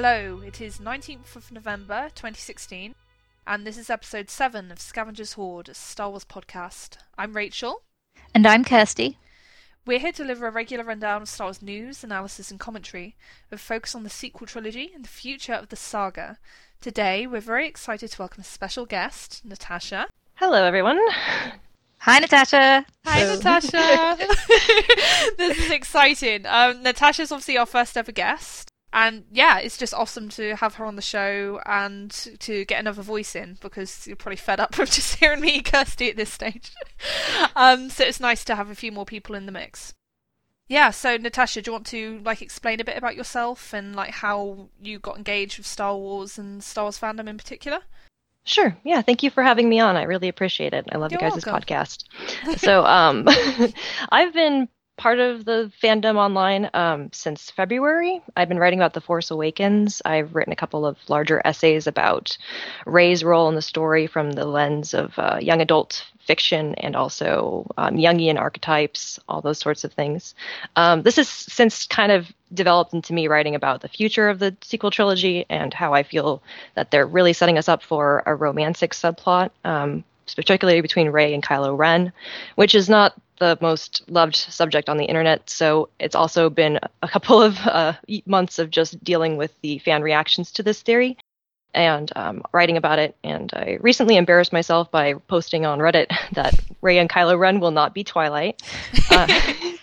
[0.00, 2.94] Hello, it is 19th of November 2016,
[3.48, 6.98] and this is episode 7 of Scavengers Hoard, a Star Wars podcast.
[7.18, 7.82] I'm Rachel.
[8.32, 9.18] And I'm Kirsty.
[9.84, 13.16] We're here to deliver a regular rundown of Star Wars news, analysis, and commentary,
[13.50, 16.38] with focus on the sequel trilogy and the future of the saga.
[16.80, 20.06] Today, we're very excited to welcome a special guest, Natasha.
[20.34, 21.00] Hello, everyone.
[22.02, 22.86] Hi, Natasha.
[23.04, 24.16] Hi, So- Natasha.
[25.38, 26.46] this is exciting.
[26.46, 28.70] Um, Natasha's obviously our first ever guest.
[28.92, 32.10] And yeah, it's just awesome to have her on the show and
[32.40, 36.10] to get another voice in because you're probably fed up with just hearing me, Kirsty,
[36.10, 36.72] at this stage.
[37.56, 39.94] um, so it's nice to have a few more people in the mix.
[40.68, 44.10] Yeah, so Natasha, do you want to like explain a bit about yourself and like
[44.10, 47.80] how you got engaged with Star Wars and Star Wars fandom in particular?
[48.44, 48.76] Sure.
[48.84, 49.02] Yeah.
[49.02, 49.96] Thank you for having me on.
[49.96, 50.86] I really appreciate it.
[50.90, 51.62] I love You're you guys' welcome.
[51.62, 52.04] podcast.
[52.58, 53.26] so, um,
[54.10, 58.20] I've been part of the fandom online um, since February.
[58.36, 60.02] I've been writing about The Force Awakens.
[60.04, 62.36] I've written a couple of larger essays about
[62.84, 67.66] Rey's role in the story from the lens of uh, young adult fiction and also
[67.78, 70.34] um, Jungian archetypes, all those sorts of things.
[70.76, 74.54] Um, this has since kind of developed into me writing about the future of the
[74.60, 76.42] sequel trilogy and how I feel
[76.74, 80.04] that they're really setting us up for a romantic subplot, um,
[80.34, 82.12] particularly between Rey and Kylo Ren,
[82.56, 85.48] which is not the most loved subject on the internet.
[85.48, 87.94] So it's also been a couple of uh,
[88.26, 91.16] months of just dealing with the fan reactions to this theory
[91.74, 93.16] and um, writing about it.
[93.22, 97.70] And I recently embarrassed myself by posting on Reddit that Rey and Kylo Ren will
[97.70, 98.62] not be Twilight,
[99.10, 99.26] uh,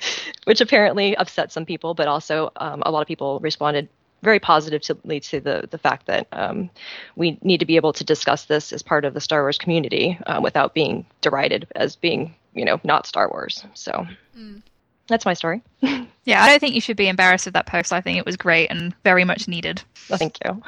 [0.45, 3.89] which apparently upset some people, but also um, a lot of people responded
[4.25, 6.69] very positively to lead to the the fact that um,
[7.15, 10.19] we need to be able to discuss this as part of the Star Wars community
[10.27, 13.63] uh, without being derided as being, you know, not Star Wars.
[13.73, 14.05] So
[14.37, 14.61] Mm.
[15.07, 15.61] that's my story.
[16.25, 17.93] Yeah, I don't think you should be embarrassed with that post.
[17.93, 19.83] I think it was great and very much needed.
[20.09, 20.63] Well, thank you.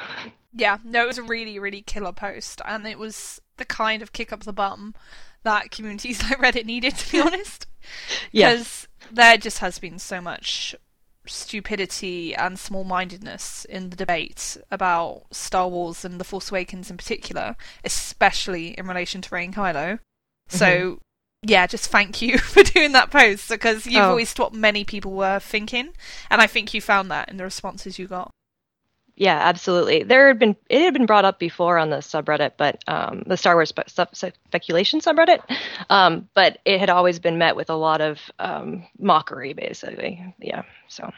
[0.54, 4.12] Yeah, no, it was a really, really killer post, and it was the kind of
[4.12, 4.94] kick up the bum
[5.42, 7.66] that communities like Reddit needed, to be honest.
[8.30, 8.52] Yes.
[8.52, 10.76] Because there just has been so much
[11.28, 16.96] stupidity and small mindedness in the debate about Star Wars and The Force Awakens in
[16.96, 19.74] particular, especially in relation to Rey and Kylo.
[19.94, 20.56] Mm-hmm.
[20.56, 20.98] So,
[21.42, 24.12] yeah, just thank you for doing that post because you've Oh.
[24.14, 25.90] voiced what many people were thinking,
[26.30, 28.30] and I think you found that in the responses you got.
[29.18, 30.04] Yeah, absolutely.
[30.04, 33.36] There had been it had been brought up before on the subreddit, but um, the
[33.36, 35.40] Star Wars spe- sub- speculation subreddit,
[35.90, 40.34] um, but it had always been met with a lot of um, mockery, basically.
[40.38, 40.62] Yeah.
[40.86, 41.10] So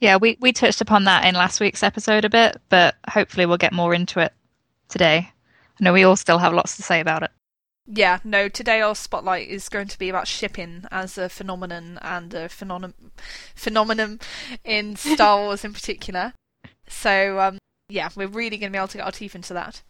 [0.00, 3.56] Yeah, we, we touched upon that in last week's episode a bit, but hopefully we'll
[3.56, 4.34] get more into it
[4.90, 5.30] today.
[5.80, 7.30] I know we all still have lots to say about it.
[7.86, 12.34] Yeah, no, today our spotlight is going to be about shipping as a phenomenon and
[12.34, 13.12] a phenomenon
[13.54, 14.20] phenomenon
[14.62, 16.34] in Star Wars in particular.
[16.88, 17.58] So, um,
[17.88, 19.82] yeah, we're really going to be able to get our teeth into that.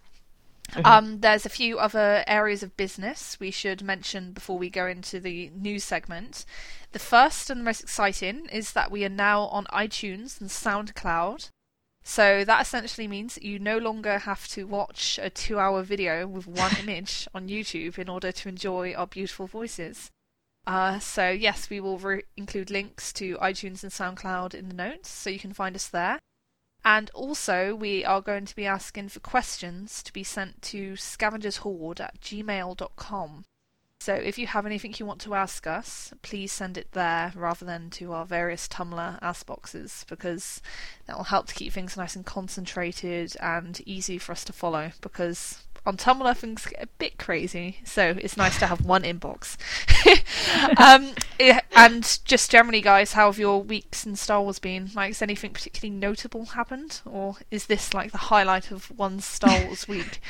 [0.70, 0.84] Mhm.
[0.84, 5.20] Um, there's a few other areas of business we should mention before we go into
[5.20, 6.44] the news segment.
[6.92, 11.50] The first and the most exciting is that we are now on iTunes and SoundCloud.
[12.02, 16.26] So that essentially means that you no longer have to watch a two hour video
[16.26, 20.10] with one image on YouTube in order to enjoy our beautiful voices.
[20.66, 25.08] Uh, so, yes, we will re- include links to iTunes and SoundCloud in the notes,
[25.08, 26.18] so you can find us there.
[26.86, 31.98] And also, we are going to be asking for questions to be sent to scavengershoard
[31.98, 33.44] at gmail.com.
[33.98, 37.64] So if you have anything you want to ask us, please send it there rather
[37.64, 40.62] than to our various Tumblr ask boxes because
[41.06, 44.92] that will help to keep things nice and concentrated and easy for us to follow
[45.00, 49.56] because on Tumblr things get a bit crazy, so it's nice to have one inbox.
[50.80, 51.12] um,
[51.76, 54.90] and just generally, guys, how have your weeks in Star Wars been?
[54.94, 59.64] Like, has anything particularly notable happened, or is this like the highlight of one Star
[59.64, 60.20] Wars week?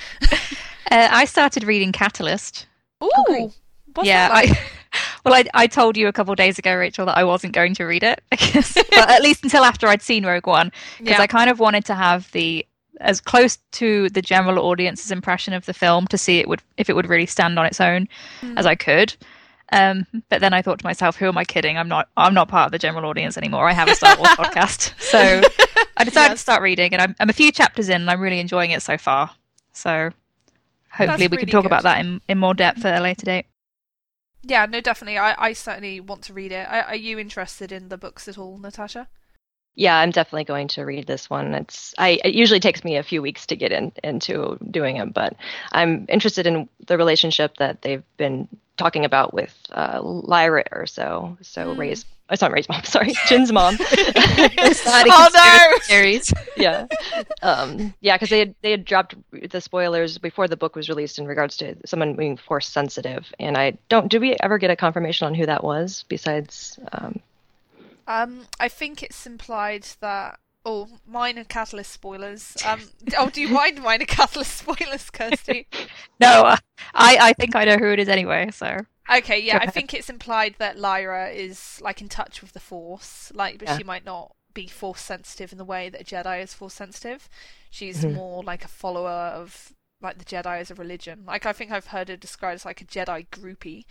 [0.91, 2.67] Uh, I started reading Catalyst.
[3.03, 3.53] Ooh,
[3.95, 4.51] what's yeah, like?
[4.51, 4.59] I,
[5.25, 7.75] well, I, I told you a couple of days ago, Rachel, that I wasn't going
[7.77, 8.75] to read it, I guess.
[8.75, 11.23] but at least until after I'd seen Rogue One, because yeah.
[11.23, 12.67] I kind of wanted to have the
[13.01, 16.89] as close to the general audience's impression of the film to see it would if
[16.91, 18.09] it would really stand on its own
[18.41, 18.57] Hmm.
[18.59, 19.15] as I could.
[19.73, 21.77] Um, but then I thought to myself, who am I kidding?
[21.77, 22.09] I'm not.
[22.17, 23.69] I'm not part of the general audience anymore.
[23.69, 25.19] I have a Star Wars podcast, so
[25.97, 26.33] I decided Yes.
[26.35, 28.81] to start reading, and I'm, I'm a few chapters in, and I'm really enjoying it
[28.83, 29.31] so far.
[29.73, 30.11] So
[30.93, 31.67] hopefully we really can talk good.
[31.67, 33.47] about that in, in more depth at a later date.
[34.45, 35.19] Yeah, no, definitely.
[35.19, 36.69] I, I certainly want to read it.
[36.69, 39.09] Are, are you interested in the books at all, Natasha?
[39.77, 41.55] Yeah, I'm definitely going to read this one.
[41.55, 45.11] It's I it usually takes me a few weeks to get in into doing them,
[45.11, 45.37] but
[45.73, 51.37] I'm interested in the relationship that they've been talking about with uh, Lyra or so.
[51.43, 51.79] So Mm.
[51.79, 52.83] Rey's It's not Rey's mom.
[52.85, 53.77] Sorry, Jyn's mom.
[55.83, 56.33] Series.
[56.57, 56.87] yeah,
[57.43, 59.15] um, yeah, because they had they had dropped
[59.51, 63.57] the spoilers before the book was released in regards to someone being force sensitive, and
[63.59, 64.09] I don't.
[64.09, 66.79] Do we ever get a confirmation on who that was besides?
[66.93, 67.21] Um,
[68.07, 70.39] Um, I think it's implied that.
[70.69, 72.57] Oh, minor catalyst spoilers.
[72.67, 72.81] Um,
[73.17, 75.69] oh, do you mind minor catalyst spoilers, Kirsty?
[76.19, 76.57] No, uh,
[76.93, 78.51] I I think I know who it is anyway.
[78.51, 82.59] So Okay, yeah, I think it's implied that Lyra is like in touch with the
[82.59, 83.77] Force, like, but Yeah.
[83.79, 87.29] she might not be Force sensitive in the way that a Jedi is Force sensitive.
[87.71, 88.15] She's Mhm.
[88.15, 91.25] more like a follower of like the Jedi as a religion.
[91.27, 93.85] Like, I think I've heard it described as like a Jedi groupie,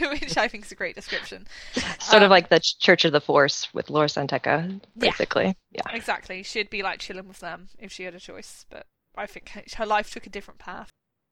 [0.20, 1.46] which I think is a great description.
[2.00, 5.56] sort Um, of like the Church of the Force with Lor San Tekka, basically.
[5.72, 5.82] Yeah.
[5.92, 8.86] Exactly, she'd be like chilling with them if she had a choice, but
[9.16, 10.90] I think her- life took a different path,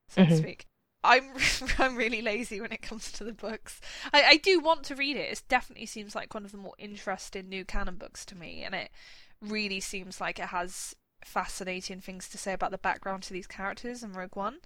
[0.08, 0.38] so to Mhm.
[0.38, 0.64] speak.
[1.04, 1.34] I'm
[1.78, 3.80] I'm really lazy when it comes to the books.
[4.12, 5.30] I, I do want to read it.
[5.30, 8.74] It definitely seems like one of the more interesting new canon books to me, and
[8.74, 8.90] it
[9.42, 10.96] really seems like it has
[11.26, 14.58] fascinating things to say about the background to these characters in Rogue One.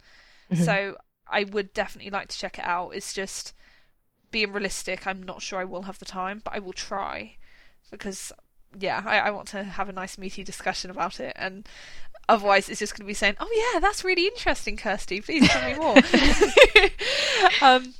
[0.52, 0.64] Mhm.
[0.64, 0.96] So
[1.28, 2.90] I would definitely like to check it out.
[2.90, 3.54] It's just
[4.30, 5.06] being realistic.
[5.06, 7.36] I'm not sure I will have the time, but I will try
[7.90, 8.32] because
[8.78, 11.68] yeah, I, I want to have a nice meaty discussion about it, and
[12.28, 15.20] otherwise it's just going to be saying, "Oh yeah, that's really interesting, Kirsty.
[15.20, 15.96] Please tell me more."
[17.62, 17.94] um,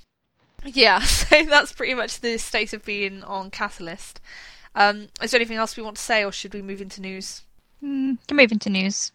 [0.64, 4.20] yeah, so that's pretty much the state of being on Catalyst.
[4.74, 7.42] Um, is there anything else we want to say, or should we move into news?
[7.82, 9.12] Mm, can move into news.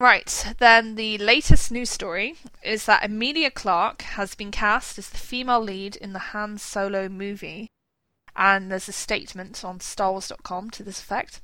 [0.00, 5.18] Right, then the latest news story is that Emilia Clarke has been cast as the
[5.18, 7.68] female lead in the Han Solo movie.
[8.34, 11.42] And there's a statement on StarWars.com to this effect.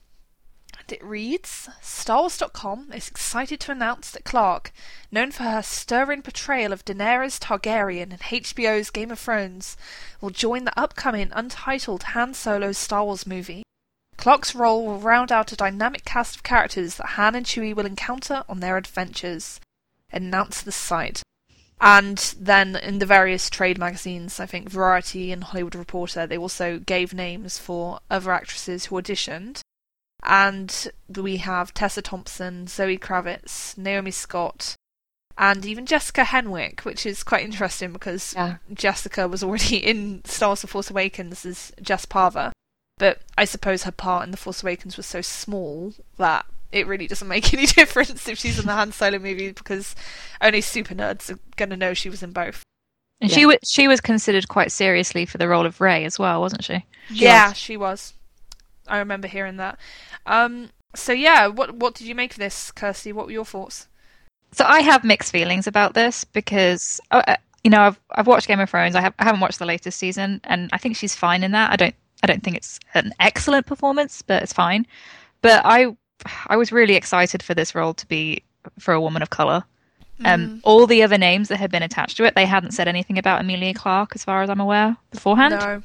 [0.79, 4.73] And it reads StarWars.com is excited to announce that Clarke,
[5.11, 9.77] known for her stirring portrayal of Daenerys Targaryen in HBO's Game of Thrones,
[10.23, 13.66] will join the upcoming untitled Han Solo Star Wars movie.
[14.17, 17.87] Clarke's role will round out a dynamic cast of characters that Han and Chewie will
[17.87, 19.61] encounter on their adventures.
[20.13, 21.23] Announced the site.
[21.81, 26.79] And then in the various trade magazines, I think Variety and Hollywood Reporter, they also
[26.79, 29.61] gave names for other actresses who auditioned.
[30.23, 34.75] And we have Tessa Thompson, Zoe Kravitz, Naomi Scott,
[35.37, 38.57] and even Jessica Henwick, which is quite interesting because Yeah.
[38.73, 42.53] Jessica was already in Star Wars The Force Awakens as Jess Pava.
[42.99, 47.07] But I suppose her part in The Force Awakens was so small that it really
[47.07, 49.95] doesn't make any difference if she's in the Han Solo movie because
[50.41, 52.63] only super nerds are going to know she was in both.
[53.21, 53.35] And Yeah.
[53.37, 56.65] she was she was considered quite seriously for the role of Rey as well, wasn't
[56.65, 56.85] she?
[57.11, 57.57] yeah, was.
[57.59, 58.13] she was.
[58.89, 59.79] I remember hearing that.
[60.27, 63.13] Um, so yeah, what what did you make of this, Kirsty?
[63.13, 63.89] What were your thoughts?
[64.53, 68.49] So I have mixed feelings about this because uh, uh, you know I've I've watched
[68.49, 68.95] Game of Thrones.
[68.95, 71.71] I have I haven't watched the latest season, and I think she's fine in that.
[71.73, 74.87] I don't I don't think it's an excellent performance, but it's fine.
[75.43, 75.97] But I
[76.47, 78.43] I was really excited for this role to be
[78.79, 79.65] for a woman of color.
[80.25, 83.19] Um, all the other names that had been attached to it, they hadn't said anything
[83.19, 85.53] about Emilia Clarke, as far as I'm aware, beforehand.
[85.61, 85.83] no.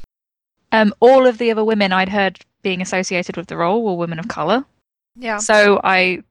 [0.72, 4.19] Um, all of the other women I'd heard being associated with the role were women
[4.19, 4.63] of color.
[5.18, 5.38] Yeah.
[5.38, 6.24] So I,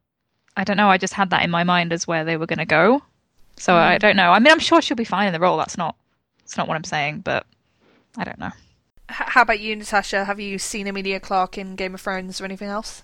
[0.56, 0.88] I don't know.
[0.88, 3.02] I just had that in my mind as where they were going to go.
[3.58, 3.98] So I Mm.
[3.98, 4.32] don't know.
[4.32, 5.58] I mean, I'm sure she'll be fine in the role.
[5.58, 5.94] That's not,
[6.38, 7.20] that's not what I'm saying.
[7.20, 7.44] But
[8.16, 8.50] I don't know.
[9.10, 10.24] How about you, Natasha?
[10.24, 13.02] Have you seen Emilia Clarke in Game of Thrones or anything else?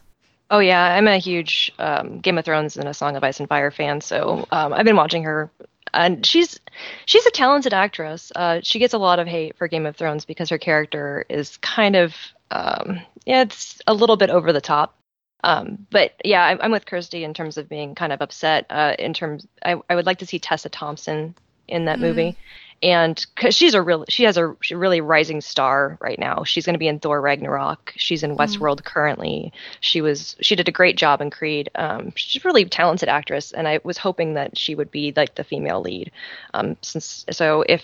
[0.50, 3.48] Oh yeah, I'm a huge um, Game of Thrones and A Song of Ice and
[3.48, 5.50] Fire fan, so um, I've been watching her,
[5.92, 6.60] and she's
[7.06, 8.30] she's a talented actress.
[8.36, 11.56] Uh, she gets a lot of hate for Game of Thrones because her character is
[11.58, 12.14] kind of
[12.52, 14.94] um, yeah, it's a little bit over the top.
[15.42, 18.66] Um, but yeah, I'm, I'm with Kirsty in terms of being kind of upset.
[18.70, 21.34] Uh, in terms, I, I would like to see Tessa Thompson
[21.68, 22.02] in that Mhm.
[22.02, 22.36] movie,
[22.83, 26.45] and because she's a real, she has a really rising star right now.
[26.45, 27.92] She's going to be in Thor Ragnarok.
[27.97, 29.52] She's in Westworld currently.
[29.80, 31.71] She was she did a great job in Creed.
[31.75, 35.35] Um, she's a really talented actress, and I was hoping that she would be like
[35.35, 36.11] the female lead.
[36.52, 37.83] Um, since so if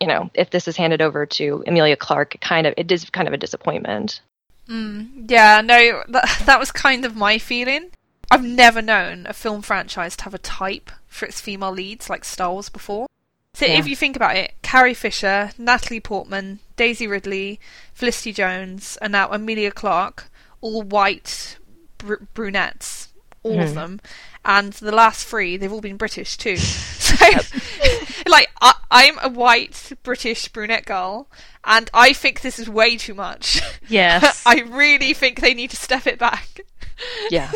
[0.00, 3.28] you know if this is handed over to Emilia Clarke kind of it is kind
[3.28, 4.20] of a disappointment.
[4.68, 7.90] Mm, yeah, no, that, that was kind of my feeling.
[8.30, 12.24] I've never known a film franchise to have a type for its female leads like
[12.24, 13.06] Star Wars before.
[13.54, 13.78] So Yeah.
[13.78, 17.60] if you think about it, Carrie Fisher, Natalie Portman, Daisy Ridley,
[17.94, 20.28] Felicity Jones, and now Emilia Clarke,
[20.60, 21.56] all white
[21.98, 23.08] br- brunettes,
[23.42, 23.74] all of Mhm.
[23.74, 24.00] them.
[24.44, 26.56] And the last three, they've all been British too.
[27.14, 27.26] So,
[28.26, 31.28] like, I, I'm a white British brunette girl,
[31.64, 33.60] and I think this is way too much.
[33.88, 34.42] Yes.
[34.44, 36.60] I really think they need to step it back.
[37.30, 37.52] Yeah.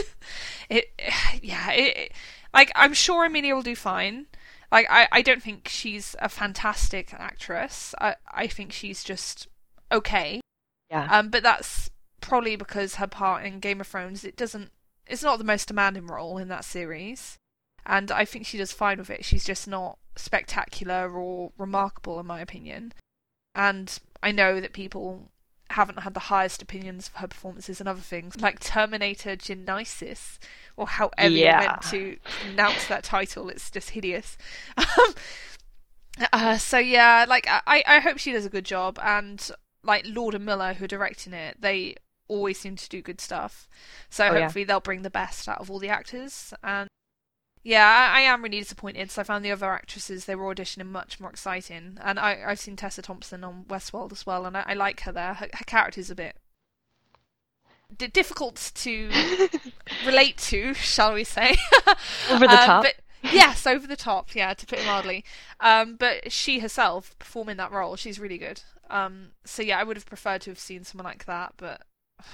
[0.71, 0.93] It,
[1.43, 2.13] yeah, it-
[2.55, 4.27] like I'm sure Emilia will do fine.
[4.71, 7.95] Like I, I don't think she's a fantastic actress.
[8.01, 9.49] I, I think she's just
[9.91, 10.41] okay.
[10.91, 11.09] Yeah.
[11.11, 14.71] Um, but that's probably because her part in Game of Thrones it doesn't.
[15.07, 17.39] It's not the most demanding role in that series,
[17.87, 19.25] and I think she does fine with it.
[19.25, 22.93] She's just not spectacular or remarkable in my opinion.
[23.55, 25.31] And I know that people
[25.71, 30.39] haven't had the highest opinions of her performances and other things, like Terminator Genisys,
[30.79, 31.61] or however Yeah.
[31.61, 33.49] you meant to pronounce that title.
[33.51, 34.39] It's just hideous.
[34.99, 35.15] Um,
[36.33, 39.51] uh, so yeah, like I, I hope she does a good job, and
[39.85, 41.95] like Lord and Miller, who are directing it, they
[42.27, 43.69] always seem to do good stuff.
[44.11, 44.41] So Oh, yeah.
[44.43, 46.53] hopefully they'll bring the best out of all the actors.
[46.63, 46.89] And
[47.63, 49.11] yeah, I, I am really disappointed.
[49.13, 52.59] So I found the other actresses they were auditioning much more exciting, and I, I've
[52.59, 55.35] seen Tessa Thompson on Westworld as well, and I, I like her there.
[55.35, 56.37] Her, her character's a bit
[57.97, 59.11] d- difficult to
[60.01, 61.57] relate to, shall we say?
[62.31, 62.83] Over the Um, top.
[62.85, 62.97] But
[63.33, 64.35] yes, over the top.
[64.35, 65.25] Yeah, to put it mildly.
[65.61, 68.63] Um, but she herself performing that role, she's really good.
[68.91, 71.83] Um, so yeah, I would have preferred to have seen someone like that, but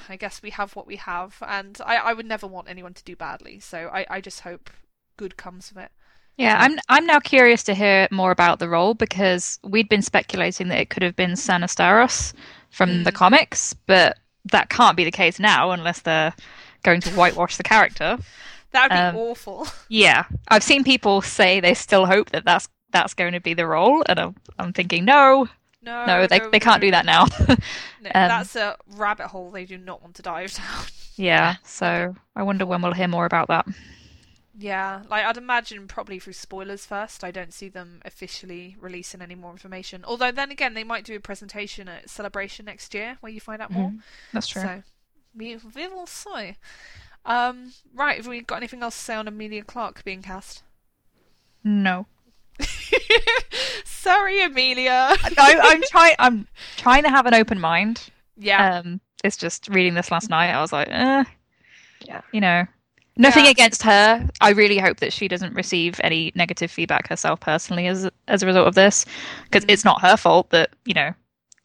[0.09, 3.05] I guess we have what we have, and I, I would never want anyone to
[3.05, 3.61] do badly.
[3.61, 4.71] So I, I just hope
[5.17, 5.91] good comes of it.
[6.37, 10.69] Yeah, I'm I'm now curious to hear more about the role because we'd been speculating
[10.69, 12.33] that it could have been Sana Starros
[12.71, 13.15] from the Mm.
[13.15, 14.19] comics, but
[14.53, 16.35] that can't be the case now unless they're
[16.83, 18.19] going to whitewash the character.
[18.73, 19.67] That would be Um, awful.
[19.89, 23.67] Yeah, I've seen people say they still hope that that's that's going to be the
[23.67, 25.49] role, and I'm, I'm thinking no,
[25.83, 26.87] No, no, they they can't no.
[26.87, 27.27] do that now.
[28.05, 30.85] No, Um, that's a rabbit hole they do not want to dive down.
[31.17, 33.67] yeah, so I wonder when we'll hear more about that.
[34.57, 37.25] Yeah, like I'd imagine probably through spoilers first.
[37.25, 40.05] I don't see them officially releasing any more information.
[40.07, 43.61] Although then again, they might do a presentation at Celebration next year where you find
[43.61, 43.91] out more.
[43.91, 44.01] Mhm,
[44.33, 44.63] That's true.
[44.63, 44.83] So
[45.37, 46.57] we, we will see.
[47.27, 50.63] Um, right, have we got anything else to say on Emilia Clarke being cast?
[51.65, 52.07] No.
[53.85, 55.17] Sorry, Emilia.
[55.23, 56.15] I, I'm trying.
[56.19, 56.47] I'm
[56.77, 58.09] trying to have an open mind.
[58.37, 60.51] yeah, Um, it's just reading this last night.
[60.51, 61.25] I was like, eh,
[62.07, 62.21] Yeah.
[62.33, 62.67] you know,
[63.16, 63.50] nothing Yeah.
[63.50, 64.28] against her.
[64.40, 68.47] I really hope that she doesn't receive any negative feedback herself personally as as a
[68.47, 69.04] result of this,
[69.44, 69.71] because Mhm.
[69.73, 71.14] it's not her fault that you know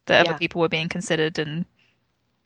[0.06, 0.30] that Yeah.
[0.30, 1.64] other people were being considered and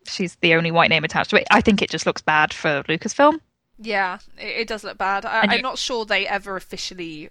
[0.06, 1.46] she's the only white name attached to it.
[1.50, 3.40] I think it just looks bad for Lucasfilm.
[3.78, 5.24] yeah, it, it does look bad.
[5.24, 7.30] I, I'm you- not sure they ever officially.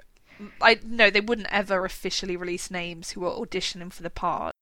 [0.62, 4.54] I no, they wouldn't ever officially release names who were auditioning for the part,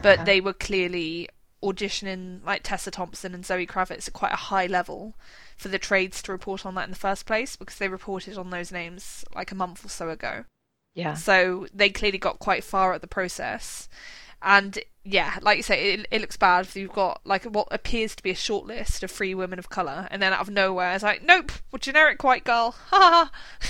[0.00, 0.24] but Yeah.
[0.24, 1.28] they were clearly
[1.62, 5.16] auditioning like Tessa Thompson and Zoe Kravitz at quite a high level
[5.58, 8.50] for the trades to report on that in the first place because they reported on
[8.50, 10.44] those names like a month or so ago.
[10.94, 11.14] Yeah.
[11.14, 13.88] So they clearly got quite far at the process.
[14.40, 18.14] And yeah, like you say, it, it looks bad if you've got like what appears
[18.16, 20.94] to be a short list of three women of colour, and then out of nowhere
[20.94, 22.74] it's like, nope, we're generic white girl.
[22.90, 23.68] Ha ha ha.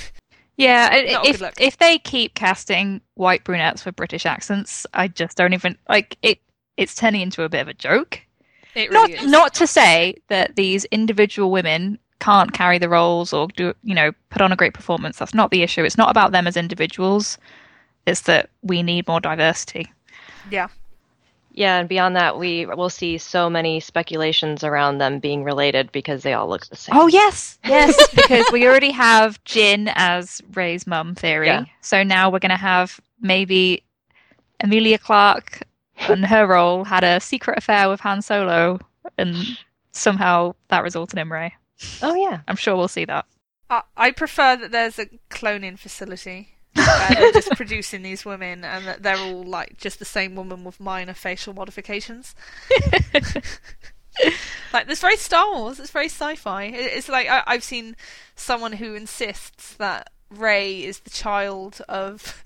[0.59, 5.09] Yeah, i- Not a if if they keep casting white brunettes with British accents, I
[5.09, 6.41] just don't even like it.
[6.77, 8.21] It's turning into a bit of a joke.
[8.75, 9.27] It not is.
[9.27, 14.11] not to say that these individual women can't carry the roles or do you know
[14.31, 17.39] put on a great performance that's not the issue it's not about them as individuals
[18.07, 19.87] it's that we need more diversity
[20.51, 20.69] Yeah.
[21.53, 26.23] Yeah, and beyond that, we will see so many speculations around them being related because
[26.23, 26.97] they all look the same.
[26.97, 31.65] oh yes yes because we already have Jyn as Rey's mum theory Yeah.
[31.81, 33.83] so now we're going to have maybe
[34.61, 35.63] Emilia Clarke
[36.01, 38.79] and her role had a secret affair with Han Solo
[39.17, 39.59] and
[39.93, 41.55] somehow that resulted in Rey
[42.03, 42.41] Oh yeah.
[42.49, 43.25] I'm sure we'll see that
[43.71, 46.55] I, I prefer that there's a cloning facility.
[46.75, 50.63] where they're just producing these women, and that they're all like just the same woman
[50.65, 52.35] with minor facial modifications.
[54.73, 55.81] like this very Star Wars.
[55.81, 56.65] It's very sci-fi.
[56.65, 57.97] It, it's like I, I've seen
[58.37, 62.45] someone who insists that Rey is the child of.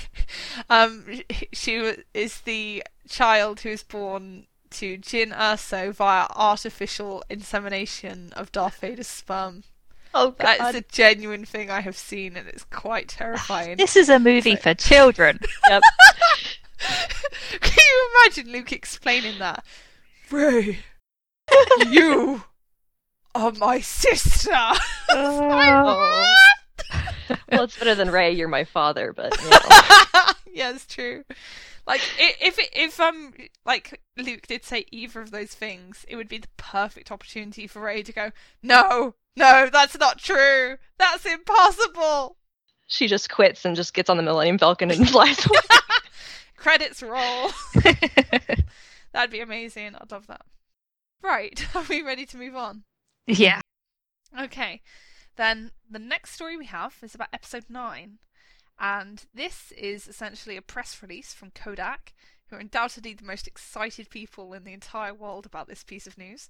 [0.70, 1.04] um,
[1.52, 8.78] she is the child who is born to Jyn Erso via artificial insemination of Darth
[8.80, 9.64] Vader's sperm.
[10.14, 13.76] Oh That is a genuine thing I have seen, and it's quite terrifying.
[13.76, 15.82] this is a movie So- for children Yep.
[17.60, 19.64] Can you imagine Luke explaining that?
[20.30, 20.78] Rey,
[21.90, 22.42] you
[23.34, 24.50] are my sister.
[25.10, 26.34] Oh.
[27.52, 28.32] well, it's better than Rey.
[28.32, 29.58] You're my father, but you know.
[30.52, 31.24] yeah, it's true.
[31.86, 33.32] Like i- if it- if um
[33.64, 37.80] like Luke did say either of those things, it would be the perfect opportunity for
[37.82, 38.30] Rey to go,
[38.62, 40.76] "No, no, that's not true.
[40.98, 42.36] That's impossible."
[42.92, 45.60] she just quits and just gets on the Millennium Falcon and flies away.
[46.56, 47.50] Credits roll.
[49.12, 49.94] That'd be amazing.
[49.94, 50.42] I'd love that.
[51.22, 52.82] Right, are we ready to move on?
[53.26, 53.60] yeah
[54.38, 54.80] Okay,
[55.36, 58.18] then the next story we have is about episode 9.
[58.78, 62.14] And this is essentially a press release from Kodak,
[62.48, 66.18] who are undoubtedly the most excited people in the entire world about this piece of
[66.18, 66.48] news,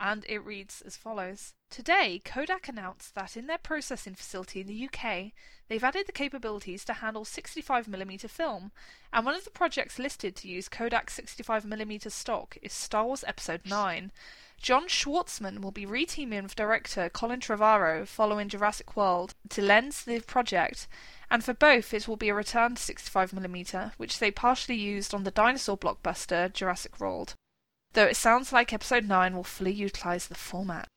[0.00, 4.88] and it reads as follows Today, Kodak announced that in their processing facility in the
[4.88, 5.32] UK,
[5.68, 8.72] they've added the capabilities to handle 65mm film,
[9.12, 13.62] and one of the projects listed to use Kodak 65mm stock is Star Wars Episode
[13.64, 14.12] 9.
[14.60, 20.20] John Schwartzman will be reteaming with director Colin Trevorrow following Jurassic World to lens the
[20.20, 20.88] project,
[21.30, 25.24] and for both it will be a return to 65mm, which they partially used on
[25.24, 27.34] the dinosaur blockbuster Jurassic World
[27.92, 30.88] though it sounds like episode 9 will fully utilise the format.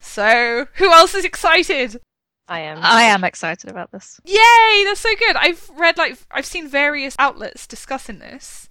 [0.00, 2.00] So, who else is excited?
[2.48, 2.78] I am.
[2.80, 4.20] I am excited about this.
[4.24, 5.36] Yay, that's so good.
[5.36, 8.68] I've read like I've seen various outlets discussing this,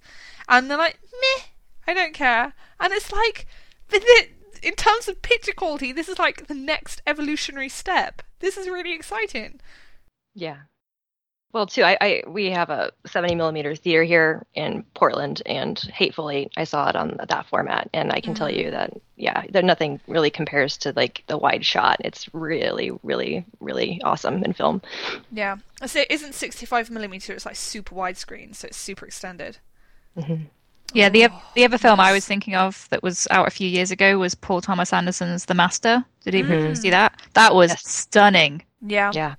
[0.48, 1.42] and they're like, meh,
[1.86, 2.54] I don't care.
[2.80, 3.65] And it's like, but the,
[4.62, 8.22] in terms of picture quality, this is like the next evolutionary step.
[8.40, 9.60] This is really exciting.
[10.34, 10.58] Yeah.
[11.52, 16.50] Well, too, I, I we have a 70 millimeter theater here in Portland, and hatefully,
[16.56, 18.38] I saw it on that format, and I can mm-hmm.
[18.38, 21.96] tell you that yeah, there nothing really compares to like the wide shot.
[22.00, 24.82] It's really, really, really awesome in film.
[25.32, 29.56] Yeah, I say it isn't 65 millimeter; it's like super widescreen, so it's super extended.
[30.14, 30.44] Mm-hmm.
[30.92, 33.68] Yeah, the oh, the other film I was thinking of that was out a few
[33.68, 36.04] years ago was Paul Thomas Anderson's The Master.
[36.24, 36.76] Did you mm.
[36.76, 37.20] see that?
[37.34, 37.88] That was yes.
[37.88, 38.62] stunning.
[38.80, 39.10] Yeah.
[39.14, 39.34] Yeah.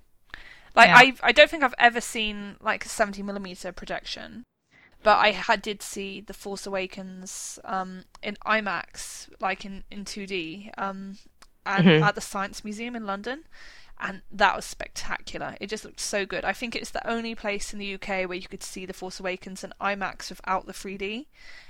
[0.76, 0.98] Like yeah.
[0.98, 4.44] I, I don't think I've ever seen like a seventy millimeter projection,
[5.02, 10.28] but I had did see The Force Awakens um, in IMAX, like in in two
[10.28, 11.18] D, um,
[11.66, 12.04] and mm-hmm.
[12.04, 13.46] at the Science Museum in London,
[14.00, 15.56] and that was spectacular.
[15.60, 16.46] It just looked so good.
[16.46, 19.20] I think it's the only place in the UK where you could see The Force
[19.20, 21.26] Awakens in IMAX without the 3D,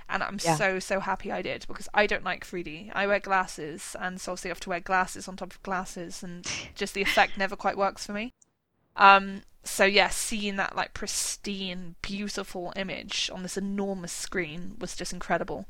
[0.10, 0.56] and I'm yeah.
[0.56, 2.92] so so happy I did because I don't like 3D.
[2.94, 6.22] I wear glasses, and so obviously I have to wear glasses on top of glasses,
[6.22, 8.34] and just the effect never quite works for me.
[8.98, 15.14] Um, so yeah, seeing that like pristine, beautiful image on this enormous screen was just
[15.14, 15.66] incredible.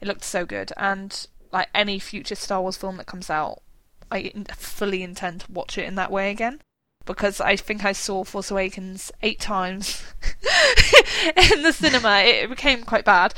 [0.00, 3.62] It looked so good, and like any future Star Wars film that comes out,
[4.10, 6.60] I fully intend to watch it in that way again
[7.06, 10.02] because I think I saw Force Awakens eight times
[11.52, 12.18] in the cinema.
[12.20, 13.34] It became quite bad.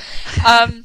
[0.46, 0.84] Um,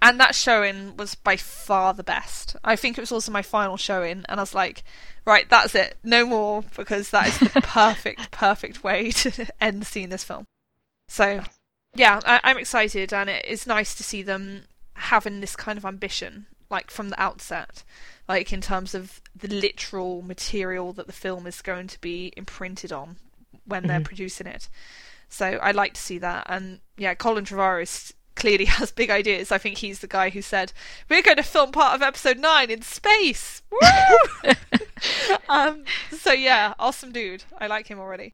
[0.00, 2.56] and that showing was by far the best.
[2.64, 4.84] I think it was also my final showing, and I was like,
[5.24, 10.08] right, that's it, no more, because that is the perfect, perfect way to end seeing
[10.08, 10.44] this film.
[11.08, 11.42] So,
[11.94, 15.84] yeah, I- am excited, and it is nice to see them having this kind of
[15.84, 17.82] ambition, like from the outset,
[18.32, 22.90] like in terms of the literal material that the film is going to be imprinted
[22.90, 23.16] on
[23.66, 24.04] when they're mm-hmm.
[24.04, 24.70] producing it.
[25.28, 29.52] So I like to see that, and yeah, Colin Trevorrow clearly has big ideas.
[29.52, 30.72] I think he's the guy who said,
[31.10, 34.52] "We're going to film part of episode nine in space." Woo!
[35.50, 37.44] um, so yeah, awesome dude.
[37.58, 38.32] I like him already.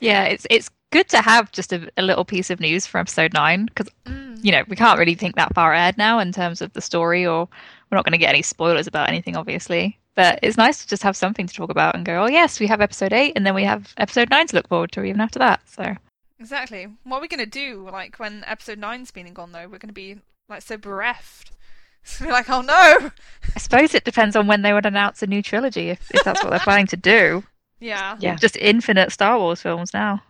[0.00, 3.32] Yeah, it's it's good to have just a, a little piece of news for episode
[3.32, 4.44] nine because mm.
[4.44, 7.24] you know we can't really think that far ahead now in terms of the story,
[7.24, 7.48] or
[7.92, 9.98] we're not going to get any spoilers about anything, obviously.
[10.14, 12.66] But it's nice to just have something to talk about and go, oh yes, we
[12.66, 15.38] have episode eight, and then we have episode nine to look forward to even after
[15.38, 15.60] that.
[15.68, 15.96] So
[16.42, 16.88] Exactly.
[17.04, 17.88] What are we gonna do?
[17.90, 21.52] Like when episode nine's been and gone though, we're gonna be like so bereft.
[22.20, 23.10] we're like, oh no.
[23.54, 26.42] I suppose it depends on when they would announce a new trilogy, if, if that's
[26.42, 27.44] what they're planning to do.
[27.78, 28.16] Yeah.
[28.20, 28.36] Yeah.
[28.36, 30.22] Just infinite Star Wars films now.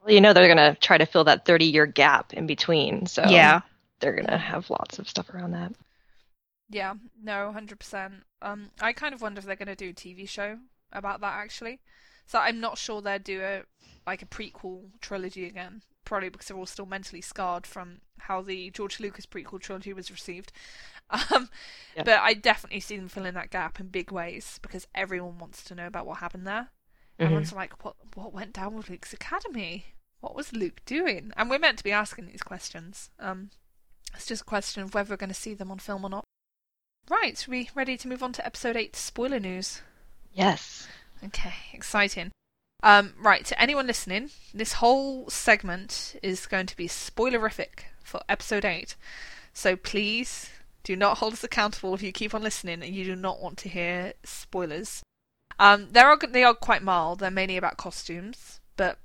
[0.00, 3.62] Well, you know they're gonna try to fill that thirty-year gap in between, so yeah,
[3.98, 5.72] they're gonna have lots of stuff around that.
[6.70, 6.94] Yeah.
[7.22, 8.24] No, hundred percent.
[8.40, 10.58] Um, I kind of wonder if they're gonna do a TV show
[10.92, 11.80] about that actually.
[12.26, 13.62] So I'm not sure they'll do a
[14.06, 18.70] like a prequel trilogy again, probably because they're all still mentally scarred from how the
[18.70, 20.52] George Lucas prequel trilogy was received.
[21.34, 21.48] Um,
[21.96, 22.04] yeah.
[22.04, 25.74] But I definitely see them filling that gap in big ways because everyone wants to
[25.74, 26.68] know about what happened there.
[27.18, 27.24] Mm-hmm.
[27.24, 29.86] Everyone's like, what what went down with Luke's academy?
[30.20, 31.32] What was Luke doing?
[31.36, 33.10] And we're meant to be asking these questions.
[33.18, 33.50] Um,
[34.14, 36.26] it's just a question of whether we're going to see them on film or not.
[37.10, 39.82] Right, are we ready to move on to episode 8 spoiler news?
[40.32, 40.86] Yes.
[41.24, 42.30] Okay, exciting.
[42.84, 48.64] Um, right, to anyone listening, this whole segment is going to be spoilerific for episode
[48.64, 48.94] 8.
[49.52, 50.50] So please
[50.84, 53.58] do not hold us accountable if you keep on listening and you do not want
[53.58, 55.02] to hear spoilers.
[55.58, 57.18] Um, they are they are quite mild.
[57.18, 58.98] They're mainly about costumes, but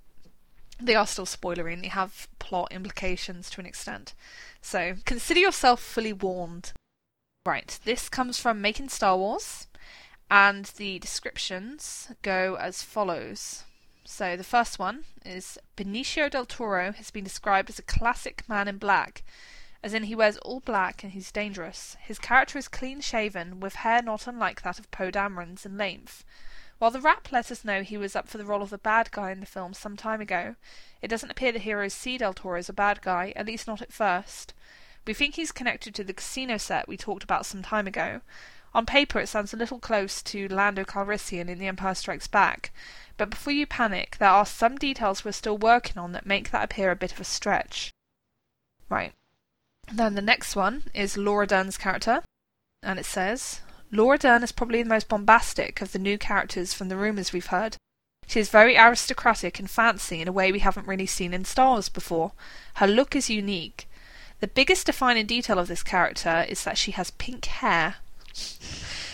[0.80, 4.13] they are still spoilery and they have plot implications to an extent.
[4.62, 6.72] So consider yourself fully warned.
[7.45, 9.67] Right, this comes from Making Star Wars
[10.31, 13.65] and the descriptions go as follows.
[14.03, 18.67] So the first one is Benicio del Toro has been described as a classic man
[18.67, 19.23] in black,
[19.84, 21.95] as in he wears all black and he's dangerous.
[22.01, 26.25] His character is clean shaven, with hair not unlike that of Poe Dameron's in length,
[26.77, 29.12] While the Wrap let us know he was up for the role of the bad
[29.12, 30.55] guy in the film some time ago,
[31.01, 33.81] it doesn't appear the heroes see Del Toro as a bad guy, at least not
[33.81, 34.53] at first.
[35.06, 38.22] We think he's connected to the casino set we talked about some time ago.
[38.74, 42.72] On paper, it sounds a little close to Lando Calrissian in The Empire Strikes Back,
[43.15, 46.63] but before you panic, there are some details we're still working on that make that
[46.63, 47.91] appear a bit of a stretch.
[48.89, 49.13] Right.
[49.91, 52.24] Then the next one is Laura Dern's character,
[52.84, 56.89] and it says Laura Dern is probably the most bombastic of the new characters from
[56.89, 57.78] the rumours we've heard.
[58.28, 61.74] She is very aristocratic and fancy in a way we haven't really seen in Star
[61.74, 62.34] Wars before.
[62.76, 63.88] Her look is unique.
[64.41, 67.95] The biggest defining detail of this character is that she has pink hair.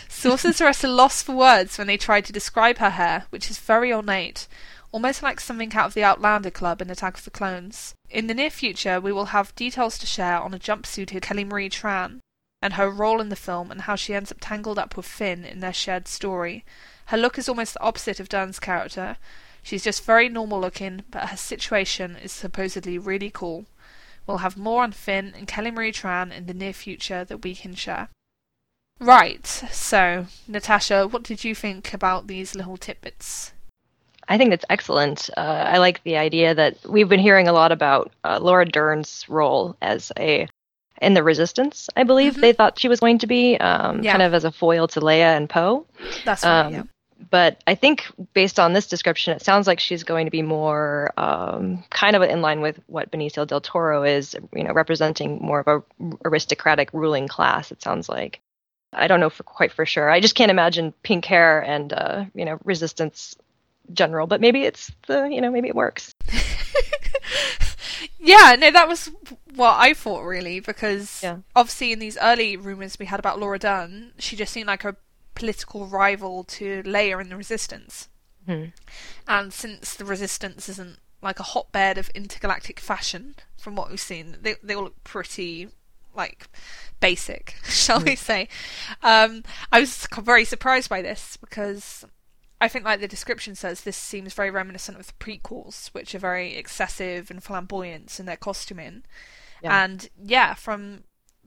[0.08, 3.50] Sources are at a loss for words when they try to describe her hair, which
[3.50, 4.46] is very ornate,
[4.90, 7.94] almost like something out of the Outlander Club in Attack of the Clones.
[8.10, 11.70] In the near future, we will have details to share on a jumpsuited Kelly Marie
[11.70, 12.18] Tran
[12.60, 15.44] and her role in the film and how she ends up tangled up with Finn
[15.44, 16.64] in their shared story.
[17.06, 19.16] Her look is almost the opposite of Dern's character.
[19.62, 23.66] She's just very normal looking, but her situation is supposedly really cool.
[24.26, 27.54] We'll have more on Finn and Kelly Marie Tran in the near future that we
[27.54, 28.08] can share.
[29.00, 33.52] Right, so, Natasha, what did you think about these little tidbits?
[34.28, 35.28] I think that's excellent.
[35.36, 39.24] Uh, I like the idea that we've been hearing a lot about uh, Laura Dern's
[39.28, 40.46] role as a
[41.00, 41.90] in the Resistance.
[41.96, 42.40] I believe Mhm.
[42.42, 44.12] they thought she was going to be um, Yeah.
[44.12, 45.84] kind of as a foil to Leia and Poe.
[46.24, 46.82] That's right, Um, yeah.
[47.30, 51.12] But I think based on this description, it sounds like she's going to be more
[51.16, 55.60] um, kind of in line with what Benicio del Toro is, you know, representing more
[55.60, 55.82] of a
[56.24, 57.70] aristocratic ruling class.
[57.72, 58.40] It sounds like.
[58.94, 60.10] I don't know for quite for sure.
[60.10, 63.34] I just can't imagine pink hair and uh, you know resistance
[63.94, 66.14] general, but maybe it's the you know maybe it works.
[68.18, 69.10] yeah, no, that was
[69.54, 71.38] what I thought really, because Yeah.
[71.56, 74.96] obviously in these early rumours we had about Laura Dern, she just seemed like a
[75.42, 78.08] political rival to Leia in the Resistance.
[78.46, 78.66] Hmm.
[79.26, 84.36] And since the Resistance isn't like a hotbed of intergalactic fashion, from what we've seen,
[84.40, 85.66] they they all look pretty
[86.14, 86.46] like
[87.00, 88.48] basic, shall we say?
[89.02, 92.04] Um, I was very surprised by this because
[92.60, 96.20] I think, like the description says, this seems very reminiscent of the prequels, which are
[96.20, 99.02] very excessive and flamboyant in their costuming.
[99.60, 99.82] Yeah.
[99.82, 101.02] And yeah, from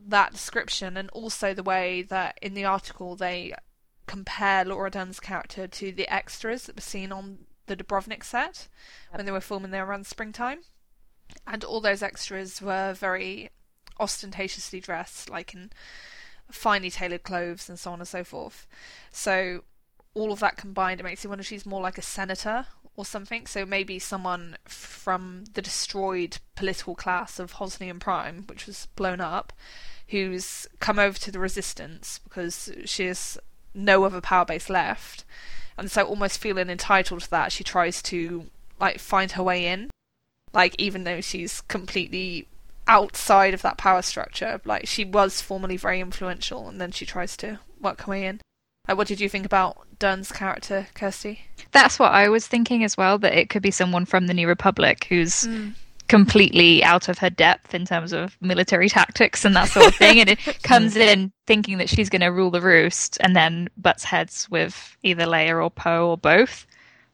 [0.08, 3.54] that description, and also the way that in the article they
[4.08, 8.68] compare Laura Dern's character to the extras that were seen on the Dubrovnik set
[9.12, 10.60] when they were filming there around springtime.
[11.48, 13.50] And all those extras were very
[14.00, 15.72] ostentatiously dressed, like in
[16.52, 18.68] finely tailored clothes and so on and so forth.
[19.12, 19.64] So
[20.14, 23.06] all of that combined, it makes you wonder if she's more like a senator or
[23.06, 23.48] something.
[23.48, 29.52] So maybe someone from the destroyed political class of Hosnian Prime, which was blown up,
[30.10, 33.38] who's come over to the resistance because she has
[33.76, 35.24] no other power base left.
[35.78, 38.46] And so almost feeling entitled to that, she tries to
[38.80, 39.90] like find her way in.
[40.54, 42.48] Like even though she's completely
[42.88, 47.36] outside of that power structure, like she was formerly very influential and then she tries
[47.38, 48.40] to work her way in.
[48.88, 51.46] Like, what did you think about Dern's character, Kirsty?
[51.72, 54.48] That's what I was thinking as well, that it could be someone from the New
[54.48, 55.74] Republic who's mm.
[56.08, 60.20] Completely out of her depth in terms of military tactics and that sort of thing.
[60.20, 64.04] and it comes in thinking that she's going to rule the roost and then butts
[64.04, 66.68] heads with either Leia or Poe or both.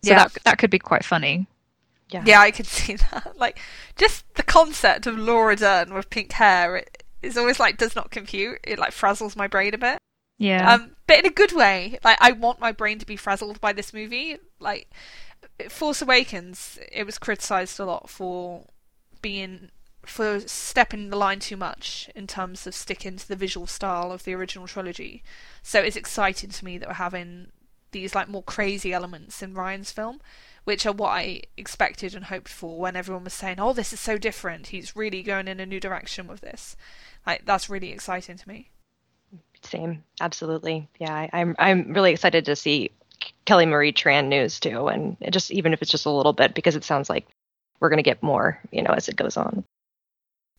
[0.04, 0.20] So Yeah.
[0.24, 1.48] that that could be quite funny.
[2.10, 2.24] Yeah.
[2.26, 3.34] Yeah, I could see that.
[3.38, 3.60] Like,
[3.98, 8.12] just the concept of Laura Dern with pink hair it is always like does not
[8.12, 8.60] compute.
[8.64, 9.98] It like frazzles my brain a bit.
[10.38, 10.74] Yeah.
[10.74, 12.00] Um, but in a good way.
[12.04, 14.38] Like, I want my brain to be frazzled by this movie.
[14.60, 14.90] Like,
[15.70, 18.66] Force Awakens, it was criticized a lot for
[19.22, 19.70] being
[20.06, 24.24] for stepping the line too much in terms of sticking to the visual style of
[24.24, 25.24] the original trilogy.
[25.62, 27.52] So it's exciting to me that we're having
[27.92, 30.22] these like more crazy elements in Ryan's film,
[30.64, 34.00] which are what I expected and hoped for when everyone was saying, "Oh, this is
[34.00, 34.68] so different.
[34.68, 36.76] He's really going in a new direction with this."
[37.26, 38.70] Like that's really exciting to me.
[39.64, 40.88] Same, absolutely.
[41.00, 42.92] Yeah, I, I'm I'm really excited to see
[43.46, 46.76] Kelly Marie Tran news too, and just even if it's just a little bit because
[46.76, 47.28] it sounds like
[47.82, 49.66] we're gonna get more, you know, as it goes on.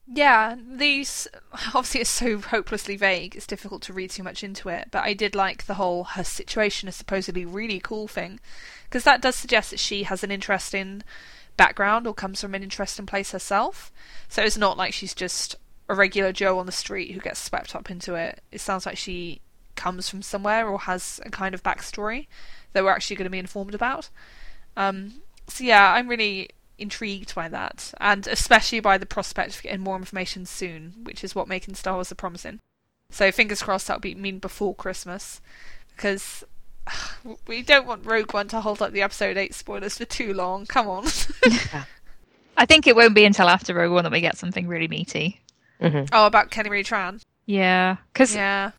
[0.06, 1.28] Yeah, these
[1.68, 3.36] obviously it's so hopelessly vague.
[3.36, 4.88] It's difficult to read too much into it.
[4.90, 8.40] But I did like the whole her situation is supposedly really cool thing,
[8.84, 11.02] because that does suggest that she has an interesting
[11.56, 13.92] background or comes from an interesting place herself.
[14.28, 15.56] So it's not like she's just
[15.88, 18.40] a regular Joe on the street who gets swept up into it.
[18.50, 19.40] It sounds like she
[19.76, 22.26] comes from somewhere or has a kind of backstory
[22.72, 24.08] that we're actually going to be informed about.
[24.76, 26.50] Um, so yeah, I'm really
[26.82, 31.34] intrigued by that, and especially by the prospect of getting more information soon, which is
[31.34, 32.58] what making Star Wars are promising.
[33.10, 35.40] So fingers crossed that'll be mean before Christmas,
[35.96, 36.44] because
[37.46, 40.66] we don't want Rogue One to hold up the episode 8 spoilers for too long.
[40.66, 41.06] Come on.
[42.56, 45.40] I think it won't be until after Rogue One that we get something really meaty.
[45.80, 47.20] hmm oh, about Kelly Marie Tran.
[47.46, 48.72] Yeah, because Yeah.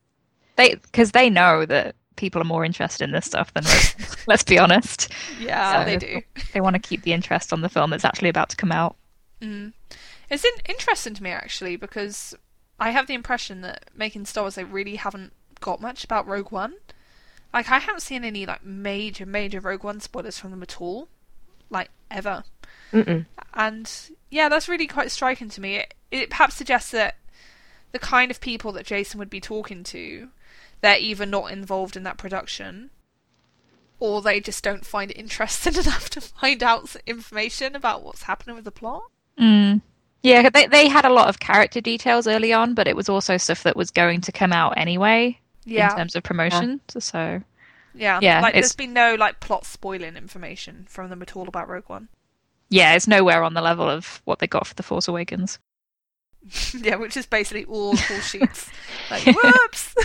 [0.56, 3.74] they because they know that people are more interested in this stuff than Rogue
[4.10, 5.12] One, let's be honest.
[5.40, 6.22] Yeah, So- they do.
[6.54, 8.96] They want to keep the interest on the film that's actually about to come out.
[9.42, 9.74] Mm.
[10.30, 12.34] It's in- interesting to me actually because
[12.80, 16.52] I have the impression that making Star Wars they really haven't got much about Rogue
[16.52, 16.74] One.
[17.54, 21.08] Like I haven't seen any like major major Rogue One spoilers from them at all,
[21.70, 22.44] like ever.
[22.92, 23.26] Mm-mm.
[23.54, 23.92] And
[24.32, 25.76] yeah, that's really quite striking to me.
[25.78, 27.16] It, it perhaps suggests that
[27.92, 30.30] the kind of people that Jason would be talking to,
[30.84, 32.92] they're either not involved in that production,
[34.00, 38.56] or they just don't find it interesting enough to find out information about what's happening
[38.56, 39.02] with the plot.
[39.40, 39.82] Mm.
[40.22, 43.38] Yeah, they they had a lot of character details early on, but it was also
[43.38, 46.80] stuff that was going to come out anyway Yeah, in terms of promotion.
[46.88, 47.42] So
[47.96, 51.48] Yeah, Yeah, Like, it's- there's been no like plot spoiling information from them at all
[51.48, 52.08] about Rogue One.
[52.70, 55.60] yeah, it's nowhere on the level of what they got for the Force Awakens.
[56.74, 58.70] yeah, which is basically all call sheets.
[59.10, 59.96] like, whoops.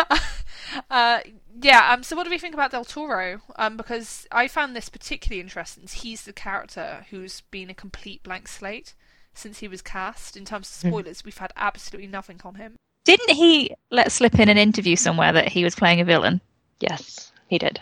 [0.90, 1.20] uh,
[1.60, 1.92] yeah.
[1.92, 2.02] Um.
[2.02, 3.40] So, what do we think about Del Toro?
[3.56, 5.84] Um, because I found this particularly interesting.
[5.90, 8.94] He's the character who's been a complete blank slate
[9.34, 10.36] since he was cast.
[10.36, 10.88] In terms of Hmm.
[10.88, 12.76] spoilers, we've had absolutely nothing on him.
[13.04, 16.40] Didn't he let slip in an interview somewhere that he was playing a villain?
[16.80, 17.80] Yes, he did.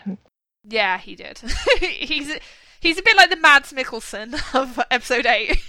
[0.67, 1.39] Yeah, he did.
[1.79, 2.37] he's
[2.85, 5.61] he's a bit like the Mads Mikkelsen of Episode Eight.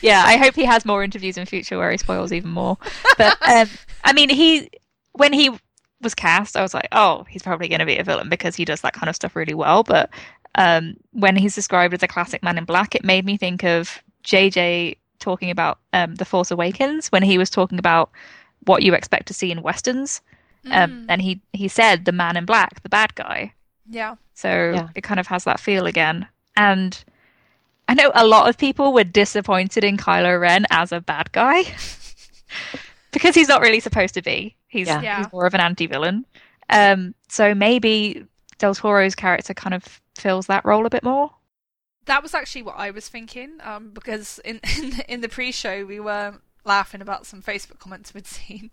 [0.00, 2.78] Yeah, I hope he has more interviews in future where he spoils even more.
[3.18, 3.68] But um,
[4.04, 4.70] I mean, he
[5.12, 5.50] when he
[6.00, 8.64] was cast, I was like, oh, he's probably going to be a villain because he
[8.64, 9.82] does that kind of stuff really well.
[9.82, 10.10] But
[10.54, 14.00] um, when he's described as a classic Man in Black, it made me think of
[14.24, 18.10] JJ talking about um, the Force Awakens when he was talking about
[18.64, 20.20] what you expect to see in westerns,
[20.70, 23.52] um, Mm, and he he said the Man in Black, the bad guy.
[23.90, 24.14] yeah.
[24.34, 24.88] So Yeah.
[24.94, 26.26] it kind of has that feel again.
[26.58, 27.02] And
[27.88, 31.62] I know a lot of people were disappointed in Kylo Ren as a bad guy
[33.12, 34.56] because he's not really supposed to be.
[34.66, 35.00] He's, Yeah.
[35.00, 35.18] Yeah.
[35.18, 36.26] he's more of an anti-villain.
[36.68, 38.26] Um, so maybe
[38.58, 41.30] Del Toro's character kind of fills that role a bit more.
[42.04, 46.00] That was actually what I was thinking, um, because in, in in the pre-show we
[46.00, 48.70] were laughing about some Facebook comments we'd seen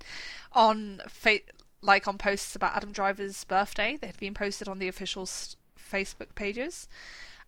[0.51, 1.39] on fa-
[1.81, 3.97] like on posts about Adam Driver's birthday.
[3.99, 6.87] They had been posted on the official Facebook pages,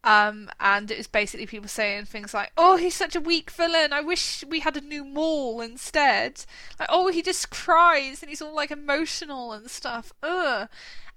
[0.03, 3.93] um, and it was basically people saying things like, "Oh, he's such a weak villain.
[3.93, 6.45] I wish we had a new Maul instead."
[6.79, 10.69] Like, "Oh, he just cries and he's all like emotional and stuff." Ugh,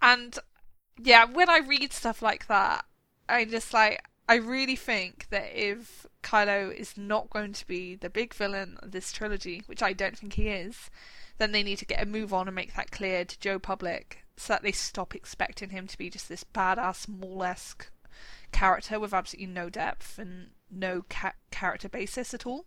[0.02, 0.38] and
[0.98, 2.84] yeah, when I read stuff like that,
[3.28, 8.10] I just like I really think that if Kylo is not going to be the
[8.10, 10.88] big villain of this trilogy, which I don't think he is,
[11.38, 14.24] then they need to get a move on and make that clear to Joe Public
[14.36, 17.90] so that they stop expecting him to be just this badass Maul-esque
[18.52, 22.66] character with absolutely no depth and no ca- character basis at all.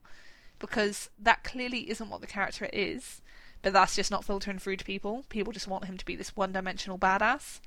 [0.60, 3.22] Because that clearly isn't what the character is,
[3.62, 5.26] but that's just not filtering through to people.
[5.30, 7.60] People just want him to be this one-dimensional badass.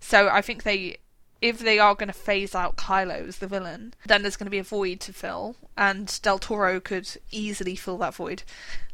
[0.00, 0.98] So I think they
[1.42, 4.50] if they are going to phase out Kylo as the villain, then there's going to
[4.50, 8.44] be a void to fill, and Del Toro could easily fill that void.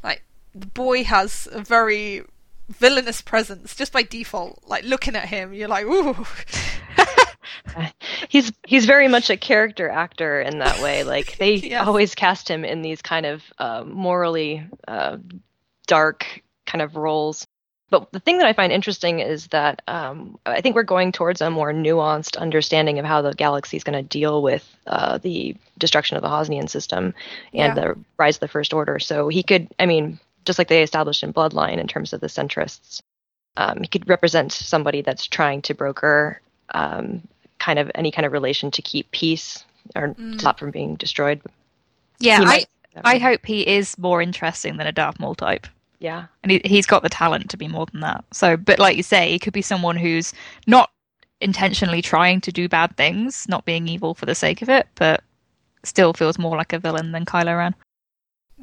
[0.02, 0.22] Like,
[0.54, 2.22] the boy has a very
[2.70, 4.62] villainous presence just by default.
[4.66, 6.26] Like, looking at him, you're like, ooh.
[8.28, 11.04] He's he's very much a character actor in that way.
[11.04, 11.86] Like they Yes.
[11.86, 15.18] always cast him in these kind of uh, morally uh,
[15.86, 17.46] dark kind of roles.
[17.90, 21.40] But the thing that I find interesting is that um, I think we're going towards
[21.40, 25.56] a more nuanced understanding of how the galaxy is going to deal with uh, the
[25.78, 27.14] destruction of the Hosnian system
[27.56, 27.74] and Yeah.
[27.76, 28.98] the rise of the First Order.
[28.98, 32.26] So he could, I mean, just like they established in Bloodline in terms of the
[32.26, 33.00] centrists,
[33.56, 36.40] um, he could represent somebody that's trying to broker
[36.74, 37.26] um,
[37.68, 39.62] kind of any kind of relation to keep peace
[39.94, 40.40] or Mm.
[40.40, 41.40] stop from being destroyed.
[42.18, 42.64] Yeah, I,
[43.04, 45.66] I hope he is more interesting than a Darth Maul type.
[46.00, 46.26] Yeah.
[46.42, 48.24] and he, he's got the talent to be more than that.
[48.32, 50.32] So, but like you say, he could be someone who's
[50.66, 50.90] not
[51.42, 55.22] intentionally trying to do bad things, not being evil for the sake of it, but
[55.84, 57.74] still feels more like a villain than Kylo Ren.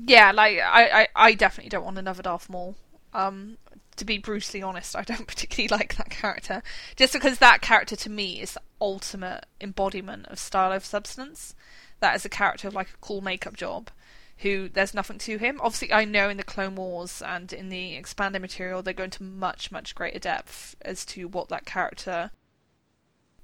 [0.07, 2.75] Yeah, like, I, I, I definitely don't want another Darth Maul.
[3.13, 3.57] Um,
[3.97, 6.61] to be brutally honest, I don't particularly like that character.
[6.95, 11.55] Just because that character to me is the ultimate embodiment of style of substance.
[11.99, 13.89] That is a character of like a cool makeup job
[14.39, 15.59] who there's nothing to him.
[15.61, 19.23] Obviously, I know in the Clone Wars and in the expanded material they go into
[19.23, 22.31] much, much greater depth as to what that character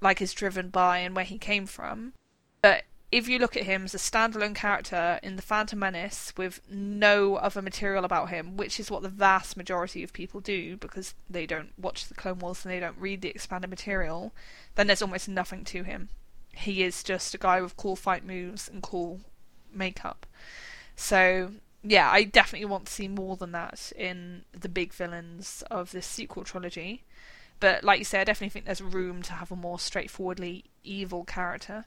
[0.00, 2.12] like is driven by and where he came from.
[2.60, 6.60] But if you look at him as a standalone character in the Phantom Menace with
[6.70, 11.14] no other material about him, which is what the vast majority of people do because
[11.28, 14.34] they don't watch the Clone Wars and they don't read the expanded material,
[14.74, 16.08] then there's almost nothing to him.
[16.54, 19.20] He is just a guy with cool fight moves and cool
[19.72, 20.26] makeup.
[20.96, 25.92] So, yeah, I definitely want to see more than that in the big villains of
[25.92, 27.04] this sequel trilogy.
[27.60, 31.24] But like you say, I definitely think there's room to have a more straightforwardly evil
[31.24, 31.84] character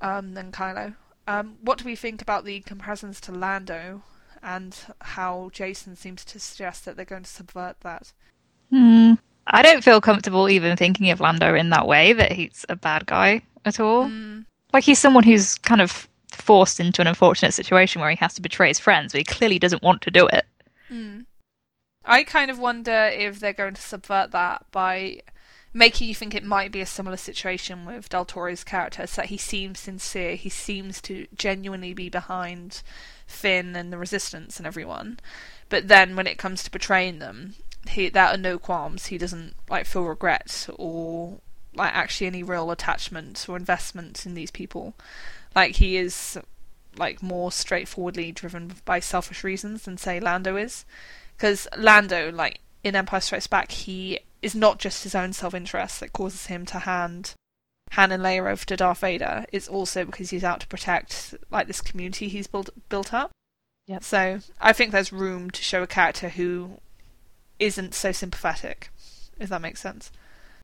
[0.00, 0.96] um, than Kylo.
[1.28, 4.02] Um, what do we think about the comparisons to Lando
[4.42, 8.12] and how Jason seems to suggest that they're going to subvert that?
[8.70, 9.14] Hmm.
[9.46, 13.06] I don't feel comfortable even thinking of Lando in that way, that he's a bad
[13.06, 14.06] guy at all.
[14.06, 18.34] Mm, Like he's someone who's kind of forced into an unfortunate situation where he has
[18.34, 20.46] to betray his friends, but he clearly doesn't want to do it.
[20.92, 21.24] mm.
[22.04, 25.22] I kind of wonder if they're going to subvert that by
[25.74, 29.28] making you think it might be a similar situation with Del Toro's character, so that
[29.28, 32.82] he seems sincere, he seems to genuinely be behind
[33.26, 35.18] Finn and the Resistance and everyone,
[35.68, 37.54] but then when it comes to betraying them,
[37.90, 39.06] he there are no qualms.
[39.06, 41.38] He doesn't like feel regret or
[41.74, 44.94] like actually any real attachment or investment in these people.
[45.54, 46.38] Like he is
[46.96, 50.84] like more straightforwardly driven by selfish reasons than say Lando is.
[51.36, 56.12] Because Lando, like in Empire Strikes Back, he is not just his own self-interest that
[56.12, 57.34] causes him to hand
[57.92, 59.44] Han and Leia over to Darth Vader.
[59.52, 63.30] It's also because he's out to protect like this community he's built built up.
[63.86, 64.02] Yep.
[64.02, 66.78] So I think there's room to show a character who
[67.58, 68.90] isn't so sympathetic,
[69.38, 70.10] if that makes sense.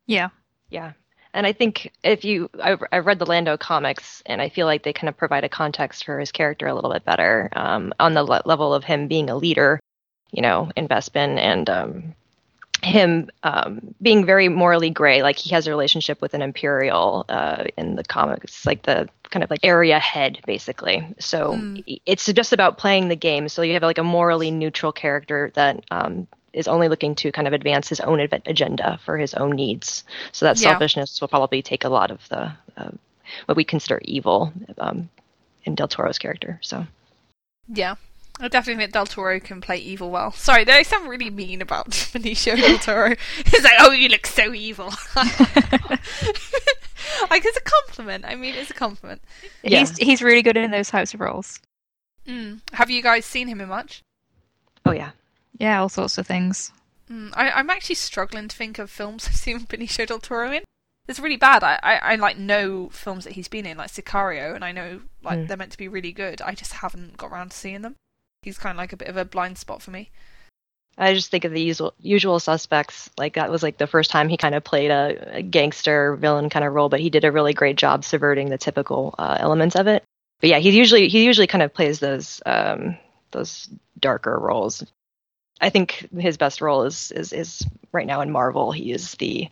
[0.05, 0.29] Yeah.
[0.69, 0.93] Yeah.
[1.35, 4.83] And I think if you, I, I read the Lando comics, and I feel like
[4.83, 8.13] they kind of provide a context for his character a little bit better um, on
[8.13, 9.79] the le- level of him being a leader,
[10.31, 12.15] you know, in Bespin, and um,
[12.83, 15.23] him um, being very morally gray.
[15.23, 19.43] Like he has a relationship with an Imperial uh, in the comics, like the kind
[19.43, 21.03] of like area head, basically.
[21.17, 22.01] So Mm.
[22.05, 23.49] it's just about playing the game.
[23.49, 27.47] So you have like a morally neutral character that um, is only looking to kind
[27.47, 30.03] of advance his own ad- agenda for his own needs.
[30.31, 30.71] So that Yeah.
[30.71, 32.91] selfishness will probably take a lot of the uh,
[33.45, 35.09] what we consider evil um,
[35.63, 36.59] in Del Toro's character.
[36.61, 36.85] So
[37.67, 37.95] Yeah.
[38.39, 40.31] I definitely think Del Toro can play evil well.
[40.31, 43.15] Sorry, they sound really mean about Benicio del Toro.
[43.45, 44.91] He's like, oh, you look so evil.
[45.15, 45.39] like,
[47.45, 48.25] it's a compliment.
[48.25, 49.21] I mean, it's a compliment.
[49.63, 49.79] Yeah.
[49.79, 51.59] He's he's really good in those types of roles.
[52.27, 52.61] Mm.
[52.73, 54.01] Have you guys seen him in much?
[54.85, 55.11] oh yeah,
[55.57, 56.71] Yeah, all sorts of things.
[57.09, 57.31] Mm.
[57.35, 60.63] I, I'm actually struggling to think of films I've seen Benicio del Toro in.
[61.07, 61.63] It's really bad.
[61.63, 65.01] I, I, I like know films that he's been in, like Sicario, and I know
[65.21, 65.47] like Mm.
[65.47, 66.41] they're meant to be really good.
[66.41, 67.95] I just haven't got around to seeing them.
[68.41, 70.11] He's kind of like a bit of a blind spot for me.
[70.97, 73.09] I just think of the usual usual suspects.
[73.17, 76.49] Like that was like the first time he kind of played a, a gangster villain
[76.49, 79.75] kind of role, but he did a really great job subverting the typical uh, elements
[79.75, 80.03] of it.
[80.39, 82.95] But yeah, he usually he usually kind of plays those um,
[83.31, 83.67] those
[83.99, 84.85] darker roles.
[85.63, 88.71] I think his best role is is is right now in Marvel.
[88.71, 89.49] He is the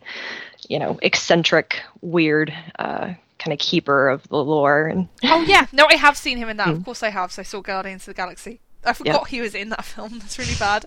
[0.68, 5.86] you know eccentric, weird uh, kind of keeper of the lore and Oh yeah, no,
[5.90, 6.68] I have seen him in that.
[6.68, 6.84] Of Mm.
[6.84, 7.32] course, I have.
[7.32, 8.60] So I saw Guardians of the Galaxy.
[8.84, 10.18] I forgot he was in that film.
[10.18, 10.84] That's really bad.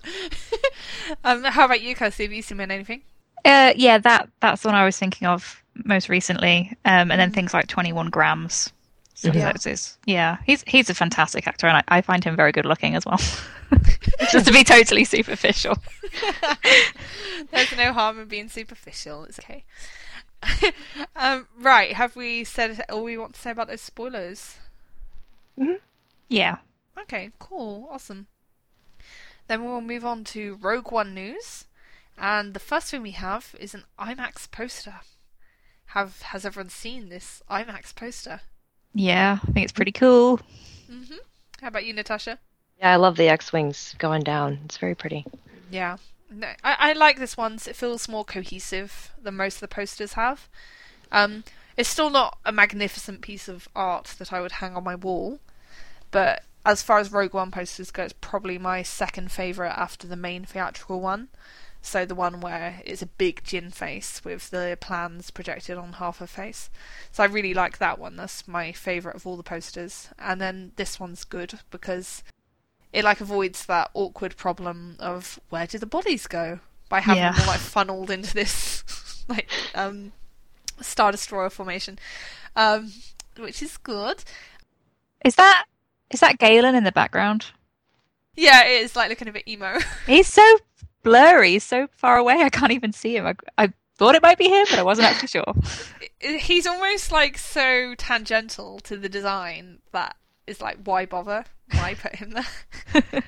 [1.23, 2.23] um, how about you, Kirsty?
[2.23, 3.01] Have you seen him in anything?
[3.43, 6.71] Uh, yeah, that that's the one I was thinking of most recently.
[6.85, 7.35] Um, and then Mhm.
[7.35, 8.71] things like Twenty One Grams.
[9.15, 9.47] Some Yeah.
[9.47, 12.51] of those is yeah, he's he's a fantastic actor, and I, I find him very
[12.51, 13.19] good looking as well.
[14.31, 15.77] Just to be totally superficial.
[17.51, 19.23] There's no harm in being superficial.
[19.23, 19.63] It's okay.
[21.15, 24.57] um, right, have we said all we want to say about those spoilers?
[26.29, 26.57] Yeah.
[26.99, 28.27] Okay, cool, awesome.
[29.47, 31.65] Then we'll move on to Rogue One news,
[32.17, 34.95] and the first thing we have is an IMAX poster.
[35.87, 38.41] Have has everyone seen this IMAX poster?
[38.95, 40.39] Yeah, I think it's pretty cool.
[40.89, 41.19] Mhm.
[41.61, 42.39] How about you, Natasha?
[42.79, 44.59] yeah, I love the X wings going down.
[44.65, 45.25] It's very pretty.
[45.69, 45.97] Yeah.
[46.29, 47.53] No, I, I like this one.
[47.67, 50.49] It feels more cohesive than most of the posters have.
[51.11, 51.43] Um,
[51.77, 55.39] it's still not a magnificent piece of art that I would hang on my wall,
[56.11, 60.15] but as far as Rogue One posters go, it's probably my second favourite after the
[60.15, 61.29] main theatrical one.
[61.85, 66.17] So the one where it's a big Jyn face with the plans projected on half
[66.17, 66.71] her face.
[67.11, 68.15] So I really like that one.
[68.15, 70.09] That's my favourite of all the posters.
[70.17, 72.23] And then this one's good because
[72.91, 76.59] it like avoids that awkward problem of where do the bodies go
[76.89, 77.33] by having Yeah.
[77.33, 80.11] them like funneled into this like um
[80.81, 81.99] star destroyer formation
[82.55, 82.91] um
[83.37, 84.23] which is good
[85.23, 85.65] Is that
[86.09, 87.47] is that Galen in the background?
[88.35, 89.77] yeah it is like looking a bit emo
[90.07, 90.43] He's so
[91.05, 92.41] blurry, so far away.
[92.41, 93.25] I can't even see him.
[93.25, 95.53] I, I thought it might be him, but I wasn't actually sure.
[96.19, 101.45] He's almost like so tangential to the design that is like, why bother?
[101.71, 103.23] Why put him there?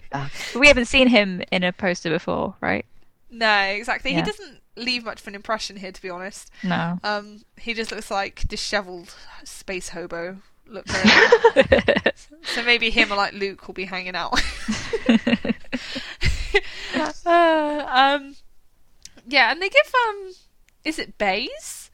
[0.55, 2.85] we haven't seen him in a poster before, right?
[3.29, 4.11] No, exactly.
[4.11, 4.17] Yeah.
[4.17, 6.51] He doesn't leave much of an impression here, to be honest.
[6.63, 6.99] No.
[7.03, 9.13] Um, he just looks like dishevelled
[9.43, 10.37] space hobo.
[10.69, 12.01] Look very
[12.43, 14.37] so maybe him or like Luke will be hanging out.
[17.25, 18.35] Um,
[19.27, 20.33] yeah, and they give um,
[20.83, 21.89] is it Baze?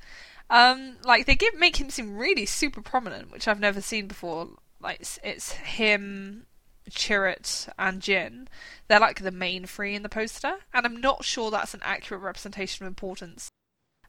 [0.49, 4.49] Um, like they give make him seem really super prominent, which I've never seen before.
[4.79, 6.45] Like it's, it's him,
[6.89, 8.47] Chirrut, and Jyn.
[8.87, 12.21] They're like the main three in the poster, and I'm not sure that's an accurate
[12.21, 13.49] representation of importance.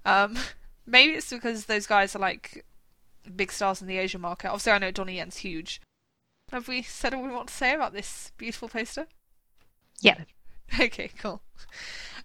[0.04, 0.36] Um,
[0.86, 2.64] maybe it's because those guys are like
[3.36, 4.48] big stars in the Asian market.
[4.48, 5.80] Obviously, I know Donnie Yen's huge.
[6.50, 9.06] Have we said all we want to say about this beautiful poster?
[10.00, 10.24] Yeah.
[10.80, 11.40] Okay, cool.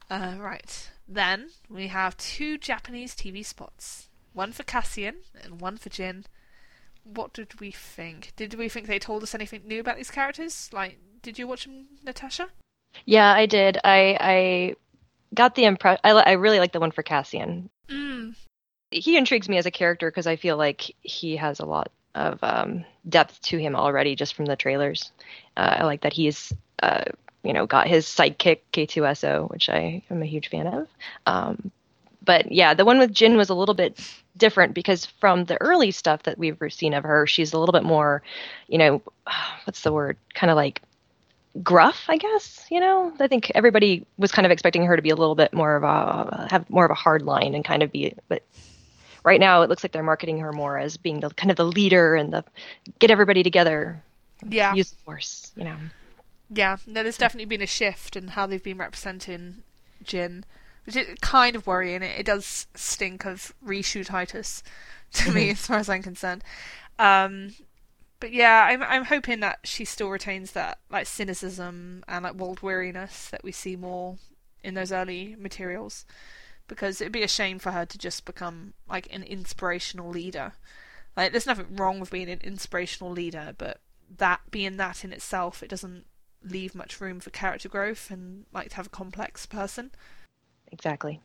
[0.10, 0.90] Uh, right.
[1.08, 4.10] Then we have two Japanese TV spots.
[4.34, 6.26] One for Cassian and one for Jyn.
[7.04, 8.34] What did we think?
[8.36, 10.70] Did we think they told us anything new about these characters?
[10.72, 12.50] Like, did you watch them, Natasha?
[13.06, 13.78] Yeah, I did.
[13.84, 14.76] I I
[15.34, 16.02] got the impression.
[16.04, 17.70] I, I really like the one for Cassian.
[17.88, 18.36] Mm.
[18.92, 22.40] He intrigues me as a character because I feel like he has a lot of
[22.44, 25.12] um, depth to him already just from the trailers.
[25.56, 27.06] Uh, I like that he's uh,
[27.44, 30.88] you know got his sidekick K2SO, which I am a huge fan of.
[31.26, 31.72] Um,
[32.24, 34.00] but yeah, the one with Jyn was a little bit
[34.38, 37.84] different because from the early stuff that we've seen of her, she's a little bit
[37.84, 38.22] more,
[38.68, 39.02] you know,
[39.64, 40.18] what's the word?
[40.34, 40.82] Kind of like
[41.64, 42.66] gruff, I guess.
[42.70, 45.54] You know, I think everybody was kind of expecting her to be a little bit
[45.54, 48.44] more of a have more of a hard line and kind of be, but
[49.24, 51.66] right now it looks like they're marketing her more as being the kind of the
[51.66, 52.44] leader and the
[53.00, 54.02] get everybody together,
[54.48, 54.74] Yeah.
[54.74, 55.52] use the force.
[55.56, 55.76] You know,
[56.50, 59.64] Yeah, no, there's definitely been a shift in how they've been representing
[60.04, 60.44] Jyn,
[60.86, 62.02] which is kind of worrying.
[62.02, 64.64] It, it does stink of reshootitis
[65.14, 66.44] to me, as far as I'm concerned.
[66.98, 67.56] Um,
[68.20, 72.62] but yeah, I'm I'm hoping that she still retains that like cynicism and like world
[72.62, 74.18] weariness that we see more
[74.64, 76.06] in those early materials,
[76.68, 80.54] because it'd be a shame for her to just become like an inspirational leader.
[81.16, 83.80] Like, there's nothing wrong with being an inspirational leader, but
[84.18, 86.06] that being that in itself, it doesn't
[86.44, 89.92] leave much room for character growth and like to have a complex person.
[90.72, 91.20] exactly.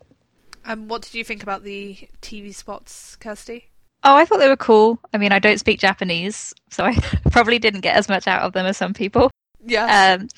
[0.66, 3.68] Um, what did you think about the TV spots, Kirsty?
[4.02, 4.98] Oh, I thought they were cool.
[5.12, 6.94] I mean, I don't speak Japanese, so I
[7.30, 9.30] probably didn't get as much out of them as some people.
[9.64, 10.16] Yeah.
[10.20, 10.28] Um,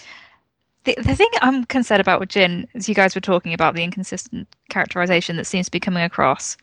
[0.85, 3.83] the, the thing I'm concerned about with Jyn is you guys were talking about the
[3.85, 6.57] inconsistent characterization that seems to be coming across.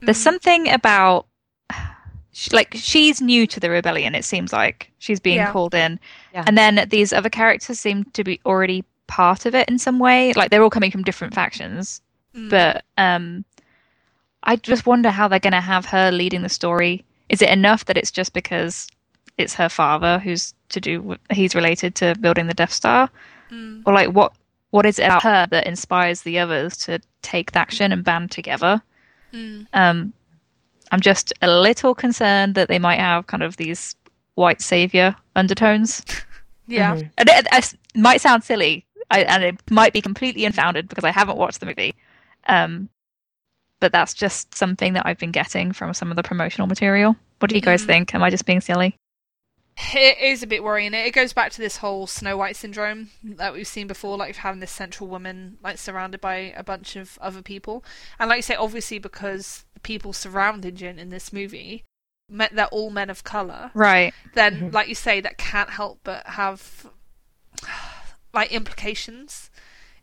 [0.00, 0.22] There's Mhm.
[0.22, 1.26] something about
[2.32, 4.14] sh- like she's new to the rebellion.
[4.14, 5.52] It seems like she's being Yeah.
[5.52, 5.98] called in,
[6.34, 6.44] Yeah.
[6.46, 10.32] and then these other characters seem to be already part of it in some way.
[10.34, 12.00] Like they're all coming from different factions,
[12.34, 12.48] Mm.
[12.50, 13.44] but um,
[14.42, 17.04] I just wonder how they're going to have her leading the story.
[17.28, 18.88] Is it enough that it's just because
[19.38, 23.10] it's her father who's to do with, he's related to building the Death Star,
[23.50, 23.82] Mm.
[23.86, 24.32] or like what
[24.70, 28.30] what is it about her that inspires the others to take the action and band
[28.30, 28.80] together?
[29.34, 29.66] Mm.
[29.74, 30.12] Um,
[30.92, 33.96] I'm just a little concerned that they might have kind of these
[34.34, 36.04] white savior undertones,
[36.68, 36.94] Yeah.
[36.94, 37.10] Mhm.
[37.18, 41.10] and it, it might sound silly, I, and it might be completely unfounded because I
[41.10, 41.94] haven't watched the movie.
[42.46, 42.88] Um,
[43.80, 47.16] but that's just something that I've been getting from some of the promotional material.
[47.40, 47.86] What do you guys Mhm.
[47.86, 48.14] think?
[48.14, 48.94] Am I just being silly?
[49.94, 50.92] It is a bit worrying.
[50.94, 54.60] It goes back to this whole Snow White syndrome that we've seen before, like having
[54.60, 57.82] this central woman like surrounded by a bunch of other people,
[58.18, 61.84] and like you say, obviously because the people surrounding Jyn in this movie,
[62.28, 63.70] me- they're all men of color.
[63.74, 64.12] Right.
[64.34, 64.72] then Mhm.
[64.72, 66.86] like you say that can't help but have
[68.32, 69.50] like implications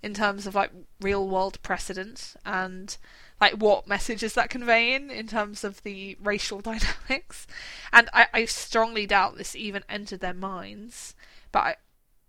[0.02, 0.72] in terms of like
[1.02, 2.98] real world precedent and
[3.42, 7.48] like what message is that conveying in terms of the racial dynamics
[7.92, 11.16] and I, I strongly doubt this even entered their minds
[11.52, 11.76] but I,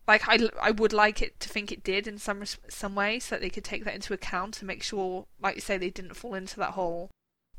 [0.09, 3.34] like I, I would like it to think it did in some some way so
[3.36, 6.16] that they could take that into account and make sure like you say they didn't
[6.16, 7.11] fall into that whole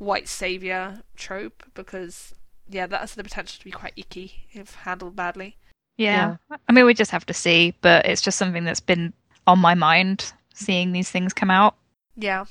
[0.02, 2.34] white savior trope because
[2.68, 5.58] yeah, that has the potential to be quite icky if handled badly.
[5.98, 6.38] Yeah.
[6.68, 9.14] I mean, we just have to see, but it's just something that's been
[9.46, 11.76] on my mind seeing these things come out.
[12.16, 12.46] Yeah.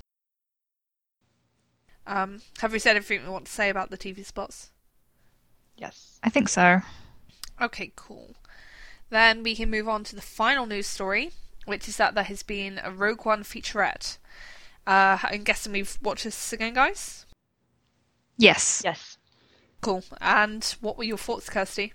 [2.07, 4.71] Um, have we said everything we want to say about the TV spots?
[5.77, 6.21] Yes.
[6.23, 6.81] I think so.
[7.61, 8.37] Okay, cool.
[9.09, 11.31] Then we can move on to the final news story,
[11.65, 14.19] which is that there has been a Rogue One featurette.
[14.87, 17.27] Uh, I'm guessing we've watched this again, guys.
[18.41, 18.83] Yes.
[18.85, 19.19] Yes.
[19.83, 20.03] Cool.
[20.21, 21.93] And what were your thoughts, Kirsty?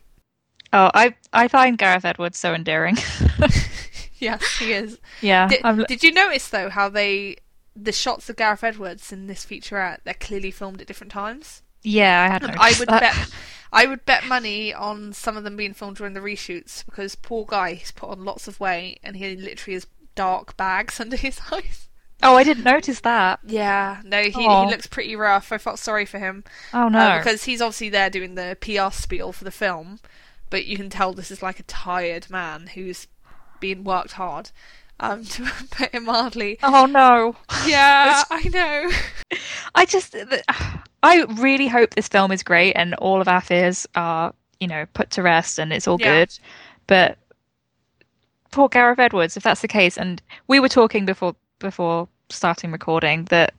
[0.73, 2.97] Oh, I I find Gareth Edwards so endearing.
[4.19, 4.99] yes, he is.
[5.21, 5.47] yeah.
[5.47, 7.37] Did, did you notice though how they
[7.75, 11.61] the shots of Gareth Edwards in this featurette they're clearly filmed at different times.
[11.83, 13.01] Yeah, I had I would that.
[13.01, 13.29] bet
[13.73, 17.45] I would bet money on some of them being filmed during the reshoots because poor
[17.45, 21.39] guy he's put on lots of weight and he literally has dark bags under his
[21.51, 21.89] eyes.
[22.23, 23.39] Oh, I didn't notice that.
[23.45, 24.67] Yeah, no, he, he Aw.
[24.67, 25.51] looks pretty rough.
[25.51, 26.43] I felt sorry for him
[26.73, 26.97] Oh no.
[26.99, 29.99] uh, because he's obviously there doing the PR spiel for the film,
[30.49, 33.07] but you can tell this is like a tired man who's
[33.59, 34.51] been worked hard.
[34.97, 36.57] Um, to put it mildly.
[36.63, 37.35] oh no.
[37.67, 38.91] Yeah, I know.
[39.75, 40.41] I just, th-
[41.03, 44.85] I really hope this film is great and all of our fears are, you know,
[44.93, 46.19] put to rest and it's all Yeah.
[46.21, 46.39] good.
[46.87, 47.17] But
[48.51, 53.25] poor Gareth Edwards, if that's the case, and we were talking before before starting recording
[53.25, 53.53] that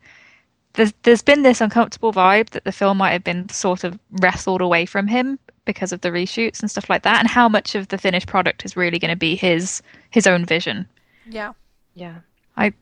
[0.74, 4.60] there's there's been this uncomfortable vibe that the film might have been sort of wrestled
[4.60, 7.88] away from him because of the reshoots and stuff like that, and how much of
[7.88, 10.86] the finished product is really going to be his his own vision.
[11.28, 11.52] Yeah.
[11.94, 12.18] Yeah.
[12.56, 12.72] I,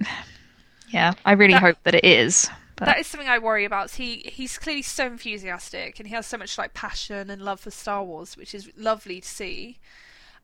[0.89, 2.51] yeah, I really That- hope that it is.
[2.77, 3.93] But That is something I worry about.
[3.93, 7.71] He he's clearly so enthusiastic, and he has so much like passion and love for
[7.71, 9.79] Star Wars, which is lovely to see.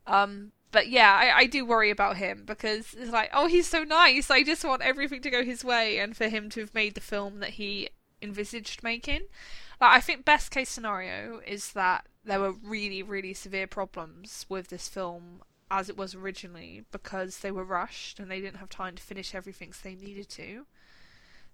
[0.07, 3.85] Um, but yeah, I, I do worry about him because it's like, oh, he's so
[3.85, 4.31] nice.
[4.31, 7.01] I just want everything to go his way, and for him to have made the
[7.01, 7.89] film that he
[8.23, 9.23] envisaged making.
[9.81, 14.68] Like, I think best case scenario is that there were really, really severe problems with
[14.68, 18.97] this film as it was originally because they were rushed and they didn't have time
[18.97, 20.66] to finish everything they needed to.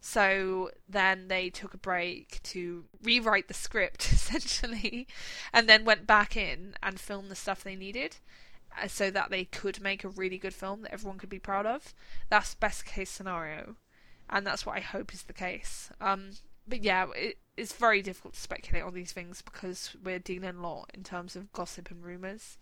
[0.00, 5.06] So then they took a break to rewrite the script essentially,
[5.52, 8.16] and then went back in and filmed the stuff they needed,
[8.88, 11.94] so that they could make a really good film that everyone could be proud of.
[12.28, 13.76] That's best case scenario,
[14.28, 15.90] and that's what I hope is the case.
[16.00, 16.30] Um,
[16.68, 20.60] but yeah, it, it's very difficult to speculate on these things because we're dealing a
[20.60, 22.58] lot in terms of gossip and rumors.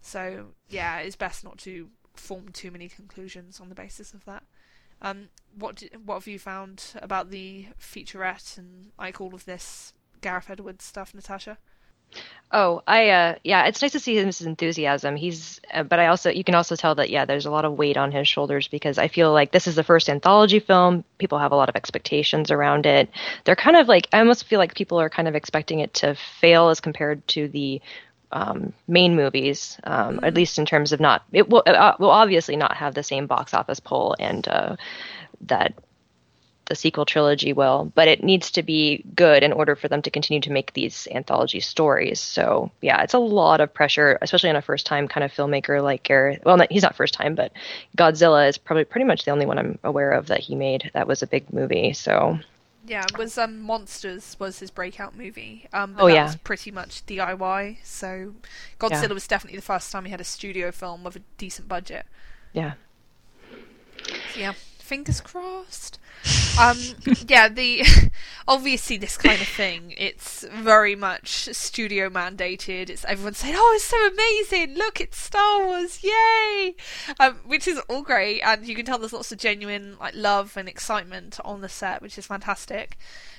[0.00, 4.42] So yeah, it's best not to form too many conclusions on the basis of that.
[5.00, 9.92] Um, what d what have you found about the featurette and like all of this
[10.20, 11.58] Gareth Edwards stuff, Natasha?
[12.54, 15.16] Oh, I uh yeah, it's nice to see his enthusiasm.
[15.16, 17.78] He's uh, but I also you can also tell that yeah, there's a lot of
[17.78, 21.02] weight on his shoulders because I feel like this is the first anthology film.
[21.16, 23.08] People have a lot of expectations around it.
[23.44, 26.14] They're kind of like I almost feel like people are kind of expecting it to
[26.40, 27.80] fail as compared to the
[28.32, 32.56] um, main movies, um, at least in terms of not it will uh, will obviously
[32.56, 34.76] not have the same box office pull and uh,
[35.42, 35.72] that
[36.66, 40.10] the sequel trilogy will, but it needs to be good in order for them to
[40.10, 42.20] continue to make these anthology stories.
[42.20, 45.82] So yeah, it's a lot of pressure, especially on a first time kind of filmmaker
[45.82, 46.40] like Gareth.
[46.44, 47.52] Well, he's not first time, but
[47.96, 51.06] Godzilla is probably pretty much the only one I'm aware of that he made that
[51.08, 51.92] was a big movie.
[51.92, 52.38] So
[52.84, 55.68] Yeah, it was um, Monsters was his breakout movie.
[55.72, 56.22] Um, but Oh, that yeah.
[56.22, 57.78] was pretty much DIY.
[57.84, 58.34] So
[58.80, 59.14] Godzilla Yeah.
[59.14, 62.06] was definitely the first time he had a studio film with a decent budget.
[62.52, 62.74] yeah,
[64.26, 64.52] So, yeah,
[64.92, 65.98] fingers crossed.
[66.60, 66.76] Um,
[67.26, 67.82] yeah, the
[68.46, 72.90] obviously this kind of thing, it's very much studio mandated.
[72.90, 74.76] It's everyone saying, "Oh, it's so amazing!
[74.76, 76.74] Look, it's Star Wars, yay!"
[77.18, 80.58] Um, which is all great, and you can tell there's lots of genuine like love
[80.58, 82.98] and excitement on the set, which is fantastic.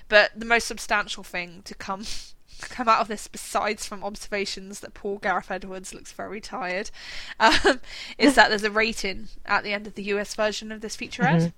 [0.10, 2.04] But the most substantial thing to come
[2.62, 6.92] come out of this, besides from observations that poor Gareth Edwards looks very tired,
[7.40, 7.80] um,
[8.18, 11.54] is that there's a rating at the end of the US version of this featurette.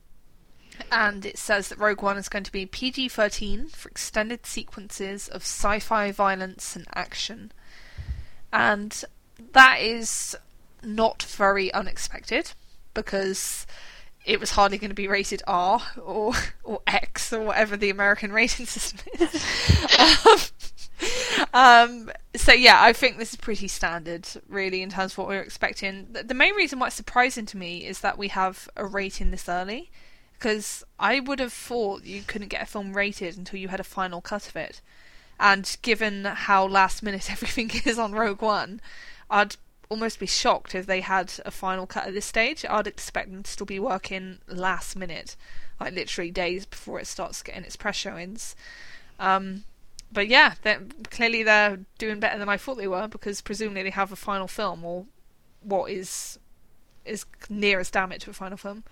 [0.91, 5.27] And it says that Rogue One is going to be PG 13 for extended sequences
[5.29, 7.51] of sci fi violence and action.
[8.51, 9.03] And
[9.53, 10.35] that is
[10.83, 12.51] not very unexpected
[12.93, 13.65] because
[14.25, 16.33] it was hardly going to be rated R or
[16.63, 19.33] or X or whatever the American rating system is.
[20.25, 20.37] um,
[21.53, 25.35] um, so yeah, I think this is pretty standard, really, in terms of what we
[25.35, 26.07] are expecting.
[26.11, 29.49] The, main reason why it's surprising to me is that we have a rating this
[29.49, 29.91] early,
[30.33, 33.85] because I would have thought you couldn't get a film rated until you had a
[33.85, 34.81] final cut of it.
[35.39, 38.81] And given how last minute everything is on Rogue One,
[39.29, 39.57] I'd
[39.89, 42.65] almost be shocked if they had a final cut at this stage.
[42.67, 45.35] I'd expect them to still be working last minute,
[45.79, 48.55] like literally days before it starts getting its press showings.
[49.19, 49.63] Um,
[50.11, 53.89] but yeah, they're, clearly they're doing better than I thought they were because presumably they
[53.91, 55.05] have a final film or
[55.61, 56.39] what is
[57.05, 58.83] is near as damn it to a final film.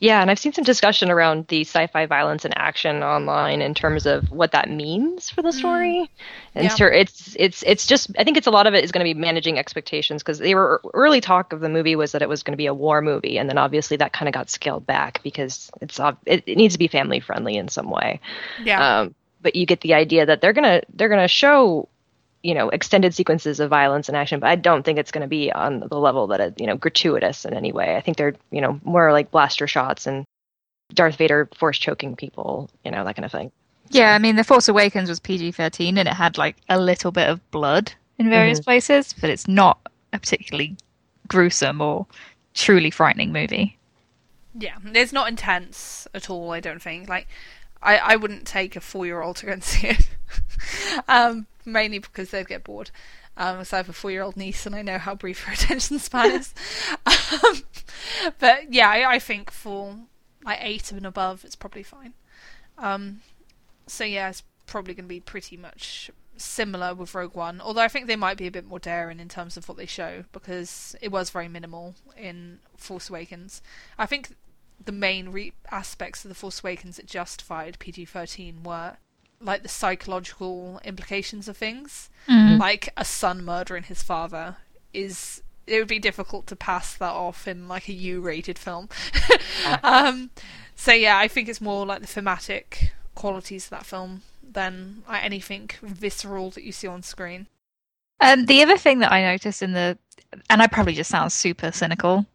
[0.00, 4.04] yeah, and I've seen some discussion around the sci-fi violence and action online in terms
[4.06, 6.10] of what that means for the story.
[6.54, 6.74] And Yeah.
[6.74, 9.14] so it's it's it's just I think it's a lot of it is going to
[9.14, 12.42] be managing expectations because they were early talk of the movie was that it was
[12.42, 15.22] going to be a war movie, and then obviously that kind of got scaled back
[15.22, 18.20] because it's it, it needs to be family friendly in some way.
[18.58, 18.84] Yeah.
[19.00, 19.14] Um,
[19.44, 21.88] but you get the idea that they're gonna they're gonna show
[22.42, 25.28] you know extended sequences of violence and action, but I don't think it's going to
[25.28, 27.94] be on the level that it you know gratuitous in any way.
[27.94, 30.24] I think they're you know more like blaster shots and
[30.92, 33.52] Darth Vader force choking people, you know, that kind of thing.
[33.90, 37.12] Yeah, I mean, The Force Awakens was PG 13 and it had like a little
[37.12, 38.64] bit of blood in various Mhm.
[38.64, 39.78] places, but it's not
[40.12, 40.76] a particularly
[41.28, 42.06] gruesome or
[42.54, 43.76] truly frightening movie.
[44.56, 46.52] Yeah, it's not intense at all.
[46.52, 47.08] I don't think.
[47.08, 47.26] Like,
[47.84, 50.08] I I wouldn't take a four year old to go and see it.
[51.08, 52.90] um, mainly because they'd get bored.
[53.36, 55.52] Um, so I have a four year old niece, and I know how brief her
[55.54, 56.54] attention span is.
[57.06, 57.62] um,
[58.38, 59.96] but yeah, I, I think for
[60.44, 62.14] like eight and above, it's probably fine.
[62.78, 63.20] Um,
[63.86, 67.88] so yeah, it's probably going to be pretty much similar with Rogue One, although I
[67.88, 70.96] think they might be a bit more daring in terms of what they show because
[71.00, 73.62] it was very minimal in Force Awakens.
[73.98, 74.34] I think
[74.82, 78.96] the main re- aspects of the Force Awakens that justified PG thirteen were
[79.40, 82.58] like the psychological implications of things, Mm.
[82.58, 84.56] like a son murdering his father
[84.92, 85.42] is.
[85.66, 88.90] It would be difficult to pass that off in like a U-rated film.
[89.82, 90.30] um,
[90.76, 95.24] so yeah, I think it's more like the thematic qualities of that film than like
[95.24, 97.46] anything visceral that you see on screen.
[98.20, 99.98] Um, the other thing that I noticed in the,
[100.50, 102.26] and I probably just sound super cynical.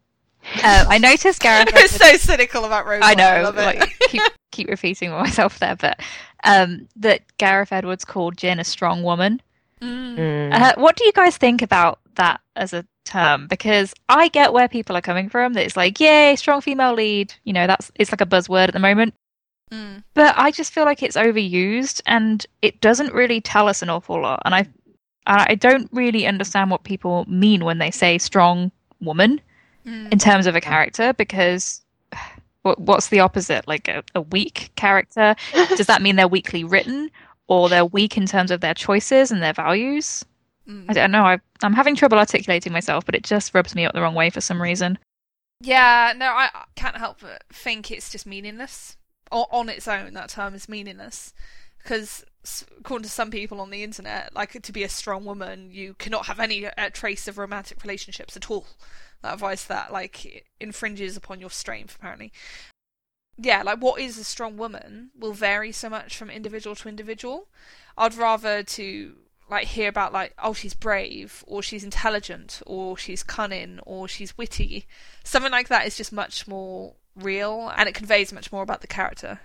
[0.63, 1.69] Uh, I noticed Gareth.
[1.75, 3.65] I'm so cynical about Rogue I know, I love it.
[3.65, 4.21] like keep
[4.51, 5.99] keep repeating myself there, but
[6.43, 9.41] um, that Gareth Edwards called Jyn a strong woman.
[9.81, 10.17] Mm.
[10.17, 10.53] Mm.
[10.53, 13.47] Uh, what do you guys think about that as a term?
[13.47, 15.53] Because I get where people are coming from.
[15.53, 17.33] That it's like, yay, strong female lead.
[17.43, 19.13] You know, that's it's like a buzzword at the moment.
[19.71, 20.03] Mm.
[20.13, 24.21] But I just feel like it's overused, and it doesn't really tell us an awful
[24.21, 24.41] lot.
[24.45, 24.67] And I,
[25.27, 29.41] I don't really understand what people mean when they say strong woman
[29.89, 30.11] Mm.
[30.13, 31.81] in terms of a character because
[32.61, 35.35] what, what's the opposite like a, a weak character
[35.77, 37.09] does that mean they're weakly written
[37.47, 40.23] or they're weak in terms of their choices and their values
[40.67, 40.93] i Mm.
[40.93, 44.01] don't know I, i'm having trouble articulating myself but it just rubs me up the
[44.01, 44.99] wrong way for some reason
[45.61, 48.95] Yeah, no, I I can't help but think it's just meaningless.
[49.31, 51.33] O- on its own, that term is meaningless.
[51.77, 52.23] Because,
[52.79, 56.27] according to some people on the internet, like to be a strong woman, you cannot
[56.27, 58.67] have any uh, trace of romantic relationships at all.
[59.23, 62.31] Otherwise, that like infringes upon your strength, apparently.
[63.37, 67.47] Yeah, like what is a strong woman will vary so much from individual to individual.
[67.97, 69.15] I'd rather to
[69.49, 74.37] like hear about like oh she's brave or she's intelligent or she's cunning or she's
[74.37, 74.85] witty
[75.23, 78.87] something like that is just much more real and it conveys much more about the
[78.87, 79.39] character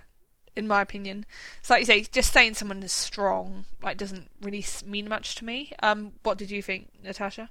[0.54, 1.24] in my opinion
[1.62, 5.44] so like you say just saying someone is strong like doesn't really mean much to
[5.44, 7.50] me um what did you think natasha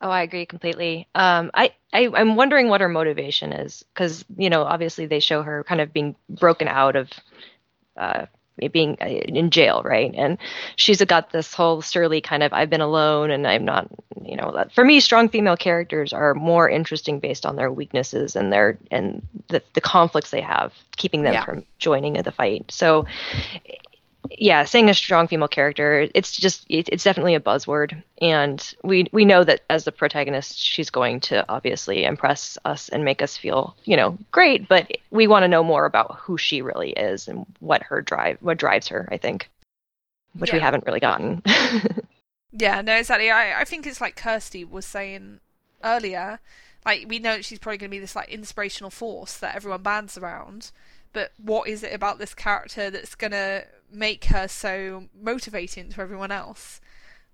[0.00, 1.08] Oh, I agree completely.
[1.14, 5.42] Um, I, I I'm wondering what her motivation is because you know obviously they show
[5.42, 7.10] her kind of being broken out of
[7.96, 8.26] uh,
[8.72, 10.12] being uh, in jail, right?
[10.14, 10.38] And
[10.76, 13.88] she's got this whole surly kind of I've been alone and I'm not,
[14.24, 14.64] you know.
[14.74, 19.26] For me, strong female characters are more interesting based on their weaknesses and their and
[19.48, 21.44] the the conflicts they have, keeping them Yeah.
[21.44, 22.70] from joining in the fight.
[22.70, 23.06] So.
[24.30, 29.06] Yeah, saying a strong female character, it's just it, it's definitely a buzzword, and we
[29.12, 33.36] we know that as the protagonist, she's going to obviously impress us and make us
[33.36, 37.28] feel you know great, but we want to know more about who she really is
[37.28, 39.08] and what her drive what drives her.
[39.12, 39.50] I think,
[40.38, 41.42] which we haven't really gotten.
[42.56, 43.30] Yeah, no, exactly.
[43.30, 45.40] I, I think it's like Kirsty was saying
[45.82, 46.38] earlier.
[46.86, 50.16] Like we know she's probably going to be this like inspirational force that everyone bands
[50.16, 50.70] around,
[51.14, 56.00] but what is it about this character that's going to make her so motivating to
[56.02, 56.80] everyone else?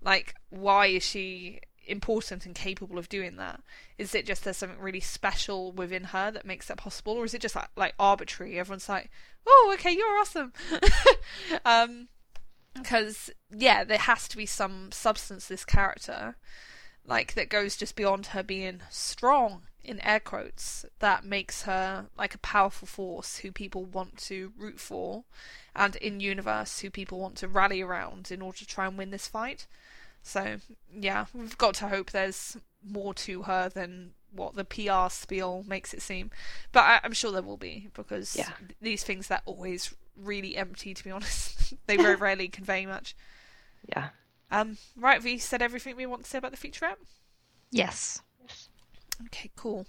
[0.01, 3.62] Like, why is she important and capable of doing that?
[3.99, 7.35] Is it just there's something really special within her that makes that possible, or is
[7.35, 8.59] it just like, like arbitrary?
[8.59, 9.11] Everyone's like,
[9.47, 10.53] "Oh, okay, you're awesome."
[11.64, 12.09] um,
[12.74, 16.37] because yeah, there has to be some substance to this character,
[17.07, 20.85] like that goes just beyond her being strong in air quotes.
[20.99, 25.24] That makes her like a powerful force who people want to root for,
[25.74, 29.11] and in universe who people want to rally around in order to try and win
[29.11, 29.66] this fight.
[30.22, 30.57] So
[30.95, 32.57] yeah, we've got to hope there's
[32.87, 36.31] more to her than what the PR spiel makes it seem.
[36.72, 38.51] But I, I'm sure there will be because Yeah.
[38.59, 40.95] th- these things they're always really empty.
[40.95, 43.14] To be honest, they very rarely convey much.
[43.89, 44.11] yeah.
[44.53, 46.97] Um, right, have we said everything we want to say about the featurette?
[47.72, 48.20] yes
[49.27, 49.87] Okay, cool.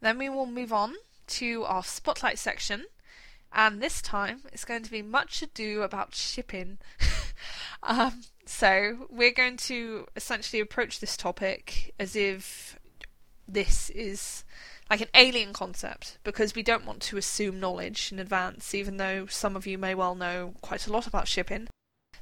[0.00, 0.94] Then we will move on
[1.28, 2.86] to our spotlight section,
[3.52, 6.78] and this time it's going to be much ado about shipping.
[7.82, 12.78] um, so we're going to essentially approach this topic as if
[13.46, 14.44] this is
[14.88, 19.26] like an alien concept because we don't want to assume knowledge in advance, even though
[19.26, 21.68] some of you may well know quite a lot about shipping.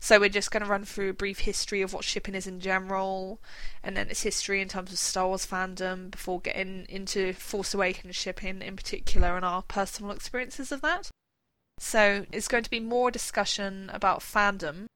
[0.01, 2.61] So we're just going to run through a brief history of what shipping is in
[2.61, 3.41] general,
[3.83, 8.17] and then its history in terms of Star Wars fandom before getting into Force Awakens
[8.17, 11.11] shipping in particular and our personal experiences of that.
[11.79, 14.87] So it's going to be more discussion about fandom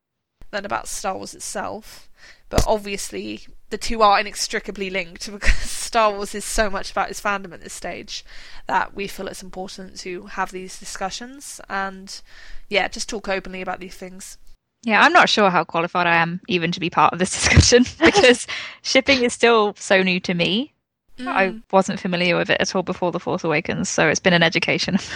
[0.52, 2.08] than about Star Wars itself.
[2.48, 7.20] But obviously, the two are inextricably linked because Star Wars is so much about its
[7.20, 8.24] fandom at this stage
[8.68, 12.20] that we feel it's important to have these discussions and,
[12.68, 14.38] yeah, just talk openly about these things.
[14.84, 17.84] Yeah, I'm not sure how qualified I am even to be part of this discussion
[18.04, 18.46] because
[18.82, 20.72] shipping is still so new to me.
[21.18, 21.28] Mm.
[21.28, 24.42] I wasn't familiar with it at all before The Force Awakens, so it's been an
[24.42, 24.98] education.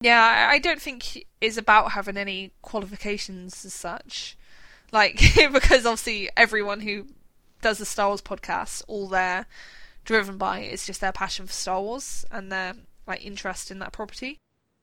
[0.00, 4.36] Yeah, I don't think it's about having any qualifications as such.
[4.92, 5.20] Like,
[5.52, 7.06] because obviously everyone who
[7.62, 9.46] does the Star Wars podcast, all they're
[10.04, 12.74] driven by is just their passion for Star Wars and their
[13.06, 14.38] like interest in that property.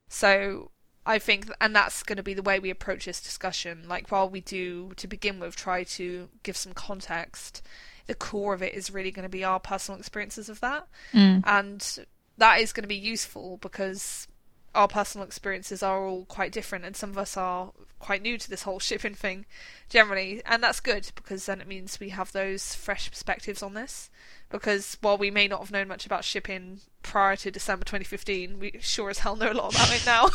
[0.09, 0.71] So
[1.05, 3.83] I think, and that's going to be the way we approach this discussion.
[3.87, 7.61] Like, while we do, to begin with, try to give some context,
[8.07, 10.87] the core of it is really going to be our personal experiences of that.
[11.13, 11.43] Mm.
[11.45, 12.05] And
[12.37, 14.27] that is going to be useful because
[14.73, 18.49] our personal experiences are all quite different, and some of us are quite new to
[18.49, 19.45] this whole shipping thing
[19.89, 24.09] generally, and that's good because then it means we have those fresh perspectives on this.
[24.49, 28.73] Because while we may not have known much about shipping prior to December 2015, we
[28.79, 30.29] sure as hell know a lot about it now.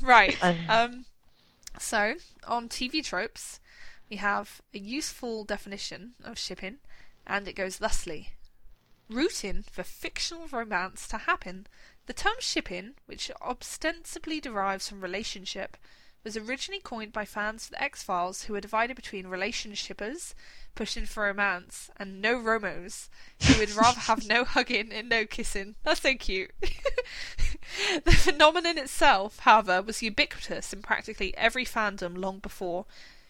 [0.02, 0.36] right.
[0.68, 1.04] Um,
[1.78, 2.14] so,
[2.46, 3.60] on TV tropes,
[4.10, 6.78] we have a useful definition of shipping,
[7.26, 8.30] and it goes thusly
[9.12, 11.66] rooting for fictional romance to happen
[12.06, 15.76] the term shipping, which ostensibly derives from relationship,
[16.24, 20.34] was originally coined by fans of the X-Files who were divided between relationshippers,
[20.74, 23.08] pushing for romance, and no romos,
[23.42, 25.74] who would rather have no hugging and no kissing.
[25.82, 26.52] That's so cute.
[28.04, 32.86] the phenomenon itself, however, was ubiquitous in practically every fandom long before.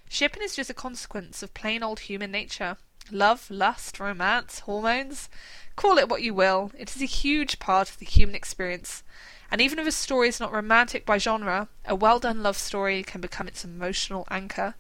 [0.08, 2.76] Shipping is just a consequence of plain old human nature.
[3.11, 5.28] Love, lust, romance, hormones.
[5.76, 9.03] Call it what you will, it is a huge part of the human experience.
[9.50, 13.03] And even if a story is not romantic by genre, a well done love story
[13.03, 14.74] can become its emotional anchor.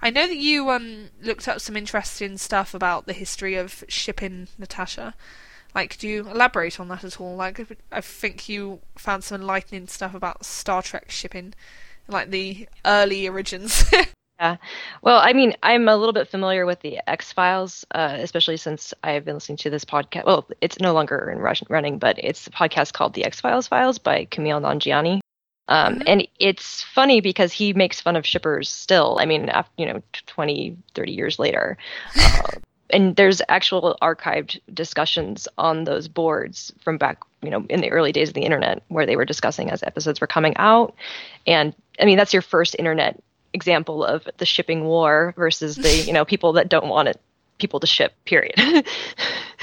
[0.00, 4.48] I know that you um looked up some interesting stuff about the history of shipping
[4.56, 5.14] Natasha.
[5.74, 7.36] Like, do you elaborate on that at all?
[7.36, 7.60] Like,
[7.92, 11.54] I think you found some enlightening stuff about Star Trek shipping,
[12.06, 13.84] like the early origins.
[14.38, 14.56] Yeah.
[15.02, 18.94] Well, I mean, I'm a little bit familiar with the X Files, uh, especially since
[19.02, 20.26] I've been listening to this podcast.
[20.26, 23.98] Well, it's no longer in running, but it's a podcast called The X Files Files
[23.98, 25.20] by Kumail Nanjiani.
[25.66, 26.02] Um, mm-hmm.
[26.06, 29.18] And it's funny because he makes fun of shippers still.
[29.20, 31.76] I mean, after, you know, 20, 30 years later.
[32.18, 32.60] Uh,
[32.90, 38.12] and there's actual archived discussions on those boards from back, you know, in the early
[38.12, 40.94] days of the internet where they were discussing as episodes were coming out.
[41.46, 43.22] And I mean, that's your first internet
[43.52, 47.20] example of the shipping war versus the you know people that don't want it
[47.58, 48.54] people to ship period.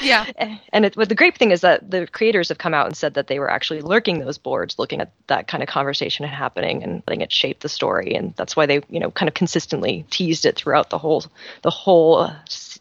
[0.01, 0.25] Yeah.
[0.73, 3.13] And it, what the great thing is that the creators have come out and said
[3.13, 7.01] that they were actually lurking those boards looking at that kind of conversation happening and
[7.07, 8.13] letting it shape the story.
[8.13, 11.23] And that's why they you know kind of consistently teased it throughout the whole
[11.61, 12.29] the whole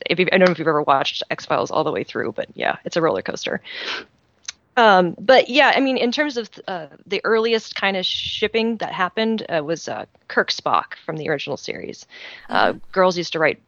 [0.07, 2.33] if you, i don't know if you've ever watched x files all the way through
[2.33, 3.61] but yeah it's a roller coaster
[4.77, 8.93] um, but yeah, I mean, in terms of uh, the earliest kind of shipping that
[8.93, 12.07] happened uh, was uh, Kirk Spock from the original series.
[12.49, 12.79] Mm-hmm.
[12.93, 13.61] girls used to write,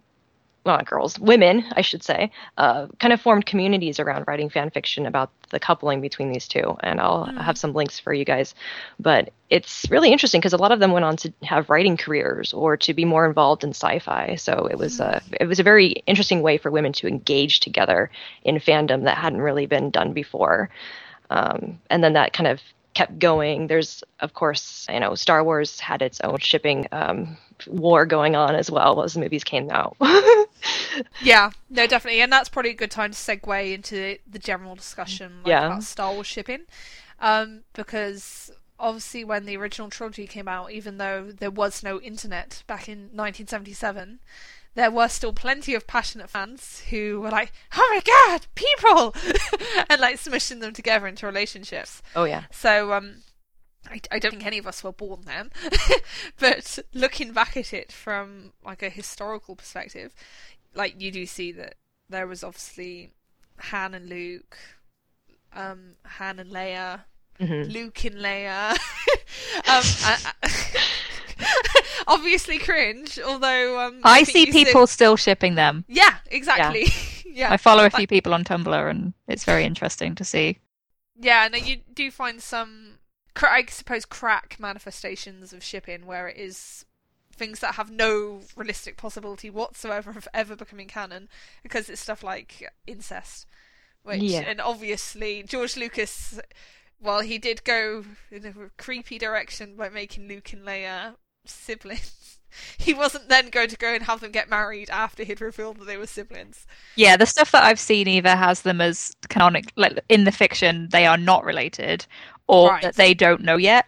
[0.67, 4.71] well, not girls, women, I should say, uh, kind of formed communities around writing fan
[4.71, 6.77] fiction about the coupling between these two.
[6.81, 7.39] And I'll mm-hmm.
[7.39, 8.55] have some links for you guys.
[8.99, 12.53] But it's really interesting because a lot of them went on to have writing careers
[12.53, 14.35] or to be more involved in sci-fi.
[14.35, 18.11] So it was a it was a very interesting way for women to engage together
[18.43, 20.69] in fandom that hadn't really been done before.
[21.31, 22.61] Um, and then that kind of
[22.95, 23.69] kept going.
[23.69, 27.37] There's, of course, you know, Star Wars had its own shipping um,
[27.67, 29.97] war going on as well as the movies came out.
[31.23, 35.39] yeah, no, definitely, and that's probably a good time to segue into the general discussion
[35.43, 35.67] like, yeah.
[35.67, 36.63] about Star Wars shipping,
[37.21, 42.63] um, because obviously when the original trilogy came out, even though there was no internet
[42.67, 44.21] back in 1977,
[44.75, 49.15] there were still plenty of passionate fans who were like, "Oh my god, people!"
[49.91, 52.03] and like smushing them together into relationships.
[52.15, 52.45] Oh yeah.
[52.51, 53.23] So um,
[53.91, 55.51] I, I don't think any of us were born then,
[56.39, 60.15] but looking back at it from like a historical perspective,
[60.77, 61.75] like you do see that
[62.09, 63.13] there was obviously
[63.59, 64.57] Han and Luke,
[65.53, 67.01] um, Han and Leia,
[67.41, 67.71] mm-hmm.
[67.71, 68.73] Luke and Leia.
[68.73, 68.77] um,
[69.67, 70.51] I, I,
[72.07, 73.19] obviously cringe.
[73.19, 75.85] Although um, I, I see people still shipping them.
[75.89, 76.85] Yeah, exactly.
[76.85, 76.91] Yeah.
[77.33, 77.53] yeah.
[77.53, 80.59] I follow a few people on Tumblr, and it's very interesting to see.
[81.19, 82.99] Yeah, no, you do find some,
[83.41, 86.85] I suppose, crack manifestations of shipping where it is
[87.37, 91.29] things that have no realistic possibility whatsoever of ever becoming canon
[91.63, 93.47] because it's stuff like incest.
[94.03, 94.41] Which, Yeah.
[94.47, 96.39] and obviously, George Lucas,
[96.99, 102.39] while he did go in a creepy direction by making Luke and Leia siblings,
[102.79, 105.87] he wasn't then going to go and have them get married after he'd revealed that
[105.87, 106.67] they were siblings.
[106.95, 110.89] Yeah, the stuff that I've seen either has them as canonic, like in the fiction,
[110.93, 112.07] they are not related,
[112.47, 112.83] or Right.
[112.83, 113.87] that they don't know yet.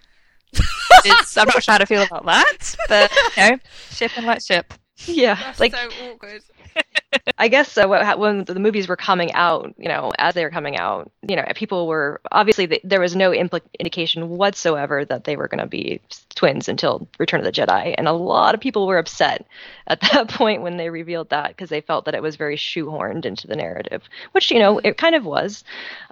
[1.05, 3.59] it's, I'm not sure how to feel about that, but you know,
[3.91, 4.75] ship and let ship.
[5.07, 6.43] Yeah, That's like so awkward.
[7.39, 7.87] I guess uh,
[8.17, 11.45] when the movies were coming out, you know, as they were coming out, you know,
[11.55, 15.67] people were obviously th there was no impl- indication whatsoever that they were going to
[15.67, 16.01] be
[16.35, 19.47] twins until Return of the Jedi, and a lot of people were upset
[19.87, 23.25] at that point when they revealed that because they felt that it was very shoehorned
[23.25, 25.65] into the narrative, which you know it kind of was.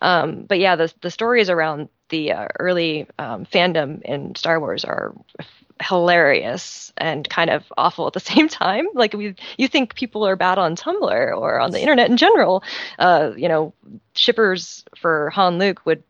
[0.03, 4.85] Um, but yeah, the the stories around the uh, early um, fandom in Star Wars
[4.85, 5.15] are
[5.83, 8.87] hilarious and kind of awful at the same time.
[8.95, 12.63] Like we, you think people are bad on Tumblr or on the internet in general.
[12.99, 13.73] Uh, you know,
[14.15, 16.03] shippers for Han Luke would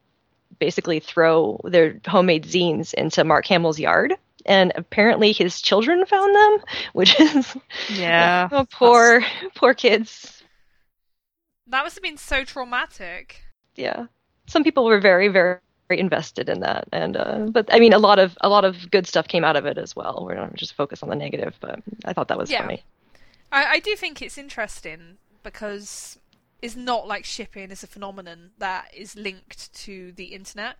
[0.58, 4.14] basically throw their homemade zines into Mark Hamill's yard.
[4.46, 7.56] And apparently his children found them, which is
[7.90, 8.48] Yeah.
[8.52, 9.24] oh, poor,
[9.54, 10.42] poor kids.
[11.68, 13.42] That must have been so traumatic.
[13.74, 14.06] Yeah,
[14.46, 15.58] some people were very very
[15.90, 19.06] invested in that and uh, but i mean a lot of a lot of good
[19.06, 21.80] stuff came out of it as well we're not just focus on the negative but
[22.04, 22.62] i thought that was Yeah.
[22.62, 22.82] funny
[23.52, 26.18] I, I do think it's interesting because
[26.60, 30.76] it's not like shipping is a phenomenon that is linked to the internet.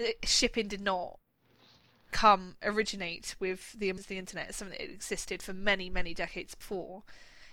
[0.00, 1.18] Uh, Shipping did not
[2.10, 4.48] come originate with the the internet.
[4.48, 7.02] It's something that existed for many many decades before,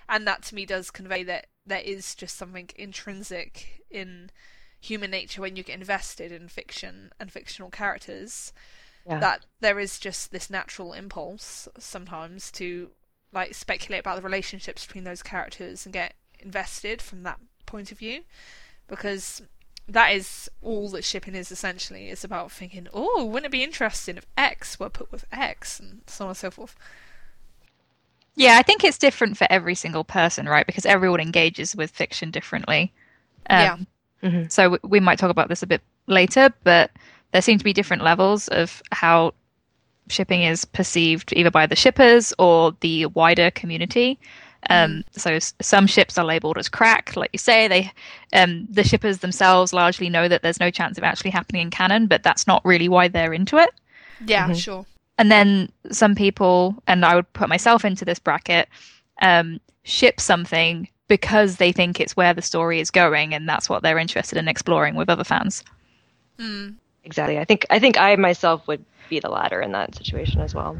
[0.09, 4.29] and that to me does convey that there is just something intrinsic in
[4.79, 8.53] human nature when you get invested in fiction and fictional characters
[9.05, 12.89] yeah that there is just this natural impulse sometimes to
[13.31, 17.97] like speculate about the relationships between those characters and get invested from that point of
[17.99, 18.21] view
[18.87, 19.41] because
[19.87, 24.17] that is all that shipping is essentially it's about thinking oh wouldn't it be interesting
[24.17, 26.75] if x were put with x and so on and so forth
[28.35, 30.65] Yeah, I think it's different for every single person, right?
[30.65, 32.93] Because everyone engages with fiction differently.
[33.49, 33.77] Um, Yeah.
[34.23, 34.51] Mhm.
[34.51, 36.91] So w- we might talk about this a bit later, but
[37.31, 39.33] there seem to be different levels of how
[40.09, 44.19] shipping is perceived either by the shippers or the wider community.
[44.69, 47.67] Um, So s- some ships are labeled as crack, like you say.
[47.67, 47.91] They,
[48.33, 52.07] um, the shippers themselves largely know that there's no chance of actually happening in canon,
[52.07, 53.69] but that's not really why they're into it.
[54.25, 54.61] yeah Mhm.
[54.61, 54.85] sure
[55.17, 58.67] And then some people, and I would put myself into this bracket,
[59.21, 63.83] um, ship something because they think it's where the story is going, and that's what
[63.83, 65.63] they're interested in exploring with other fans.
[66.39, 66.73] mm.
[67.03, 70.53] exactly i think i think i myself would be the latter in that situation as
[70.53, 70.79] well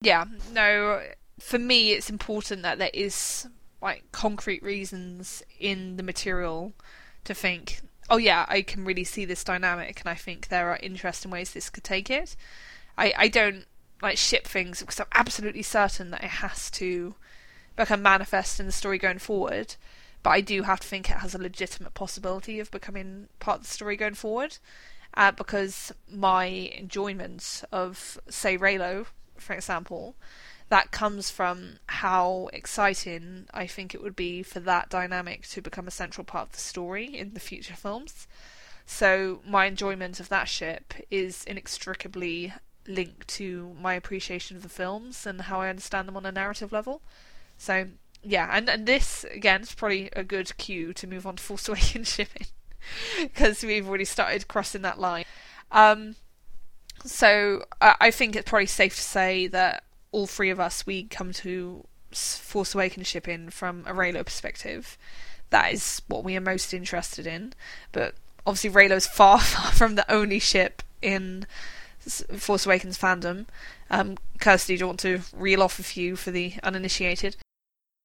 [0.00, 1.00] yeah no
[1.38, 3.48] for me it's important that there is
[3.80, 6.72] like concrete reasons in the material
[7.24, 7.80] to think
[8.10, 11.52] oh yeah i can really see this dynamic and i think there are interesting ways
[11.52, 12.34] this could take it
[12.98, 13.64] i i don't
[14.02, 17.14] like ship things because i'm absolutely certain that it has to
[17.76, 19.74] become manifest in the story going forward
[20.22, 23.64] but i do have to think it has a legitimate possibility of becoming part of
[23.64, 24.58] the story going forward
[25.14, 29.06] uh, because my enjoyment of say reylo
[29.36, 30.14] for example
[30.72, 35.86] that comes from how exciting I think it would be for that dynamic to become
[35.86, 38.26] a central part of the story in the future films.
[38.86, 42.54] So my enjoyment of that ship is inextricably
[42.88, 46.72] linked to my appreciation of the films and how I understand them on a narrative
[46.72, 47.02] level.
[47.62, 47.86] So
[48.24, 51.68] yeah, and and this again is probably a good cue to move on to Force
[51.68, 52.48] Awakens shipping
[53.20, 55.24] because we've already started crossing that line.
[55.70, 56.16] Um,
[57.04, 61.04] so I, I think it's probably safe to say that all three of us we
[61.04, 64.98] come to Force Awakens shipping from a Reylo perspective.
[65.50, 67.52] That is what we are most interested in.
[67.92, 71.46] But obviously, Reylo's far, far from the only ship in
[72.00, 73.46] Force Awakens fandom.
[73.88, 77.36] Um, Kirsty, do you want to reel off a few for the uninitiated?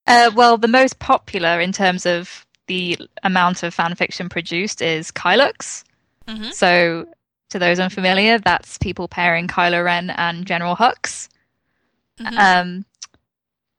[0.08, 5.12] Uh, well, the most popular in terms of the amount of fan fiction produced is
[5.12, 5.84] Kylux.
[6.28, 6.52] Mm-hmm.
[6.52, 7.08] So,
[7.50, 11.30] to those unfamiliar, that's people pairing Kylo Ren and General Hux.
[12.20, 12.38] Mhm.
[12.38, 12.86] Um,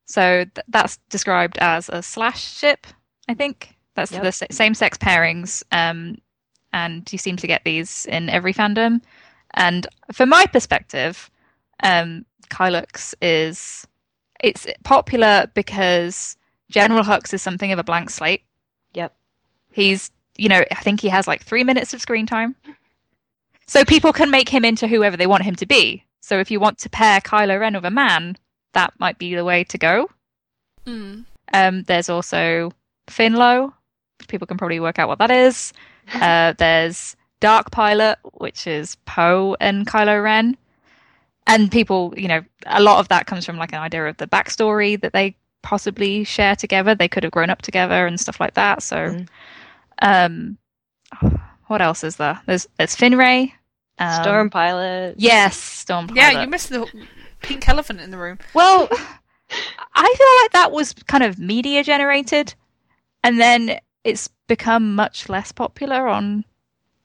[0.07, 2.87] so th- that's described as a slash ship,
[3.29, 3.76] I think.
[3.95, 4.22] That's Yep.
[4.22, 6.16] the sa- same sex pairings, um,
[6.72, 9.03] and you seem to get these in every fandom.
[9.55, 11.31] And from my perspective,
[11.83, 13.87] um, Kylux is
[14.41, 16.36] it's popular because
[16.70, 18.43] General Hux is something of a blank slate.
[18.95, 19.14] Yep.
[19.70, 22.55] He's, you know, I think he has like three minutes of screen time.
[23.66, 26.05] So people can make him into whoever they want him to be.
[26.20, 28.36] So if you want to pair Kylo Ren with a man,
[28.72, 30.09] that might be the way to go.
[30.86, 31.24] Mm.
[31.53, 32.72] Um, there's also
[33.09, 33.72] Finlow.
[34.28, 35.72] People can probably work out what that is.
[36.14, 40.57] Uh, there's Dark Pilot, which is Poe and Kylo Ren.
[41.49, 44.26] And people, you know, a lot of that comes from like an idea of the
[44.26, 46.94] backstory that they possibly share together.
[46.94, 48.82] They could have grown up together and stuff like that.
[48.82, 49.28] So, Mhm.
[50.03, 50.59] um,
[51.66, 52.40] what else is there?
[52.46, 53.53] There's there's Finnrey,
[53.99, 55.14] um, Storm pilot.
[55.18, 56.18] Yes, Storm Pilot.
[56.20, 56.86] Yeah, you missed the
[57.42, 58.38] pink elephant in the room.
[58.55, 58.88] Well,
[59.94, 62.55] I feel like that was kind of media generated,
[63.24, 66.44] and then it's become much less popular on.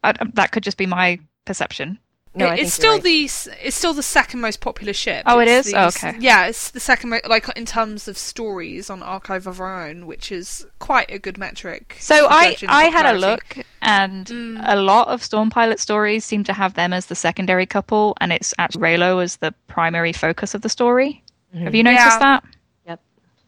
[0.04, 1.98] I, that could just be my perception.
[2.36, 3.04] No, It- it's still right.
[3.04, 3.24] the
[3.62, 5.22] it's still the second most popular ship.
[5.28, 5.74] Oh, it It's is?
[5.74, 6.16] the Oh, okay.
[6.20, 10.08] Yeah, it's the second mo- like in terms of stories on Archive of Our Own,
[10.08, 11.96] which is quite a good metric.
[12.00, 14.62] So I I had a look, and Mm.
[14.66, 18.34] a lot of Storm Pilot stories seem to have them as the secondary couple, and
[18.34, 21.24] it's actually Reylo as the primary focus of the story.
[21.56, 21.64] Mhm.
[21.66, 22.20] Have you noticed Yeah.
[22.20, 22.44] that?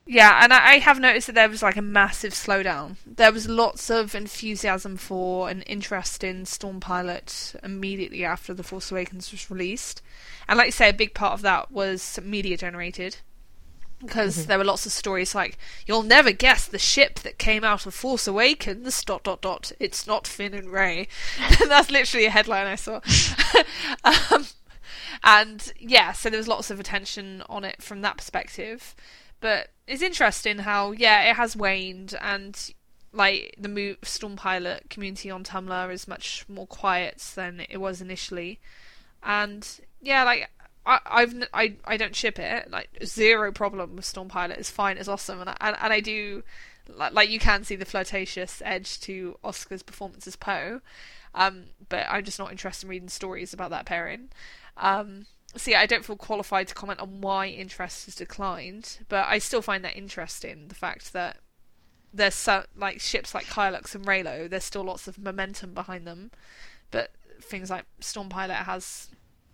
[0.07, 2.97] Yeah, and I, I have noticed that there was like a massive slowdown.
[3.07, 8.91] There was lots of enthusiasm for and interest in Storm Pilot immediately after The Force
[8.91, 10.03] Awakens was released.
[10.47, 13.17] And like you say, a big part of that was media generated.
[13.99, 17.87] Because there were lots of stories like, you'll never guess the ship that came out
[17.87, 21.07] of Force Awakens, dot dot dot, it's not Finn and Rey.
[21.67, 22.99] That's literally a headline I saw.
[24.03, 24.45] um,
[25.23, 28.93] and yeah, so there was lots of attention on it from that perspective
[29.45, 32.73] but it's interesting how yeah it has waned and
[33.13, 38.01] like the mo- storm pilot community on tumblr is much more quiet than it was
[38.01, 38.59] initially.
[39.21, 39.63] And
[40.01, 40.49] yeah like
[40.83, 42.71] I, I've I, I don't ship it.
[42.71, 44.57] Like zero problem with storm pilot.
[44.57, 44.97] It's fine.
[44.97, 45.39] It's awesome.
[45.41, 46.41] And I, and, and I do
[46.87, 50.81] like, like you can see the flirtatious edge to Oscar's performance as Poe.
[51.35, 54.29] Um but I'm just not interested in reading stories about that pairing.
[54.75, 55.27] Um
[55.57, 59.61] see, I don't feel qualified to comment on why interest has declined, but I still
[59.61, 60.67] find that interesting.
[60.67, 61.37] The fact that
[62.13, 66.31] there's so, like ships like Kylux and Reylo, there's still lots of momentum behind them,
[66.91, 69.09] but things like Storm Pilot has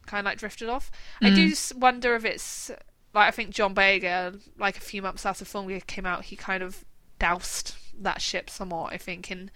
[0.05, 0.91] kind of like drifted off.
[1.21, 1.75] I do Mm.
[1.75, 2.69] wonder if it's
[3.13, 6.63] like I think John Boyega, like a few months after Film came out, he kind
[6.63, 6.85] of
[7.19, 8.93] doused that ship somewhat.
[8.93, 9.51] I think in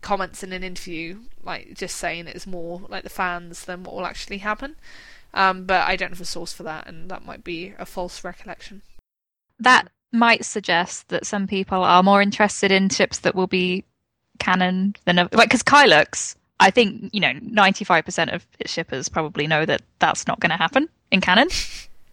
[0.00, 4.06] comments in an interview, like just saying it's more like the fans than what will
[4.06, 4.76] actually happen.
[5.34, 8.24] Um, but I don't have a source for that, and that might be a false
[8.24, 8.82] recollection.
[9.60, 13.84] That might suggest that some people are more interested in ships that will be
[14.38, 16.34] canon than a, like because Kylux.
[16.60, 20.40] I think you know ninety five percent of its shippers probably know that that's not
[20.40, 21.48] going to happen in canon.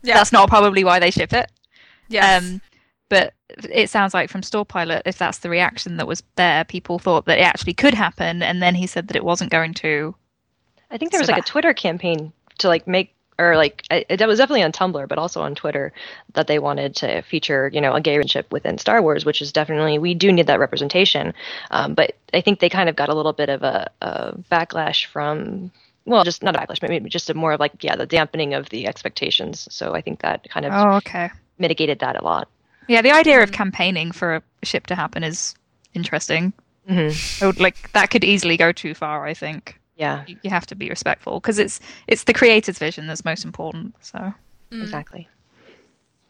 [0.03, 1.51] Yeah, That's not probably why they ship it.
[2.09, 2.43] yes.
[2.43, 2.61] Um,
[3.09, 6.99] but it sounds like from Storm Pilot, if that's the reaction that was there, people
[6.99, 10.13] thought that it actually could happen, and then he said that it wasn't going to.
[10.91, 13.84] I think there was So like that- a Twitter campaign to like make or like
[13.91, 15.91] I- it was definitely on Tumblr, but also on Twitter
[16.34, 19.51] that they wanted to feature you know a gay relationship within Star Wars, which is
[19.51, 21.34] definitely we do need that representation.
[21.72, 25.06] Um, but I think they kind of got a little bit of a, a backlash
[25.06, 25.72] from.
[26.08, 28.53] Well, just not a backlash, but maybe just a more of like, yeah, the dampening
[28.53, 29.68] of the expectations.
[29.72, 31.32] So I think that kind of Oh, okay.
[31.58, 32.47] mitigated that a lot.
[32.88, 35.56] Yeah, the idea of campaigning for a ship to happen is
[35.95, 36.53] interesting.
[36.88, 39.26] hmm So, like that could easily go too far.
[39.26, 43.08] I think Yeah, you you have to be respectful because it's it's the creator's vision
[43.08, 43.96] that's most important.
[44.02, 44.34] So
[44.72, 44.82] Mm.
[44.82, 45.30] exactly.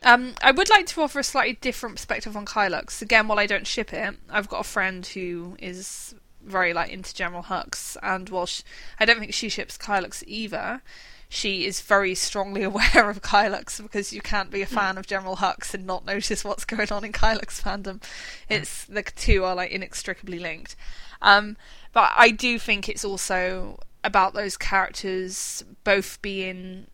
[0.04, 3.02] Um, I would like to offer a slightly different perspective on Kylux.
[3.02, 6.14] Again, while I don't ship it, I've got a friend who is
[6.44, 8.62] very like into General Hux, and while sh
[9.00, 10.82] I don't think she ships Kylux either,
[11.28, 15.38] she is very strongly aware of Kylux because you can't be a fan of General
[15.38, 18.04] Hux and not notice what's going on in Kylux fandom.
[18.48, 20.76] It's the two are like inextricably linked.
[21.22, 21.58] Um,
[21.96, 26.88] but I do think it's also about those characters both being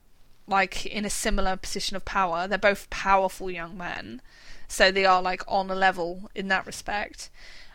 [0.45, 2.47] like in a similar position of power.
[2.47, 4.21] They're both powerful young men,
[4.67, 7.31] so they are like on a level in that respect.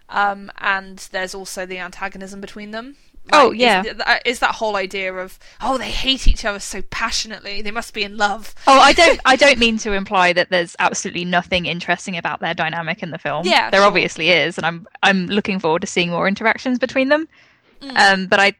[0.08, 2.96] Um, and there's also the antagonism between them.
[3.32, 3.82] Oh, yeah.
[3.82, 7.92] is, is that whole idea of oh they hate each other so passionately they must
[7.92, 8.54] be in love.
[8.66, 9.20] Oh, I don't.
[9.24, 13.18] I don't mean to imply that there's absolutely nothing interesting about their dynamic in the
[13.18, 13.46] film.
[13.46, 13.86] Yeah, there sure.
[13.88, 17.28] obviously is, and I'm I'm looking forward to seeing more interactions between them.
[17.80, 17.96] Mm.
[17.96, 18.54] Um, but I,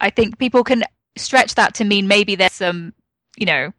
[0.00, 0.84] I think people can
[1.16, 2.92] stretch that to mean maybe there's some,
[3.36, 3.72] you know,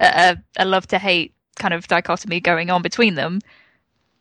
[0.00, 3.40] a, a love to hate kind of dichotomy going on between them,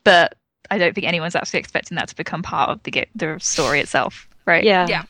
[0.04, 0.36] but
[0.72, 4.28] I don't think anyone's actually expecting that to become part of the the story itself,
[4.46, 4.64] right?
[4.64, 4.88] Yeah.
[4.88, 5.04] Yeah.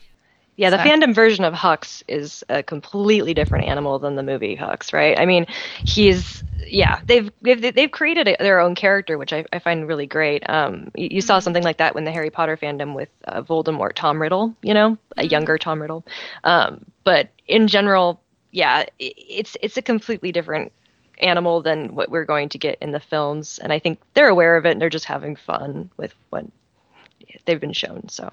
[0.58, 4.56] Yeah, the So- fandom version of Hux is a completely different animal than the movie
[4.56, 5.16] Hux, right?
[5.16, 5.46] I mean,
[5.84, 10.06] he's yeah, they've they've, they've created a, their own character, which I, I find really
[10.06, 10.42] great.
[10.50, 13.92] Um, you, you saw something like that when the Harry Potter fandom with uh, Voldemort,
[13.94, 16.04] Tom Riddle, you know, a younger Tom Riddle.
[16.42, 20.72] Um, but in general, yeah, it's it's a completely different
[21.18, 24.56] animal than what we're going to get in the films, and I think they're aware
[24.56, 26.46] of it and they're just having fun with what
[27.44, 28.08] they've been shown.
[28.08, 28.28] So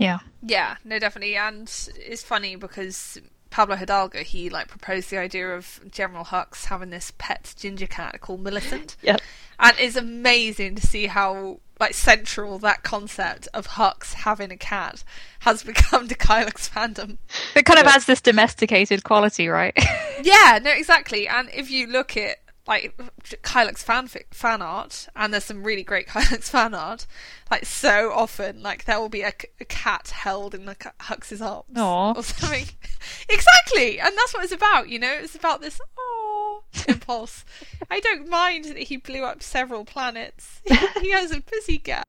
[0.00, 1.62] yeah, yeah, no, definitely, and
[1.96, 3.18] it's funny because
[3.50, 8.20] Pablo Hidalgo, he like proposed the idea of General Hux having this pet ginger cat
[8.20, 8.96] called Millicent.
[9.02, 9.20] yep.
[9.58, 15.02] And it's amazing to see how like central that concept of Hux having a cat
[15.40, 17.18] has become to Kylux fandom.
[17.54, 19.76] It kind of adds this domesticated quality, right?
[20.22, 21.26] yeah, no, exactly.
[21.26, 22.96] And if you look at like
[23.42, 27.06] Kylux fanfic fan art, and there's some really great Kylux fan art.
[27.50, 31.74] Like so often, like there will be a, a cat held in the Hux's arms
[31.74, 32.16] Aww.
[32.16, 32.66] or something.
[33.28, 34.88] exactly, and that's what it's about.
[34.88, 37.44] You know, it's about this oh impulse.
[37.90, 40.60] I don't mind that he blew up several planets.
[41.00, 42.04] he has a pussy cat.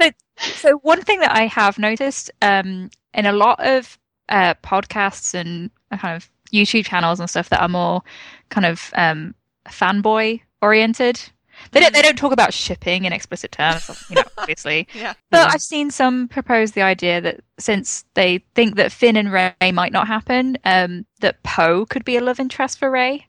[0.00, 3.98] So, so one thing that I have noticed um, in a lot of
[4.28, 8.02] uh, podcasts and kind of YouTube channels and stuff that are more
[8.48, 9.34] kind of um,
[9.68, 11.20] fanboy oriented.
[11.70, 11.94] They don't.
[11.94, 14.88] They don't talk about shipping in explicit terms, you know, obviously.
[14.94, 15.14] yeah.
[15.30, 19.72] But I've seen some propose the idea that since they think that Finn and Rey
[19.72, 23.26] might not happen, um, that Poe could be a love interest for Rey.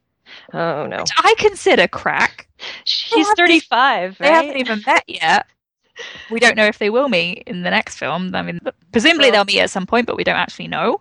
[0.54, 0.98] Oh no!
[0.98, 2.48] Which I consider crack.
[2.84, 4.18] She's thirty-five.
[4.20, 4.28] Right?
[4.28, 5.46] They haven't even met yet.
[6.30, 8.36] We don't know if they will meet in the next film.
[8.36, 8.60] I mean,
[8.92, 11.00] presumably well, they'll meet at some point, but we don't actually know.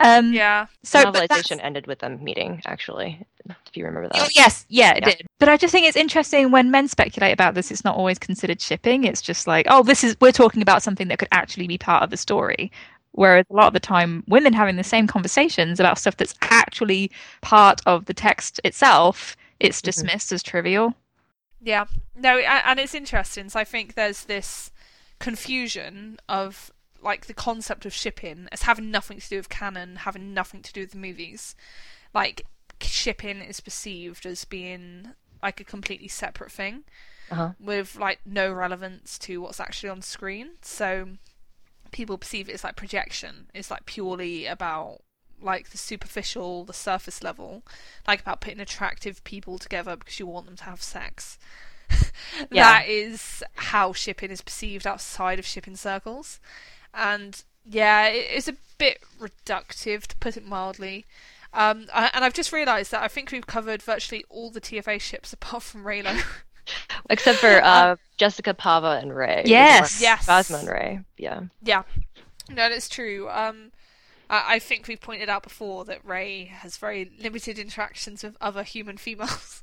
[0.00, 0.66] Um, yeah.
[0.82, 3.24] So novelization ended with them meeting, actually.
[3.48, 4.22] If you remember that.
[4.22, 5.14] Oh yes, yeah, it yeah.
[5.14, 5.26] did.
[5.38, 7.70] But I just think it's interesting when men speculate about this.
[7.70, 9.04] It's not always considered shipping.
[9.04, 12.02] It's just like, oh, this is we're talking about something that could actually be part
[12.02, 12.70] of the story.
[13.12, 17.10] Whereas a lot of the time, women having the same conversations about stuff that's actually
[17.42, 19.86] part of the text itself, it's mm-hmm.
[19.86, 20.34] dismissed mm-hmm.
[20.36, 20.94] as trivial.
[21.60, 21.84] Yeah,
[22.16, 23.48] no, and it's interesting.
[23.48, 24.72] So I think there's this
[25.18, 26.72] confusion of
[27.02, 30.72] like the concept of shipping as having nothing to do with canon, having nothing to
[30.72, 31.54] do with the movies.
[32.14, 32.46] Like
[32.80, 35.10] shipping is perceived as being
[35.42, 36.84] like a completely separate thing
[37.30, 37.52] uh-huh.
[37.58, 40.50] with like no relevance to what's actually on screen.
[40.62, 41.08] So
[41.90, 43.48] people perceive it as like projection.
[43.54, 45.00] It's like purely about
[45.40, 47.62] like the superficial, the surface level,
[48.06, 51.38] like about putting attractive people together because you want them to have sex.
[52.50, 52.80] yeah.
[52.80, 56.40] That is how shipping is perceived outside of shipping circles
[56.94, 61.04] and yeah, it's a bit reductive to put it mildly.
[61.54, 65.32] Um, and I've just realised that I think we've covered virtually all the TFA ships
[65.32, 66.22] apart from Reylo.
[67.10, 69.42] Except for uh, Jessica Pava and Rey.
[69.46, 71.00] Yes, yes, Phasma and Rey.
[71.18, 71.82] Yeah, yeah.
[72.48, 73.28] No, that's true.
[73.28, 73.72] Um,
[74.30, 78.62] I, I think we've pointed out before that Rey has very limited interactions with other
[78.62, 79.62] human females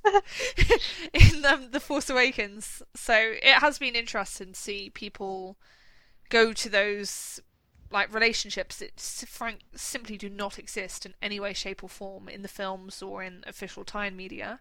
[1.14, 2.84] in um, the Force Awakens.
[2.96, 5.58] So it has been interesting to see people
[6.30, 7.42] go to those
[7.92, 12.42] like relationships that frank simply do not exist in any way shape or form in
[12.42, 14.60] the films or in official tie-in media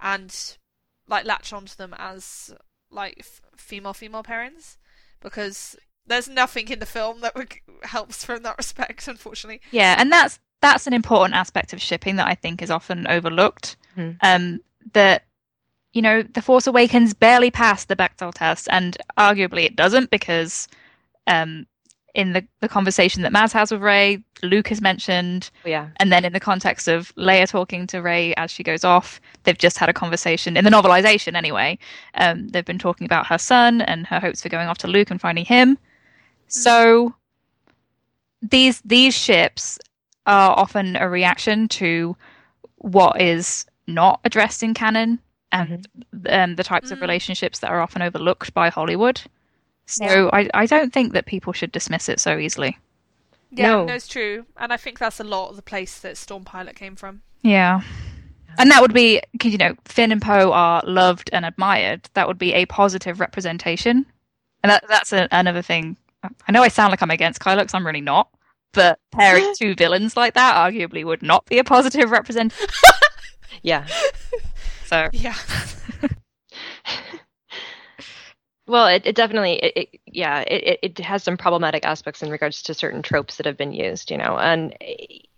[0.00, 0.56] and
[1.08, 2.52] like latch onto them as
[2.90, 3.24] like
[3.56, 4.78] female female parents
[5.20, 5.76] because
[6.06, 7.34] there's nothing in the film that
[7.82, 12.26] helps from that respect unfortunately yeah and that's that's an important aspect of shipping that
[12.26, 14.16] i think is often overlooked mm.
[14.22, 14.60] um
[14.92, 15.24] that
[15.92, 20.68] you know the force awakens barely passed the bechdel test and arguably it doesn't because
[21.26, 21.66] um,
[22.16, 25.50] in the, the conversation that Maz has with Rey, Luke has mentioned.
[25.66, 25.88] Oh, yeah.
[25.96, 29.56] And then in the context of Leia talking to Rey as she goes off, they've
[29.56, 31.78] just had a conversation in the novelization anyway.
[32.14, 35.10] Um, they've been talking about her son and her hopes for going off to Luke
[35.10, 35.76] and finding him.
[35.76, 35.78] Mm.
[36.48, 37.14] So
[38.40, 39.78] these these ships
[40.26, 42.16] are often a reaction to
[42.76, 45.18] what is not addressed in canon
[45.52, 46.34] and mm-hmm.
[46.34, 46.92] um, the types mm.
[46.92, 49.20] of relationships that are often overlooked by Hollywood.
[49.86, 50.30] So yeah.
[50.32, 52.76] I, I don't think that people should dismiss it so easily.
[53.50, 53.84] Yeah, no.
[53.86, 54.46] no, it's true.
[54.56, 57.22] And I think that's a lot of the place that Storm Pilot came from.
[57.42, 57.82] Yeah.
[58.58, 62.08] And that would be, because, you know, Finn and Poe are loved and admired.
[62.14, 64.06] That would be a positive representation.
[64.62, 65.96] And that, that's a, another thing.
[66.22, 68.28] I know I sound like I'm against Kylux, I'm really not.
[68.72, 72.68] But pairing two villains like that arguably would not be a positive representation.
[73.62, 73.86] yeah.
[74.86, 75.08] So.
[75.12, 75.34] Yeah.
[78.66, 82.62] Well, it, it definitely, it, it yeah, it, it has some problematic aspects in regards
[82.62, 84.76] to certain tropes that have been used, you know, and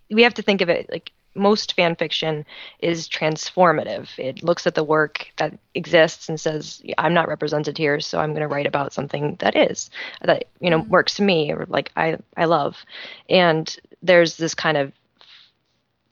[0.09, 2.45] we have to think of it like most fan fiction
[2.79, 4.07] is transformative.
[4.17, 8.31] It looks at the work that exists and says, "I'm not represented here, so I'm
[8.31, 9.89] going to write about something that is
[10.21, 10.89] that you know mm-hmm.
[10.89, 12.83] works to me or like I I love."
[13.29, 14.91] And there's this kind of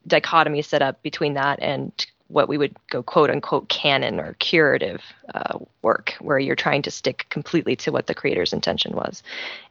[0.06, 1.92] dichotomy set up between that and
[2.28, 5.02] what we would go quote unquote canon or curative
[5.34, 9.22] uh, work, where you're trying to stick completely to what the creator's intention was.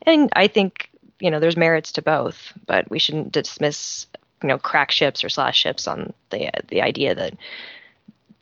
[0.04, 0.90] And I think
[1.20, 4.08] you know there's merits to both, but we shouldn't dismiss
[4.42, 7.36] you know crack ships or slash ships on the the idea that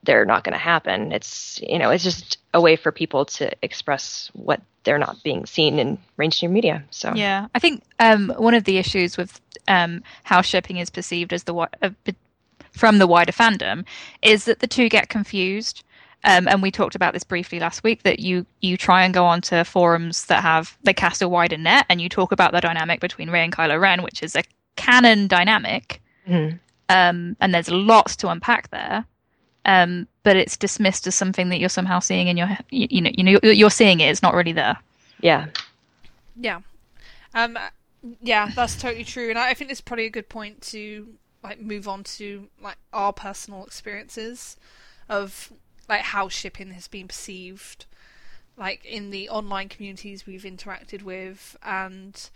[0.03, 1.11] they're not going to happen.
[1.11, 5.45] It's you know it's just a way for people to express what they're not being
[5.45, 6.83] seen in mainstream media.
[6.91, 11.33] So yeah, I think um, one of the issues with um, how shipping is perceived
[11.33, 11.89] as the uh,
[12.76, 13.85] from the wider fandom
[14.22, 15.84] is that the two get confused.
[16.23, 19.26] Um, and we talked about this briefly last week that you you try and go
[19.26, 22.99] onto forums that have they cast a wider net and you talk about the dynamic
[22.99, 24.43] between Rey and Kylo Ren, which is a
[24.76, 26.57] canon dynamic, mm-hmm.
[26.89, 29.06] um, and there's lots to unpack there.
[29.65, 33.11] Um, but it's dismissed as something that you're somehow seeing in your you, you know
[33.14, 34.10] you know you're seeing it.
[34.10, 34.77] It's not really there.
[35.22, 35.47] Yeah.
[36.35, 36.61] Yeah.
[37.35, 37.57] Um.
[38.22, 41.07] Yeah, that's totally true, and I think it's probably a good point to
[41.45, 44.57] like move on to like our personal experiences
[45.07, 45.53] of
[45.88, 47.85] like how shipping has been perceived
[48.57, 52.30] like in the online communities we've interacted with and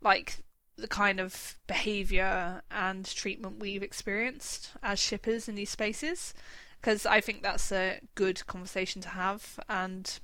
[0.00, 0.38] like
[0.76, 6.34] the kind of behavior and treatment we've experienced as shippers in these spaces.
[6.80, 10.18] Because I think that's a good conversation to have and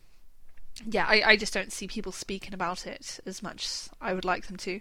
[0.87, 4.25] yeah I, I just don't see people speaking about it as much as I would
[4.25, 4.81] like them to.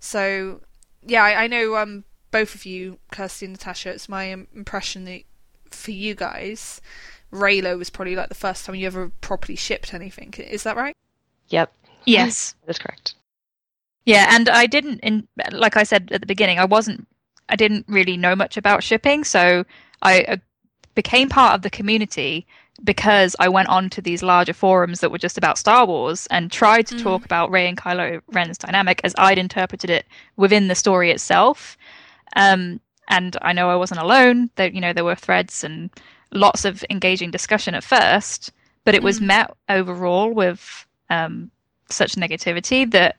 [0.00, 0.62] So
[1.06, 5.22] yeah I, I know um both of you, Kirsty and Natasha, it's my impression that
[5.70, 6.80] for you guys,
[7.32, 10.34] Reylo was probably like the first time you ever properly shipped anything.
[10.38, 10.96] Is that right?
[11.48, 11.72] Yep.
[12.04, 13.14] Yes, that's correct.
[14.04, 17.06] Yeah, and I didn't, in, like I said at the beginning, I wasn't,
[17.48, 19.64] I didn't really know much about shipping, so
[20.02, 20.36] I uh,
[20.96, 22.46] became part of the community
[22.82, 26.50] because I went on to these larger forums that were just about Star Wars and
[26.50, 27.02] tried to mm.
[27.02, 30.06] talk about Rey and Kylo Ren's dynamic as I'd interpreted it
[30.36, 31.76] within the story itself.
[32.36, 34.50] Um, and I know I wasn't alone.
[34.56, 35.90] That you know, there were threads and
[36.32, 38.52] lots of engaging discussion at first,
[38.84, 39.26] but it was mm.
[39.26, 41.50] met overall with um,
[41.90, 43.16] such negativity that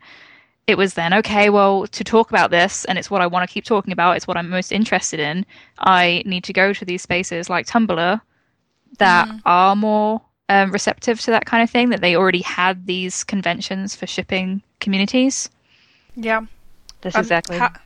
[0.67, 1.49] it was then okay.
[1.49, 4.15] Well, to talk about this, and it's what I want to keep talking about.
[4.15, 5.45] It's what I'm most interested in.
[5.79, 8.21] I need to go to these spaces like Tumblr
[8.99, 9.41] that mm.
[9.45, 11.89] are more um, receptive to that kind of thing.
[11.89, 15.49] That they already had these conventions for shipping communities.
[16.15, 16.45] Yeah,
[17.01, 17.57] that's um, exactly.
[17.57, 17.79] Ha-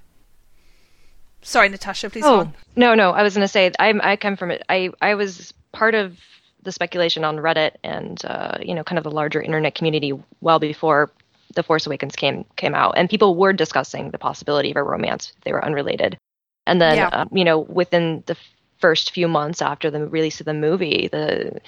[1.41, 2.25] Sorry, Natasha, please.
[2.25, 4.63] Oh no, no, I was going to say I I come from it.
[4.69, 6.17] I I was part of
[6.63, 10.59] the speculation on Reddit and uh, you know kind of the larger internet community well
[10.59, 11.11] before
[11.55, 15.33] the Force Awakens came came out, and people were discussing the possibility of a romance.
[15.43, 16.17] They were unrelated,
[16.65, 17.07] and then yeah.
[17.09, 18.35] um, you know within the
[18.79, 21.59] first few months after the release of the movie, the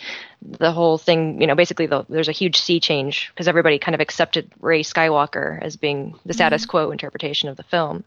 [0.42, 3.96] the whole thing, you know, basically the, there's a huge sea change because everybody kind
[3.96, 6.72] of accepted Rey Skywalker as being the status mm-hmm.
[6.72, 8.04] quo interpretation of the film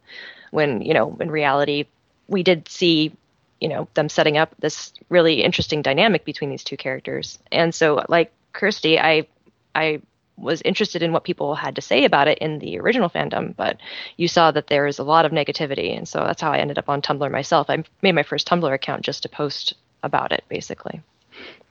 [0.53, 1.87] when you know in reality
[2.29, 3.13] we did see
[3.61, 7.39] you know them setting up this really interesting dynamic between these two characters.
[7.51, 9.27] And so like kirsty i
[9.75, 10.01] i
[10.37, 13.79] was interested in what people had to say about it in the original fandom but
[14.17, 16.79] you saw that there is a lot of negativity and so that's how i ended
[16.79, 17.71] up on tumblr myself.
[17.71, 21.01] I made my first tumblr account just to post about it basically.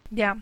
[0.10, 0.36] Yeah.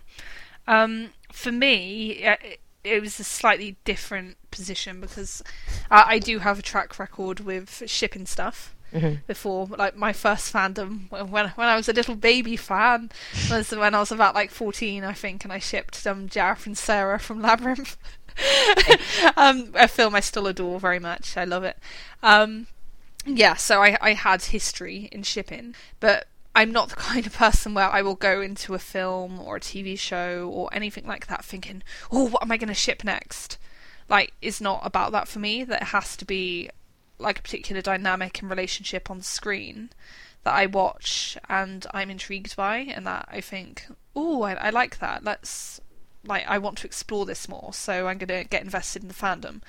[0.67, 2.37] Um, for me uh,
[2.83, 5.43] it was a slightly different position because
[5.91, 8.75] uh, I do have a track record with shipping stuff.
[8.93, 9.17] Mm-hmm.
[9.27, 13.11] Before, like my first fandom, when when I was a little baby fan,
[13.51, 16.75] was when I was about like fourteen, I think, and I shipped um Jareth and
[16.75, 17.97] Sarah from Labyrinth,
[19.37, 21.37] um, a film I still adore very much.
[21.37, 21.77] I love it.
[22.23, 22.65] Um,
[23.25, 27.73] yeah, so I I had history in shipping, but I'm not the kind of person
[27.73, 31.45] where I will go into a film or a TV show or anything like that
[31.45, 33.57] thinking, oh, what am I going to ship next?
[34.07, 35.63] Like, it's not about that for me.
[35.63, 36.69] That has to be
[37.19, 39.89] like a particular dynamic and relationship on screen
[40.43, 43.85] that I watch and I'm intrigued by, and that I think,
[44.15, 45.23] oh, I, I like that.
[45.23, 45.81] Let's
[46.25, 49.13] like I want to explore this more, so I'm going to get invested in the
[49.13, 49.61] fandom.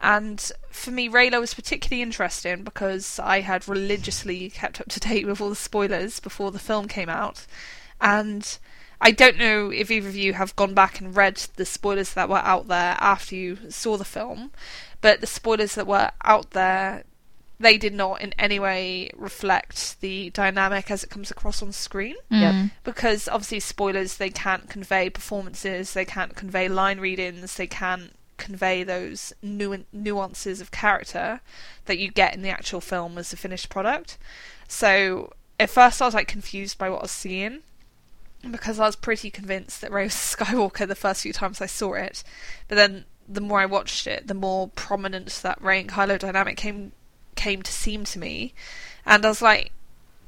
[0.00, 0.40] And
[0.70, 5.40] for me, Reylo was particularly interesting because I had religiously kept up to date with
[5.40, 7.46] all the spoilers before the film came out.
[8.00, 8.58] And
[9.00, 12.28] I don't know if either of you have gone back and read the spoilers that
[12.28, 14.50] were out there after you saw the film,
[15.00, 17.04] but the spoilers that were out there,
[17.58, 22.16] they did not in any way reflect the dynamic as it comes across on screen.
[22.30, 22.70] Mm.
[22.82, 28.82] Because obviously, spoilers, they can't convey performances, they can't convey line readings, they can't convey
[28.82, 31.40] those nu- nuances of character
[31.86, 34.18] that you get in the actual film as a finished product.
[34.68, 37.60] So at first I was like confused by what I was seeing
[38.50, 41.94] because I was pretty convinced that Rey was Skywalker the first few times I saw
[41.94, 42.22] it,
[42.68, 46.56] but then the more I watched it, the more prominent that Rey and Kylo dynamic
[46.56, 46.92] came
[47.36, 48.54] came to seem to me,
[49.06, 49.72] and I was like,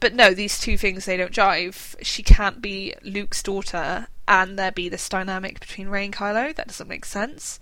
[0.00, 1.94] but no, these two things they don't jive.
[2.02, 6.54] She can't be Luke's daughter and there be this dynamic between Rey and Kylo.
[6.54, 7.60] That doesn't make sense.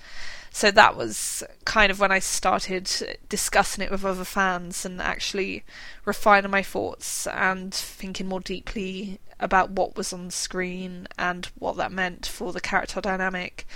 [0.50, 5.64] So that was kind of when I started discussing it with other fans and actually
[6.04, 11.90] refining my thoughts and thinking more deeply about what was on screen and what that
[11.90, 13.66] meant for the character dynamic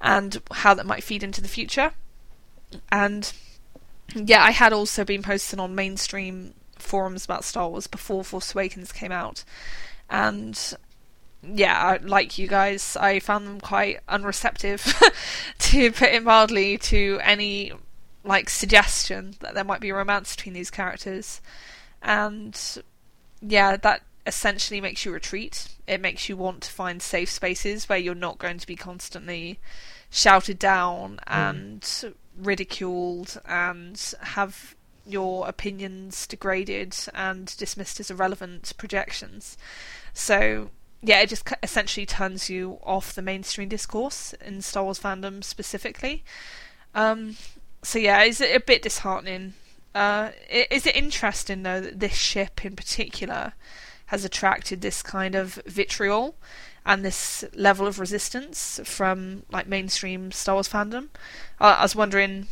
[0.00, 1.92] and how that might feed into the future.
[2.92, 3.32] And
[4.14, 8.92] yeah, I had also been posting on mainstream forums about Star Wars before Force Awakens
[8.92, 9.44] came out,
[10.08, 10.76] and
[11.42, 14.82] yeah, like you guys, I found them quite unreceptive,
[15.58, 17.72] to put it mildly, to any
[18.22, 21.40] like suggestion that there might be romance between these characters,
[22.02, 22.82] and
[23.40, 25.68] yeah, that essentially makes you retreat.
[25.86, 29.58] It makes you want to find safe spaces where you're not going to be constantly
[30.10, 31.32] shouted down mm.
[31.32, 34.74] and ridiculed and have
[35.06, 39.56] your opinions degraded and dismissed as irrelevant projections.
[40.12, 40.70] So
[41.02, 46.24] yeah, it just essentially turns you off the mainstream discourse in Star Wars fandom specifically.
[46.94, 47.36] Um,
[47.82, 49.54] so yeah, is it a bit disheartening?
[49.94, 53.54] Uh, is it interesting though that this ship in particular
[54.06, 56.34] has attracted this kind of vitriol
[56.84, 61.08] and this level of resistance from like mainstream Star Wars fandom?
[61.58, 62.46] I was wondering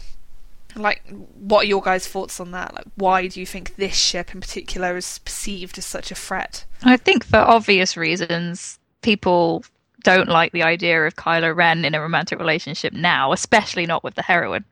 [0.76, 1.02] like
[1.34, 2.74] what are your guys' thoughts on that?
[2.74, 6.64] Like why do you think this ship in particular is perceived as such a threat?
[6.82, 9.64] I think for obvious reasons people
[10.04, 14.14] don't like the idea of kylo ren in a romantic relationship now especially not with
[14.14, 14.64] the heroine.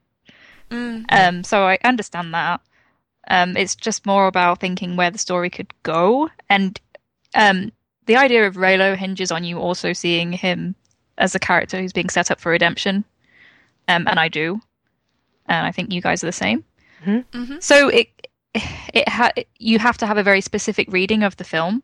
[0.70, 1.04] Mm.
[1.10, 2.60] um, so i understand that.
[3.28, 6.28] Um, it's just more about thinking where the story could go.
[6.48, 6.80] And
[7.34, 7.72] um,
[8.06, 10.76] the idea of reylo hinges on you also seeing him
[11.18, 13.04] as a character who's being set up for redemption.
[13.88, 14.60] Um, and i do
[15.48, 16.64] and I think you guys are the same.
[17.04, 17.38] Mm-hmm.
[17.38, 17.56] Mm-hmm.
[17.60, 18.08] So it
[18.54, 21.82] it ha- you have to have a very specific reading of the film,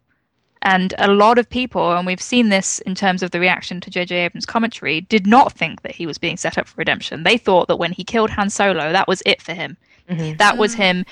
[0.63, 3.91] and a lot of people, and we've seen this in terms of the reaction to
[3.91, 4.17] J.J.
[4.17, 7.25] Abrams' commentary, did not think that he was being set up for redemption.
[7.25, 9.77] They thought that when he killed Han Solo, that was it for him.
[10.09, 10.37] Mm-hmm.
[10.37, 10.83] That was mm-hmm.
[10.83, 11.05] him,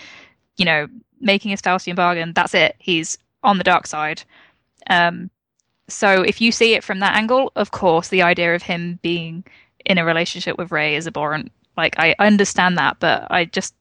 [0.56, 0.86] you know,
[1.20, 2.32] making his Faustian bargain.
[2.32, 2.76] That's it.
[2.78, 4.22] He's on the dark side.
[4.88, 5.30] Um,
[5.88, 9.44] so if you see it from that angle, of course, the idea of him being
[9.84, 11.50] in a relationship with Rey is abhorrent
[11.80, 13.74] like I understand that, but I just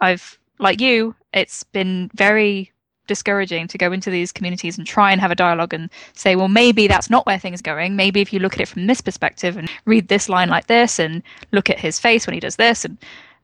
[0.00, 2.72] I've like you, it's been very
[3.06, 6.48] discouraging to go into these communities and try and have a dialogue and say, well,
[6.48, 7.94] maybe that's not where things are going.
[7.94, 10.98] Maybe if you look at it from this perspective and read this line like this
[10.98, 11.22] and
[11.52, 12.98] look at his face when he does this, and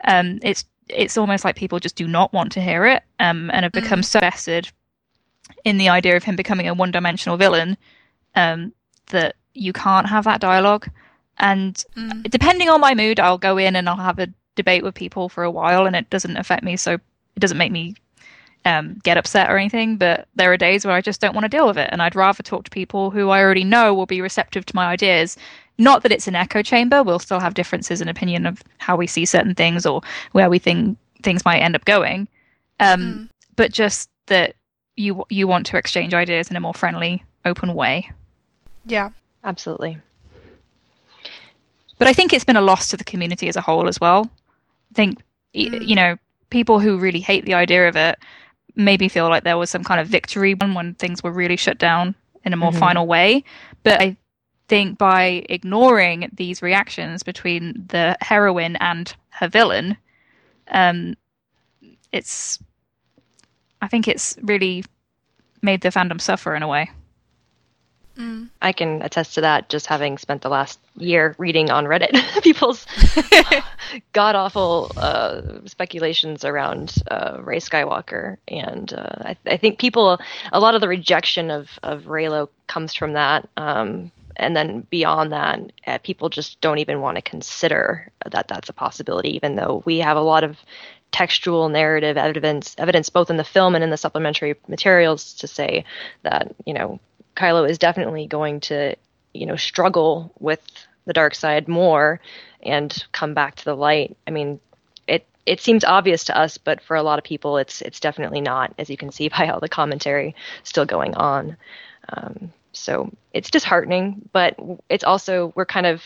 [0.05, 3.63] um, it's it's almost like people just do not want to hear it um, and
[3.65, 4.05] have become mm.
[4.05, 4.71] so vested
[5.65, 7.77] in the idea of him becoming a one-dimensional villain
[8.35, 8.73] um,
[9.11, 10.89] that you can't have that dialogue.
[11.39, 12.31] And mm.
[12.31, 15.45] depending on my mood, I'll go in and I'll have a debate with people for
[15.45, 16.77] a while, and it doesn't affect me.
[16.77, 17.95] So it doesn't make me
[18.65, 19.97] um, get upset or anything.
[19.97, 22.17] But there are days where I just don't want to deal with it, and I'd
[22.17, 25.37] rather talk to people who I already know will be receptive to my ideas.
[25.79, 29.07] Not that it's an echo chamber; we'll still have differences in opinion of how we
[29.07, 30.03] see certain things or
[30.33, 32.29] where we think things might end up going.
[32.81, 33.29] Um, mm.
[33.57, 34.55] But just that
[34.97, 38.11] you you want to exchange ideas in a more friendly, open way.
[38.85, 39.11] Yeah,
[39.45, 39.99] absolutely.
[42.03, 44.29] But I think it's been a loss to the community as a whole as well.
[44.91, 45.23] I think,
[45.55, 45.87] mm.
[45.87, 46.16] you know,
[46.51, 48.19] people who really hate the idea of it
[48.74, 52.15] maybe feel like there was some kind of victory when things were really shut down
[52.45, 52.81] in a more mm-hmm.
[52.81, 53.45] final way.
[53.85, 54.16] But I
[54.69, 59.97] think by ignoring these reactions between the heroine and her villain,
[60.73, 61.15] um,
[62.11, 62.59] it's
[63.81, 64.85] I think it's really
[65.61, 66.91] made the fandom suffer in a way.
[68.16, 68.51] Mm.
[68.60, 72.86] I can attest to that just having spent the last year reading on Reddit people's
[74.12, 78.36] god awful uh, speculations around uh, Rey Skywalker.
[78.48, 80.18] And uh, I, I, think people,
[80.52, 83.48] a lot of the rejection of, of Reylo comes from that.
[83.56, 88.68] Um, and then beyond that, uh, people just don't even want to consider that that's
[88.68, 90.59] a possibility, even though we have a lot of
[91.12, 95.84] textual narrative evidence evidence both in the film and in the supplementary materials to say
[96.22, 96.98] that you know
[97.37, 98.97] Kylo is definitely going to,
[99.33, 100.61] you know, struggle with
[101.07, 102.21] the dark side more
[102.63, 104.17] and come back to the light.
[104.27, 104.61] I mean,
[105.07, 108.41] it it seems obvious to us, but for a lot of people, it's it's definitely
[108.41, 111.57] not, as you can see by all the commentary still going on.
[112.09, 114.57] Um, so it's disheartening, but
[114.89, 116.03] it's also we're kind of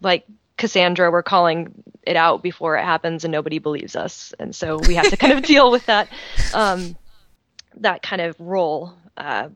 [0.00, 0.24] like
[0.56, 4.94] Cassandra, we're calling it out before it happens, and nobody believes us, and so we
[4.94, 6.08] have to kind of deal with that
[6.52, 6.96] um,
[7.76, 8.94] that kind of role.
[9.16, 9.48] Uh,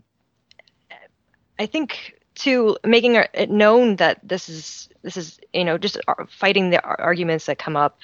[1.59, 5.99] I think to making it known that this is this is you know just
[6.29, 7.99] fighting the arguments that come up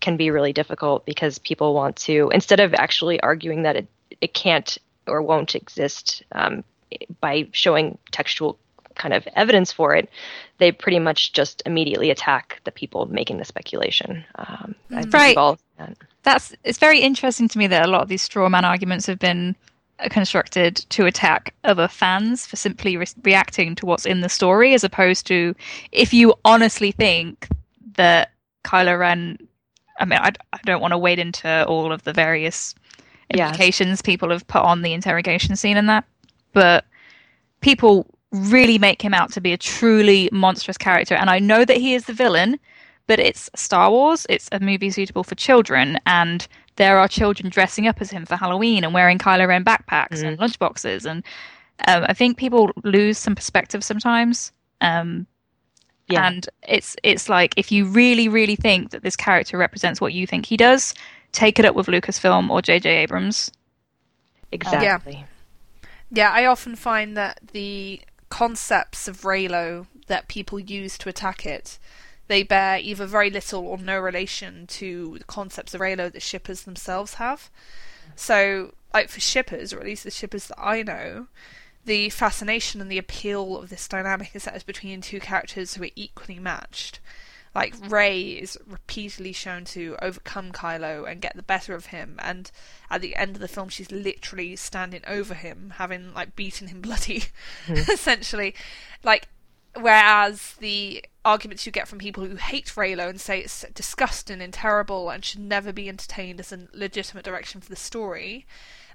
[0.00, 3.88] can be really difficult because people want to instead of actually arguing that it
[4.20, 6.64] it can't or won't exist um,
[7.20, 8.58] by showing textual
[8.94, 10.08] kind of evidence for it,
[10.58, 14.24] they pretty much just immediately attack the people making the speculation.
[14.36, 14.74] Um,
[15.78, 15.96] Right.
[16.22, 19.18] That's it's very interesting to me that a lot of these straw man arguments have
[19.18, 19.75] been uh,
[20.10, 24.84] constructed to attack other fans for simply re- reacting to what's in the story, as
[24.84, 25.54] opposed to
[25.92, 27.48] if you honestly think
[27.94, 28.32] that
[28.64, 29.38] Kylo Ren.
[29.98, 32.74] I mean, I, I don't want to wade into all of the various
[33.30, 36.04] implications people have put on the interrogation scene and that,
[36.52, 36.84] but
[37.60, 41.14] people really make him out to be a truly monstrous character.
[41.14, 42.58] And I know that he is the villain,
[43.06, 44.26] but it's Star Wars.
[44.28, 46.46] It's a movie suitable for children, and
[46.76, 50.38] there are children dressing up as him for Halloween and wearing Kylo Ren backpacks and
[50.38, 51.04] lunchboxes.
[51.04, 51.24] And
[51.88, 54.52] um, I think people lose some perspective sometimes.
[54.80, 55.26] Um,
[56.08, 56.26] Yeah.
[56.28, 60.26] And it's it's like if you really really think that this character represents what you
[60.26, 60.94] think he does,
[61.32, 62.88] take it up with Lucasfilm or J.J.
[62.88, 63.50] Abrams.
[64.52, 65.24] exactly.
[66.10, 71.78] Yeah, I often find that the concepts of Reylo that people use to attack it,
[72.28, 76.62] they bear either very little or no relation to the concepts of Reylo that shippers
[76.62, 77.50] themselves have.
[78.14, 81.28] So, like for shippers, or at least the shippers that I know,
[81.84, 85.84] the fascination and the appeal of this dynamic is that it's between two characters who
[85.84, 87.00] are equally matched.
[87.54, 92.50] Like Rey is repeatedly shown to overcome Kylo and get the better of him, and
[92.90, 96.80] at the end of the film, she's literally standing over him, having like beaten him
[96.82, 97.24] bloody,
[97.66, 97.72] hmm.
[97.74, 98.54] essentially.
[99.02, 99.28] Like,
[99.80, 104.52] whereas the arguments you get from people who hate Reylo and say it's disgusting and
[104.52, 108.46] terrible and should never be entertained as a legitimate direction for the story,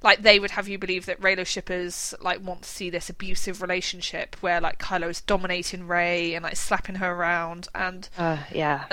[0.03, 3.61] like they would have you believe that Reylo shippers like want to see this abusive
[3.61, 8.85] relationship where like Kylo is dominating Rey and like slapping her around and Uh, yeah.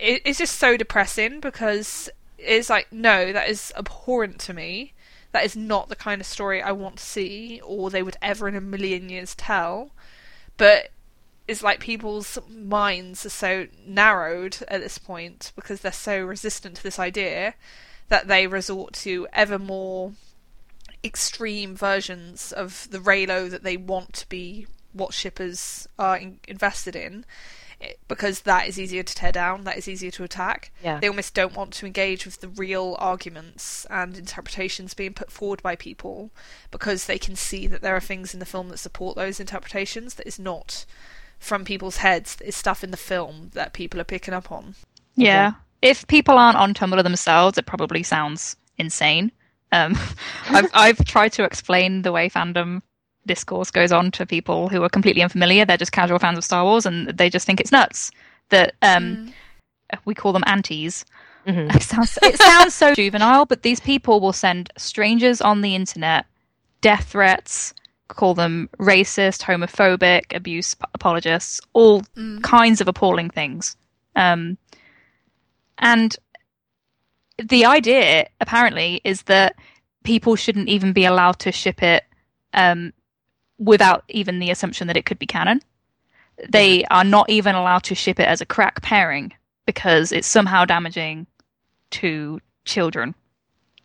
[0.00, 2.08] it- it's just so depressing because
[2.38, 4.92] it's like no that is abhorrent to me
[5.32, 8.46] that is not the kind of story i want to see or they would ever
[8.46, 9.90] in a million years tell
[10.58, 10.90] but
[11.48, 16.82] it's like people's minds are so narrowed at this point because they're so resistant to
[16.82, 17.54] this idea
[18.08, 20.12] that they resort to ever more
[21.04, 26.96] extreme versions of the Reylo that they want to be what shippers are in- invested
[26.96, 27.24] in
[27.80, 30.72] eh, because that is easier to tear down, that is easier to attack.
[30.82, 30.98] Yeah.
[30.98, 35.62] They almost don't want to engage with the real arguments and interpretations being put forward
[35.62, 36.30] by people
[36.70, 40.14] because they can see that there are things in the film that support those interpretations
[40.14, 40.86] that is not
[41.38, 44.74] from people's heads, is stuff in the film that people are picking up on.
[45.14, 45.52] Yeah.
[45.82, 49.30] If people aren't on Tumblr themselves, it probably sounds insane.
[49.72, 49.96] Um,
[50.50, 52.82] I've I've tried to explain the way fandom
[53.26, 55.64] discourse goes on to people who are completely unfamiliar.
[55.64, 58.10] They're just casual fans of Star Wars, and they just think it's nuts
[58.50, 59.32] that um,
[60.04, 61.04] we call them antis.
[61.46, 61.74] Mhm.
[61.74, 66.26] It sounds it sounds so juvenile, but these people will send strangers on the internet
[66.80, 67.72] death threats,
[68.08, 72.42] call them racist, homophobic, abuse apologists, all Mm.
[72.42, 73.76] kinds of appalling things.
[74.14, 74.58] Um,
[75.78, 76.16] and
[77.38, 79.56] the idea, apparently, is that
[80.04, 82.04] people shouldn't even be allowed to ship it
[82.54, 82.92] um,
[83.58, 85.60] without even the assumption that it could be canon.
[86.48, 89.32] They are not even allowed to ship it as a crack pairing
[89.66, 91.26] because it's somehow damaging
[91.90, 93.14] to children.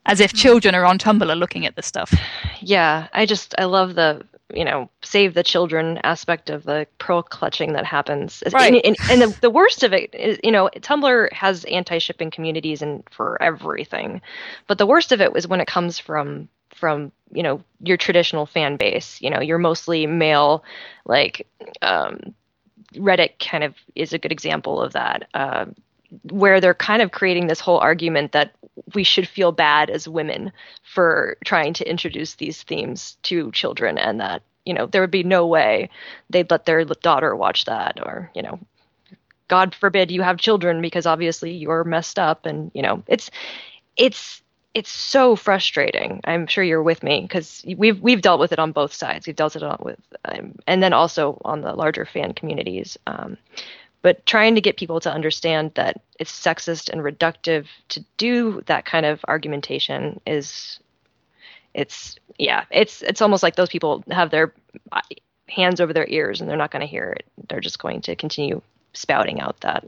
[0.05, 2.13] As if children are on Tumblr looking at this stuff.
[2.59, 7.21] Yeah, I just I love the you know save the children aspect of the pearl
[7.21, 8.43] clutching that happens.
[8.51, 8.73] Right.
[8.73, 12.81] And, and, and the, the worst of it is you know Tumblr has anti-shipping communities
[12.81, 14.21] and for everything,
[14.67, 18.45] but the worst of it was when it comes from from you know your traditional
[18.45, 19.21] fan base.
[19.21, 20.63] You know, you're mostly male,
[21.05, 21.47] like
[21.81, 22.33] um,
[22.95, 25.27] Reddit kind of is a good example of that.
[25.33, 25.65] Uh,
[26.29, 28.51] where they're kind of creating this whole argument that
[28.93, 30.51] we should feel bad as women
[30.83, 35.23] for trying to introduce these themes to children and that you know there would be
[35.23, 35.89] no way
[36.29, 38.59] they'd let their daughter watch that or you know
[39.47, 43.31] god forbid you have children because obviously you're messed up and you know it's
[43.95, 44.41] it's
[44.73, 46.21] it's so frustrating.
[46.23, 49.27] I'm sure you're with me because we've we've dealt with it on both sides.
[49.27, 52.97] We've dealt with it with um, and then also on the larger fan communities.
[53.07, 53.37] Um,
[54.01, 58.85] but trying to get people to understand that it's sexist and reductive to do that
[58.85, 60.79] kind of argumentation is
[61.73, 64.53] it's yeah it's it's almost like those people have their
[64.91, 65.01] uh,
[65.47, 68.15] hands over their ears and they're not going to hear it they're just going to
[68.15, 68.61] continue
[68.93, 69.85] spouting out that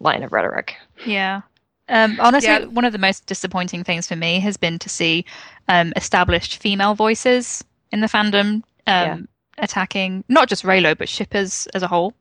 [0.00, 0.74] line of rhetoric
[1.06, 1.42] Yeah.
[1.88, 2.64] Um, honestly, Yeah.
[2.66, 5.24] one of the most disappointing things for me has been to see
[5.68, 9.28] um, established female voices in the fandom um,
[9.58, 12.14] attacking not just Reylo but shippers as a whole.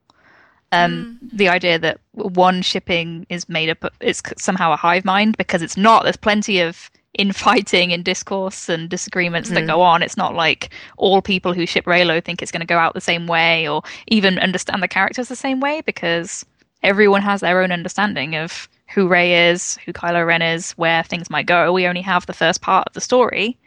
[0.71, 5.37] Um, The idea that one shipping is made up, of, it's somehow a hive mind
[5.37, 6.03] because it's not.
[6.03, 9.55] There's plenty of infighting and discourse and disagreements mm.
[9.55, 10.01] that go on.
[10.01, 13.01] It's not like all people who ship Reylo think it's going to go out the
[13.01, 16.45] same way or even understand the characters the same way because
[16.83, 21.29] everyone has their own understanding of who Rey is, who Kylo Ren is, where things
[21.29, 21.71] might go.
[21.71, 23.57] We only have the first part of the story.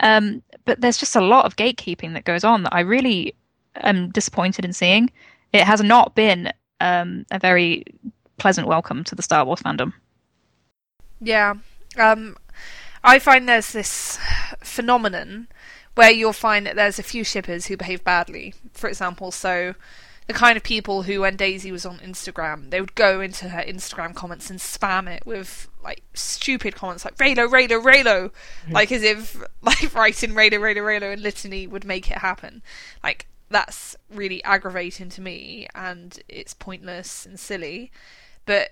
[0.00, 3.34] Um, but there's just a lot of gatekeeping that goes on that I really
[3.76, 5.10] am disappointed in seeing.
[5.52, 7.84] It has not been um, a very
[8.38, 9.92] pleasant welcome to the Star Wars fandom.
[11.20, 11.54] Yeah.
[11.98, 12.36] Um,
[13.04, 14.18] I find there's this
[14.60, 15.48] phenomenon
[15.94, 18.54] where you'll find that there's a few shippers who behave badly.
[18.72, 19.74] For example, so
[20.26, 23.62] the kind of people who, when Daisy was on Instagram, they would go into her
[23.62, 28.72] Instagram comments and spam it with like stupid comments like Reylo, Reylo, Reylo, mm-hmm.
[28.72, 32.62] like as if like writing Reylo, Reylo, Reylo in litany would make it happen.
[33.02, 37.92] Like that's really aggravating to me, and it's pointless and silly.
[38.44, 38.70] But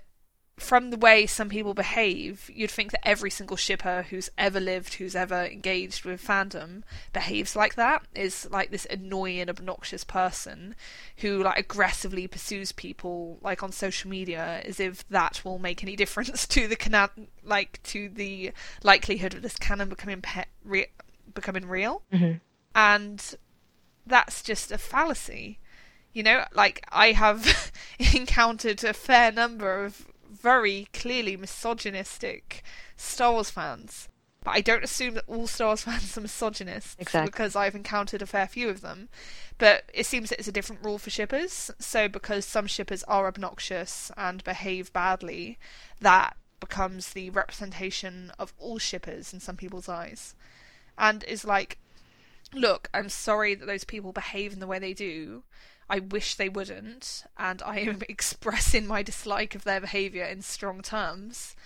[0.61, 4.94] from the way some people behave, you'd think that every single shipper who's ever lived,
[4.94, 6.82] who's ever engaged with fandom,
[7.12, 8.02] behaves like that.
[8.15, 10.77] Is like this annoying, obnoxious person
[11.19, 15.97] who like aggressively pursues people like on social media, as if that will make any
[15.97, 18.52] difference to the canon, like to the
[18.82, 20.90] likelihood of this canon becoming pe- re-
[21.35, 22.02] becoming real.
[22.12, 22.39] Mm-hmm.
[22.74, 23.35] And
[24.06, 25.59] that's just a fallacy.
[26.12, 27.72] You know, like I have
[28.14, 32.62] encountered a fair number of very clearly misogynistic
[32.97, 34.09] Star Wars fans.
[34.43, 37.31] But I don't assume that all Star Wars fans are misogynists exactly.
[37.31, 39.09] because I've encountered a fair few of them.
[39.59, 41.70] But it seems that it's a different rule for shippers.
[41.78, 45.59] So because some shippers are obnoxious and behave badly,
[46.01, 50.35] that becomes the representation of all shippers in some people's eyes.
[50.97, 51.78] And is like,
[52.52, 55.44] look, I'm sorry that those people behave in the way they do,
[55.89, 60.82] I wish they wouldn't, and I am expressing my dislike of their behaviour in strong
[60.82, 61.56] terms.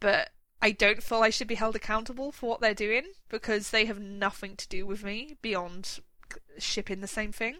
[0.00, 0.30] But
[0.62, 3.98] I don't feel I should be held accountable for what they're doing because they have
[3.98, 6.00] nothing to do with me beyond
[6.58, 7.56] shipping the same thing.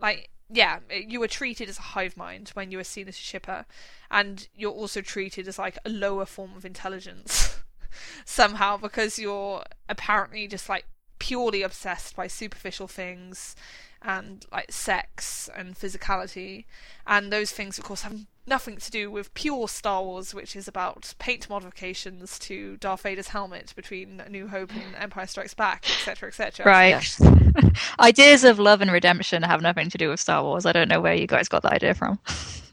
[0.00, 3.18] Like, yeah, you were treated as a hive mind when you were seen as a
[3.18, 3.64] shipper,
[4.10, 7.60] and you're also treated as like a lower form of intelligence
[8.24, 10.84] somehow because you're apparently just like
[11.20, 13.54] purely obsessed by superficial things
[14.02, 16.64] and like sex and physicality,
[17.06, 20.66] and those things, of course, have nothing to do with pure Star Wars, which is
[20.66, 26.28] about paint modifications to Darth Vader's helmet between New Hope and Empire Strikes Back, etc.,
[26.28, 26.66] etc.
[26.66, 27.18] Right.
[28.00, 30.66] Ideas of love and redemption have nothing to do with Star Wars.
[30.66, 32.18] I don't know where you guys got that idea from.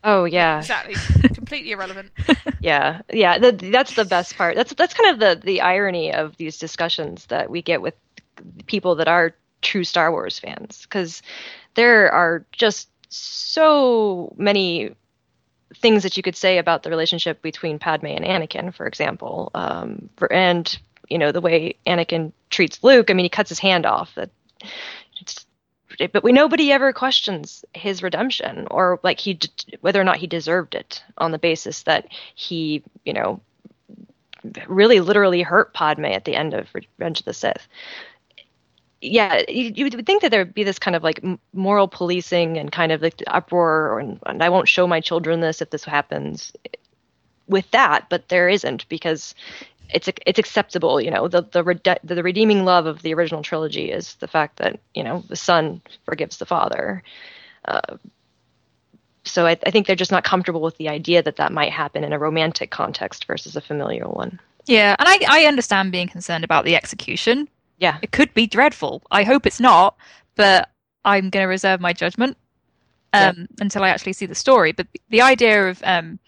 [0.03, 0.95] Oh yeah, exactly.
[1.33, 2.11] Completely irrelevant.
[2.61, 3.37] yeah, yeah.
[3.37, 4.55] The, that's the best part.
[4.55, 7.95] That's that's kind of the the irony of these discussions that we get with
[8.65, 11.21] people that are true Star Wars fans because
[11.75, 14.95] there are just so many
[15.75, 20.09] things that you could say about the relationship between Padme and Anakin, for example, um,
[20.17, 20.77] for, and
[21.09, 23.09] you know the way Anakin treats Luke.
[23.09, 24.13] I mean, he cuts his hand off.
[24.15, 24.29] That,
[26.11, 29.39] but we nobody ever questions his redemption or like he
[29.81, 33.41] whether or not he deserved it on the basis that he, you know,
[34.67, 37.67] really literally hurt Padme at the end of Revenge of the Sith
[39.01, 42.57] yeah, you, you, would think that there would be this kind of like moral policing
[42.57, 45.83] and kind of like uproar, and, and I won't show my children this if this
[45.83, 46.51] happens
[47.47, 49.35] with that, but there isn't because
[49.89, 50.99] it's it's acceptable.
[50.99, 54.57] You know, the the, rede- the redeeming love of the original trilogy is the fact
[54.57, 57.03] that you know the son forgives the father.
[57.65, 57.97] Uh,
[59.23, 62.03] so I, I think they're just not comfortable with the idea that that might happen
[62.03, 64.39] in a romantic context versus a familial one.
[64.65, 67.97] Yeah, and I, I understand being concerned about the execution yeah.
[68.01, 69.03] It could be dreadful.
[69.11, 69.97] I hope it's not,
[70.35, 70.69] but
[71.05, 72.37] I'm going to reserve my judgment
[73.13, 73.45] um, yeah.
[73.59, 74.71] until I actually see the story.
[74.71, 76.19] But the idea of um,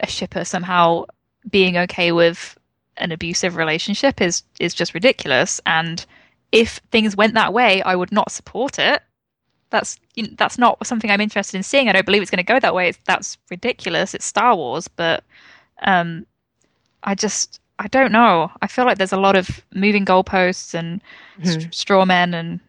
[0.00, 1.04] a shipper somehow
[1.50, 2.58] being okay with
[2.96, 5.60] an abusive relationship is is just ridiculous.
[5.66, 6.04] And
[6.50, 9.02] if things went that way, I would not support it.
[9.70, 11.88] That's you know, that's not something I'm interested in seeing.
[11.88, 12.88] I don't believe it's going to go that way.
[12.88, 14.14] It's, that's ridiculous.
[14.14, 15.24] It's Star Wars, but
[15.82, 16.26] um,
[17.02, 18.50] I just I don't know.
[18.62, 21.00] I feel like there's a lot of moving goalposts and
[21.38, 21.48] mm-hmm.
[21.48, 22.60] st- straw men, and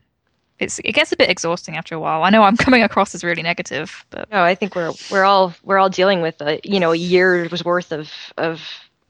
[0.60, 2.24] it's it gets a bit exhausting after a while.
[2.24, 5.54] I know I'm coming across as really negative, but no, I think we're we're all
[5.64, 8.62] we're all dealing with a you know a year's worth of of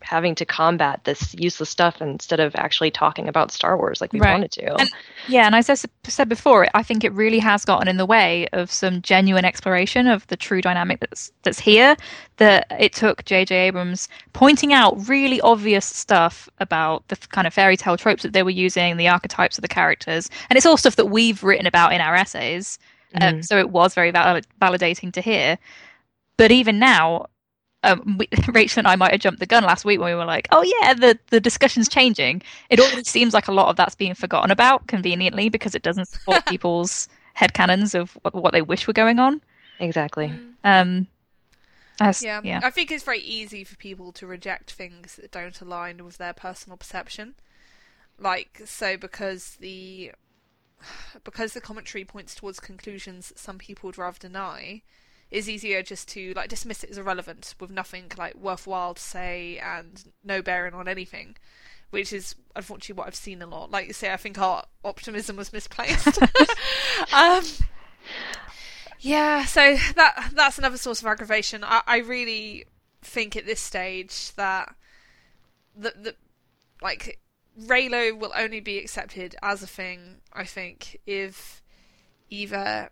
[0.01, 4.19] having to combat this useless stuff instead of actually talking about Star Wars like we
[4.19, 4.31] right.
[4.31, 4.79] wanted to.
[4.79, 4.89] And,
[5.27, 8.47] yeah, and as I said before, I think it really has gotten in the way
[8.53, 11.95] of some genuine exploration of the true dynamic that's that's here.
[12.37, 13.55] That it took J.J.
[13.55, 18.43] Abrams pointing out really obvious stuff about the kind of fairy tale tropes that they
[18.43, 21.93] were using, the archetypes of the characters, and it's all stuff that we've written about
[21.93, 22.77] in our essays.
[23.15, 23.35] Um, mm-hmm.
[23.37, 25.57] Um, so it was very valid- validating to hear.
[26.37, 27.25] But even now,
[27.87, 30.25] um, we, Rachel and I might have jumped the gun last week when we were
[30.25, 33.95] like, "Oh yeah, the the discussion's changing." It already seems like a lot of that's
[33.95, 37.07] being forgotten about conveniently because it doesn't support people's
[37.37, 39.41] headcanons of what, what they wish were going on.
[39.79, 40.33] Exactly.
[40.63, 41.07] Um,
[41.99, 42.41] as, Yeah.
[42.43, 46.17] yeah, I think it's very easy for people to reject things that don't align with
[46.17, 47.35] their personal perception.
[48.19, 50.11] Like so because the
[51.23, 54.81] because the commentary points towards conclusions that some people would rather deny,
[55.29, 59.59] it's easier just to like dismiss it as irrelevant with nothing like worthwhile to say
[59.59, 61.35] and no bearing on anything.
[61.89, 63.71] Which is unfortunately what I've seen a lot.
[63.71, 66.21] Like you say, I think our optimism was misplaced.
[67.13, 67.43] um,
[68.99, 71.63] yeah, so that that's another source of aggravation.
[71.63, 72.65] I, I really
[73.01, 74.75] think at this stage that
[75.75, 76.15] the the
[76.81, 77.19] like
[77.59, 80.17] Reylo will only be accepted as a thing.
[80.33, 81.63] I think if
[82.29, 82.89] either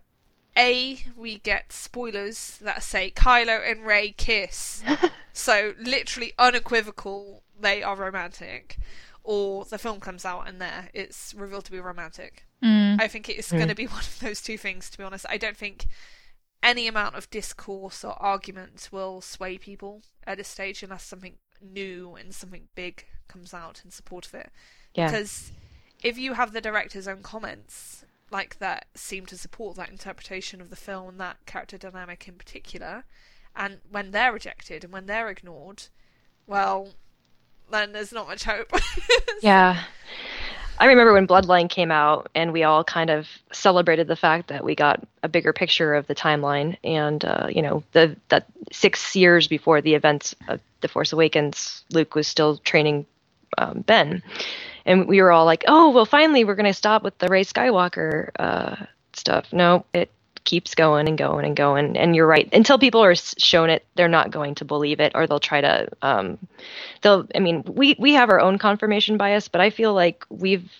[0.56, 4.82] a we get spoilers that say Kylo and Rey kiss,
[5.32, 8.78] so literally unequivocal they are romantic,
[9.22, 12.44] or the film comes out and there it's revealed to be romantic.
[12.62, 13.00] Mm.
[13.00, 15.26] I think it is going to be one of those two things, to be honest.
[15.28, 15.86] I don't think
[16.62, 22.16] any amount of discourse or argument will sway people at this stage unless something new
[22.16, 24.50] and something big comes out in support of it.
[24.94, 25.10] Yeah.
[25.10, 25.52] Because
[26.02, 30.70] if you have the director's own comments like that seem to support that interpretation of
[30.70, 33.04] the film and that character dynamic in particular,
[33.54, 35.84] and when they're rejected and when they're ignored,
[36.46, 36.90] well,
[37.70, 38.70] then there's not much hope.
[39.42, 39.84] Yeah.
[40.78, 44.64] I remember when Bloodline came out and we all kind of celebrated the fact that
[44.64, 49.16] we got a bigger picture of the timeline and uh, you know the that 6
[49.16, 53.06] years before the events of The Force Awakens Luke was still training
[53.58, 54.22] um, Ben
[54.86, 57.44] and we were all like oh well finally we're going to stop with the Rey
[57.44, 58.76] Skywalker uh,
[59.12, 59.52] stuff.
[59.52, 60.10] No it
[60.46, 61.96] keeps going and going and going.
[61.98, 62.48] And you're right.
[62.54, 65.88] Until people are shown it they're not going to believe it or they'll try to
[66.00, 66.38] um,
[67.02, 70.70] they'll i mean we we have our own confirmation bias but i feel like we've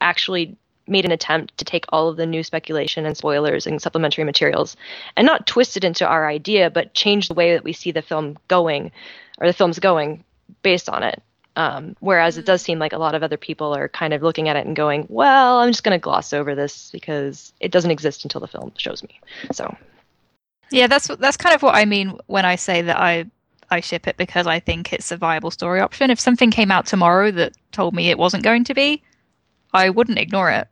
[0.00, 0.56] actually
[0.88, 4.76] made an attempt to take all of the new speculation and spoilers and supplementary materials
[5.16, 8.02] and not twist it into our idea but change the way that we see the
[8.02, 8.90] film going
[9.38, 10.24] or the film's going
[10.62, 11.22] based on it
[11.56, 14.48] um, whereas it does seem like a lot of other people are kind of looking
[14.48, 17.90] at it and going well i'm just going to gloss over this because it doesn't
[17.90, 19.20] exist until the film shows me
[19.52, 19.76] so
[20.72, 23.26] Yeah, that's that's kind of what I mean when I say that I
[23.70, 26.10] I ship it because I think it's a viable story option.
[26.10, 29.02] If something came out tomorrow that told me it wasn't going to be,
[29.74, 30.68] I wouldn't ignore it.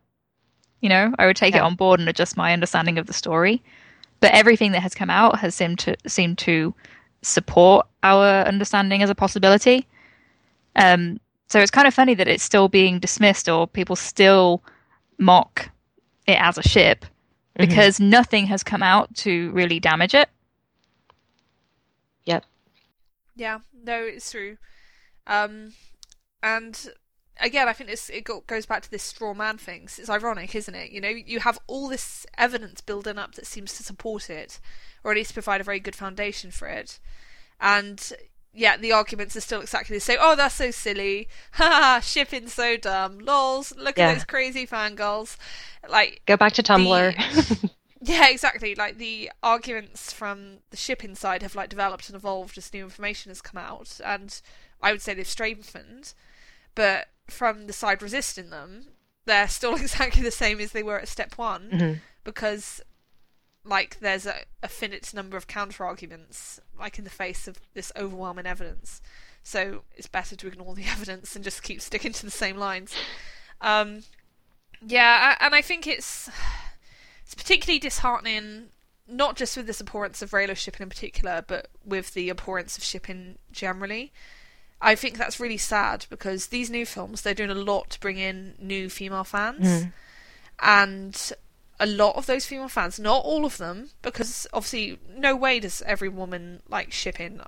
[0.81, 3.61] You know, I would take it on board and adjust my understanding of the story.
[4.21, 6.73] But everything that has come out has seemed to seemed to
[7.21, 9.85] support our understanding as a possibility.
[10.75, 14.63] Um, so it's kind of funny that it's still being dismissed or people still
[15.17, 15.69] mock
[16.27, 17.05] it as a ship
[17.55, 20.29] because nothing has come out to really damage it.
[22.25, 22.45] yep
[23.35, 24.57] Yeah, no, it's true.
[25.27, 25.73] Um,
[26.41, 26.89] and
[27.39, 29.83] again, I think this it go, goes back to this straw man thing.
[29.83, 30.91] It's ironic, isn't it?
[30.91, 34.59] You know, you have all this evidence building up that seems to support it,
[35.03, 36.99] or at least provide a very good foundation for it,
[37.59, 38.13] and
[38.53, 40.17] yet the arguments are still exactly the same.
[40.21, 41.27] Oh, that's so silly.
[41.53, 43.19] Ha ha, shipping's so dumb.
[43.19, 44.09] Lols, look Yeah.
[44.09, 45.37] at those crazy fangirls.
[45.89, 47.69] Like, go back to tumblr
[48.01, 48.73] yeah, exactly.
[48.75, 53.29] Like the arguments from the shipping side have like developed and evolved as new information
[53.29, 54.41] has come out, and
[54.81, 56.13] I would say they've strengthened.
[56.73, 58.87] But from the side resisting them,
[59.25, 61.99] they're still exactly the same as they were at step one, Mhm.
[62.23, 62.81] because
[63.63, 67.91] like there's a, a finite number of counter arguments, like in the face of this
[67.95, 69.01] overwhelming evidence.
[69.43, 72.93] So it's better to ignore the evidence and just keep sticking to the same lines.
[73.61, 74.03] Um,
[74.85, 76.29] yeah, and I think it's
[77.23, 78.67] it's particularly disheartening,
[79.07, 82.83] not just with this abhorrence of Reylo shipping in particular, but with the abhorrence of
[82.83, 84.11] shipping generally.
[84.83, 88.17] I think that's really sad because these new films they're doing a lot to bring
[88.17, 89.93] in new female fans, Mhm.
[90.59, 91.31] and
[91.81, 95.81] a lot of those female fans, not all of them, because obviously no way does
[95.87, 97.41] every woman like shipping.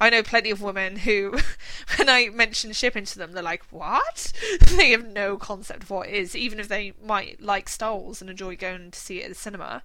[0.00, 1.38] I know plenty of women who,
[1.96, 4.32] when I mention shipping to them, they're like, "What?"
[4.76, 8.20] they have no concept of what it is, even if they might like Star Wars
[8.20, 9.84] and enjoy going to see it at the cinema.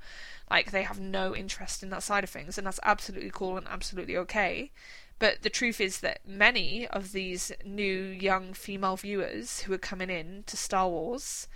[0.50, 3.68] Like they have no interest in that side of things, and that's absolutely cool and
[3.68, 4.72] absolutely okay.
[5.20, 10.10] But the truth is that many of these new young female viewers who are coming
[10.10, 11.48] in to Star Wars,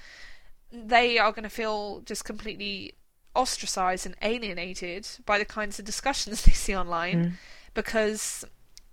[0.75, 2.93] they are going to feel just completely
[3.35, 7.31] ostracized and alienated by the kinds of discussions they see online mm.
[7.73, 8.45] because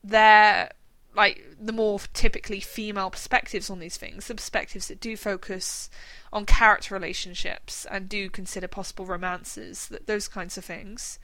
[0.02, 0.70] they're
[1.14, 5.90] like the more typically female perspectives on these things, the perspectives that do focus
[6.32, 11.18] on character relationships and do consider possible romances, that those kinds of things,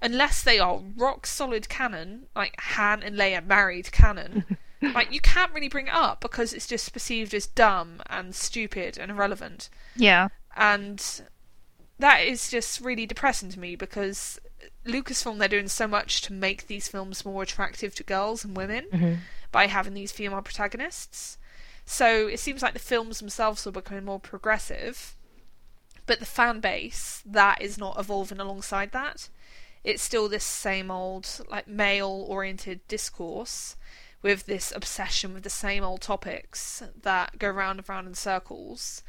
[0.00, 4.56] unless they are rock solid canon, like Han and Leia married canon,
[4.92, 8.98] like you can't really bring it up because it's just perceived as dumb and stupid
[8.98, 9.68] and irrelevant.
[9.96, 10.28] Yeah.
[10.56, 11.22] And
[11.98, 14.38] that is just really depressing to me because
[14.86, 18.86] Lucasfilm they're doing so much to make these films more attractive to girls and women
[18.92, 19.18] Mhm.
[19.52, 21.38] by having these female protagonists.
[21.86, 25.16] So it seems like the films themselves are becoming more progressive,
[26.06, 29.28] but the fan base that is not evolving alongside that.
[29.84, 33.76] It's still this same old like male oriented discourse
[34.24, 39.02] with this obsession with the same old topics that go round and round in circles.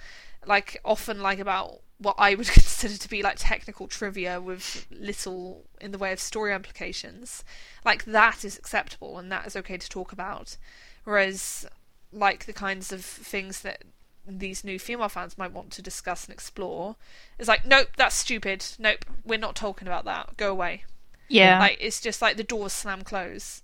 [0.46, 5.64] Like often like about what I would consider to be like technical trivia with little
[5.80, 7.46] in the way of story implications.
[7.86, 10.58] Like that is acceptable and that is okay to talk about.
[11.06, 11.66] Whereas
[12.12, 13.84] like the kinds of things that
[14.28, 16.98] these new female fans might want to discuss and explore
[17.40, 18.66] is like, nope, that's stupid.
[18.78, 20.36] Nope, we're not talking about that.
[20.36, 20.84] Go away.
[21.30, 21.58] Yeah.
[21.60, 23.62] Like it's just like the doors slam close.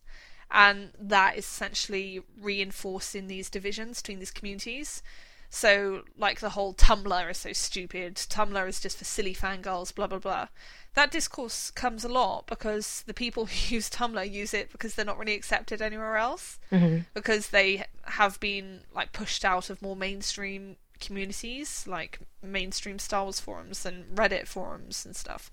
[0.53, 5.01] And that is essentially reinforcing these divisions between these communities.
[5.49, 10.07] So, like the whole Tumblr is so stupid, Tumblr is just for silly fangirls, blah
[10.07, 10.47] blah blah.
[10.93, 15.05] That discourse comes a lot because the people who use Tumblr use it because they're
[15.05, 17.05] not really accepted anywhere else Mhm.
[17.13, 23.39] because they have been like pushed out of more mainstream communities like mainstream Star Wars
[23.39, 25.51] forums and Reddit forums and stuff.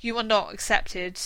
[0.00, 1.18] You are not accepted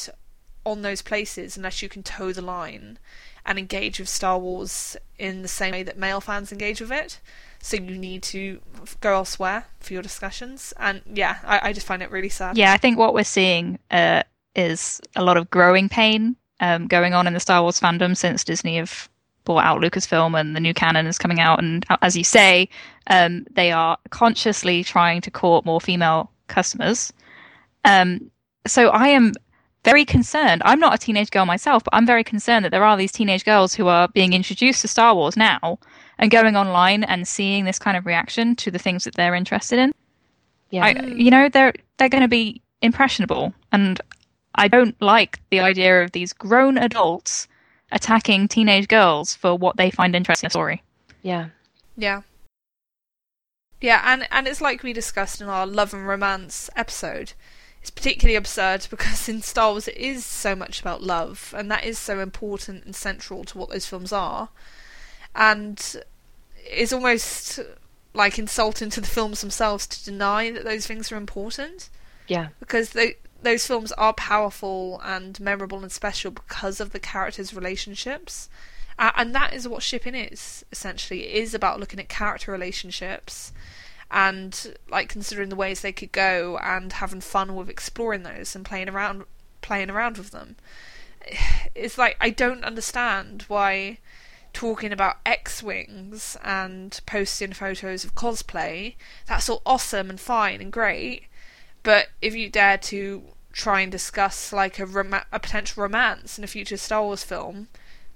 [0.68, 2.98] on those places unless you can toe the line
[3.44, 7.20] and engage with Star Wars in the same way that male fans engage with it.
[7.60, 8.60] So you need to
[9.00, 10.72] go elsewhere for your discussions.
[10.78, 12.56] And yeah, I, I just find it really sad.
[12.56, 14.22] Yeah, I think what we're seeing uh,
[14.54, 18.44] is a lot of growing pain um, going on in the Star Wars fandom since
[18.44, 19.08] Disney have
[19.44, 21.58] bought out Lucasfilm and the new canon is coming out.
[21.58, 22.68] And uh, as you say,
[23.08, 27.12] um, they are consciously trying to court more female customers.
[27.84, 28.30] Um,
[28.66, 29.32] so I am
[29.84, 30.62] very concerned.
[30.64, 33.44] I'm not a teenage girl myself, but I'm very concerned that there are these teenage
[33.44, 35.78] girls who are being introduced to Star Wars now
[36.18, 39.78] and going online and seeing this kind of reaction to the things that they're interested
[39.78, 39.94] in.
[40.70, 40.84] Yeah.
[40.84, 44.00] I, you know, they're they're going to be impressionable, and
[44.54, 47.48] I don't like the idea of these grown adults
[47.90, 50.82] attacking teenage girls for what they find interesting in a story.
[51.22, 51.48] yeah.
[51.96, 52.22] Yeah.
[53.80, 57.32] Yeah, and and it's like we discussed in our love and romance episode.
[57.88, 61.84] It's particularly absurd because in Star Wars it is so much about love, and that
[61.84, 64.50] is so important and central to what those films are.
[65.34, 65.82] And
[66.66, 67.60] it's almost
[68.12, 71.88] like insulting to the films themselves to deny that those things are important
[72.26, 72.48] Yeah.
[72.60, 78.50] because they, those films are powerful and memorable and special because of the characters' relationships.
[78.98, 81.24] Uh, and that is what shipping is, essentially.
[81.24, 83.50] It is about looking at character relationships
[84.10, 88.64] and like considering the ways they could go and having fun with exploring those and
[88.64, 89.24] playing around
[89.60, 90.56] playing around with them.
[91.74, 93.98] It's like I don't understand why
[94.52, 101.26] talking about X-wings and posting photos of cosplay, that's all awesome and fine and great.
[101.84, 103.22] But if you dare to
[103.52, 107.68] try and discuss like a rom- a potential romance in a future Star Wars film,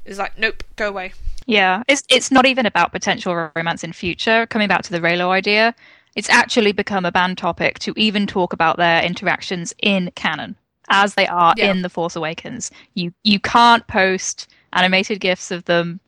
[0.05, 1.13] is like nope, go away.
[1.47, 4.47] Yeah, it's it's not even about potential romance in future.
[4.47, 5.75] Coming back to the Reylo idea,
[6.17, 10.57] it's actually become a banned topic to even talk about their interactions in canon,
[10.89, 11.71] as they are Yeah.
[11.71, 12.71] in the Force Awakens.
[12.95, 16.01] You you can't post animated gifs of them,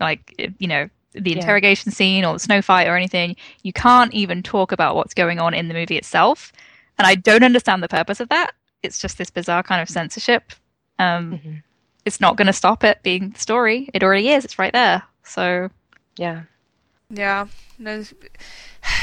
[0.00, 1.38] like you know the Yeah.
[1.38, 3.36] interrogation scene or the snow fight or anything.
[3.62, 6.52] You can't even talk about what's going on in the movie itself,
[6.98, 8.54] and I don't understand the purpose of that.
[8.82, 10.52] It's just this bizarre kind of censorship.
[10.98, 11.62] Um, Mhm.
[12.04, 13.88] It's not going to stop it being the story.
[13.92, 14.44] It already is.
[14.44, 15.02] It's right there.
[15.22, 15.70] So
[16.16, 16.42] Yeah.
[17.10, 17.46] Yeah,
[17.78, 18.00] no,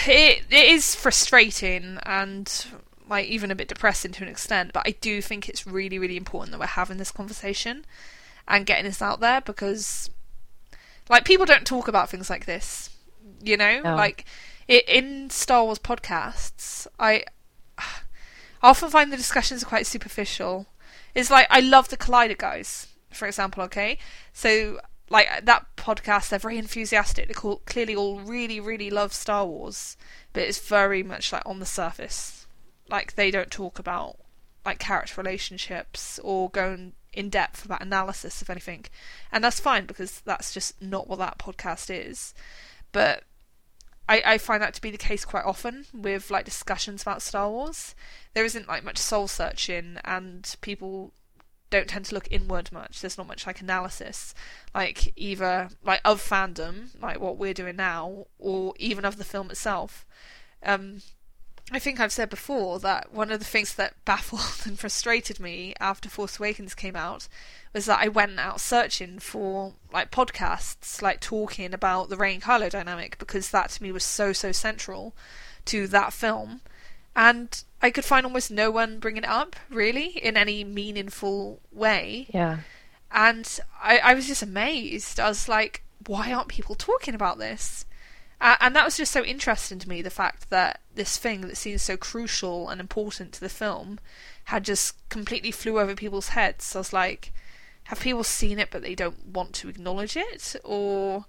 [0.07, 2.65] it it is frustrating and
[3.09, 4.73] like even a bit depressing to an extent.
[4.73, 7.85] But I do think it's really really important that we're having this conversation
[8.47, 10.11] and getting this out there because
[11.09, 12.91] like people don't talk about things like this.
[13.43, 13.95] You know, No.
[13.95, 14.25] like
[14.69, 17.23] i in Star Wars podcasts, I
[17.79, 20.67] I often find the discussions are quite superficial.
[21.15, 23.63] It's like I love the Collider guys, for example.
[23.63, 23.97] Okay,
[24.33, 24.79] so
[25.09, 27.27] like that podcast, they're very enthusiastic.
[27.27, 29.97] They call, clearly all really, really love Star Wars,
[30.33, 32.47] but it's very much like on the surface.
[32.89, 34.17] Like they don't talk about
[34.65, 38.85] like character relationships or go in, in depth about analysis of anything,
[39.31, 42.33] and that's fine because that's just not what that podcast is.
[42.91, 43.23] But
[44.07, 47.49] I, I find that to be the case quite often with like discussions about Star
[47.49, 47.95] Wars.
[48.33, 51.11] There isn't like much soul searching, and people
[51.69, 53.01] don't tend to look inward much.
[53.01, 54.33] There's not much like analysis,
[54.73, 59.49] like either like of fandom, like what we're doing now, or even of the film
[59.49, 60.05] itself.
[60.63, 61.01] Um,
[61.71, 65.73] I think I've said before that one of the things that baffled and frustrated me
[65.79, 67.27] after Force Awakens came out
[67.73, 72.43] was that I went out searching for like podcasts, like talking about the Rey and
[72.43, 75.13] Kylo dynamic, because that to me was so so central
[75.65, 76.61] to that film,
[77.15, 82.27] and I could find almost no one bringing it up really in any meaningful way.
[82.33, 82.59] Yeah.
[83.11, 85.19] And I, I was just amazed.
[85.19, 87.85] I was like, why aren't people talking about this?
[88.41, 91.57] Uh, and that was just so interesting to me the fact that this thing that
[91.57, 93.99] seems so crucial and important to the film
[94.45, 96.75] had just completely flew over people's heads.
[96.75, 97.31] I was like,
[97.85, 100.55] have people seen it but they don't want to acknowledge it?
[100.63, 101.25] Or,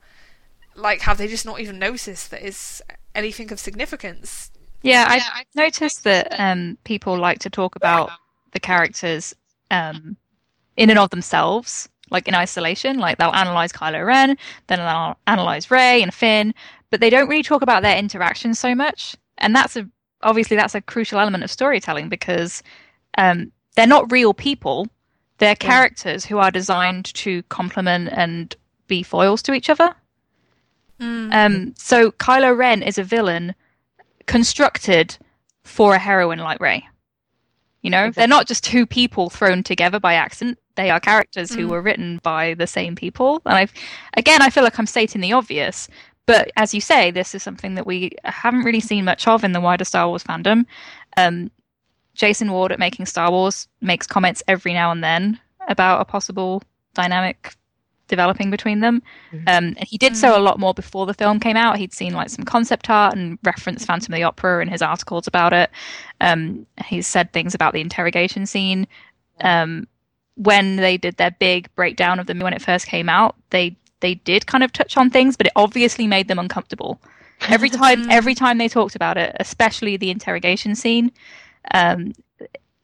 [0.74, 2.82] like, have they just not even noticed that it's
[3.14, 4.50] anything of significance?
[4.82, 8.10] Yeah, I've noticed that um, people like to talk about
[8.52, 9.34] the characters
[9.70, 10.16] um,
[10.76, 12.98] in and of themselves, like in isolation.
[12.98, 14.36] Like they'll analyze Kylo Ren,
[14.68, 16.54] then they'll analyze Rey and Finn,
[16.90, 19.16] but they don't really talk about their interactions so much.
[19.38, 19.88] And that's a
[20.22, 22.62] obviously that's a crucial element of storytelling because
[23.18, 24.88] um, they're not real people;
[25.38, 28.54] they're characters who are designed to complement and
[28.86, 29.94] be foils to each other.
[31.00, 31.34] Mm.
[31.34, 33.54] Um, so Kylo Ren is a villain
[34.26, 35.16] constructed
[35.64, 36.86] for a heroine like Rey.
[37.82, 40.58] You know, they're not just two people thrown together by accident.
[40.74, 41.70] They are characters who Mm.
[41.70, 43.40] were written by the same people.
[43.46, 43.72] And I've,
[44.16, 45.88] again, I feel like I'm stating the obvious,
[46.26, 49.52] but as you say, this is something that we haven't really seen much of in
[49.52, 50.66] the wider Star Wars fandom.
[51.16, 51.50] Um,
[52.14, 55.38] Jason Ward at Making Star Wars makes comments every now and then
[55.68, 56.62] about a possible
[56.94, 57.54] dynamic
[58.08, 59.02] developing between them.
[59.32, 59.40] Mhm.
[59.40, 61.76] Um, and he did so a lot more before the film came out.
[61.76, 65.26] He'd seen like some concept art and referenced Phantom of the Opera in his articles
[65.26, 65.70] about it.
[66.20, 68.86] Um, he's said things about the interrogation scene.
[69.40, 69.88] Um,
[70.36, 73.76] when they did their big breakdown of them when it first came out, they
[74.06, 77.00] they did kind of touch on things, but it obviously made them uncomfortable.
[77.48, 81.10] Every time, every time they talked about it, especially the interrogation scene,
[81.74, 82.12] um,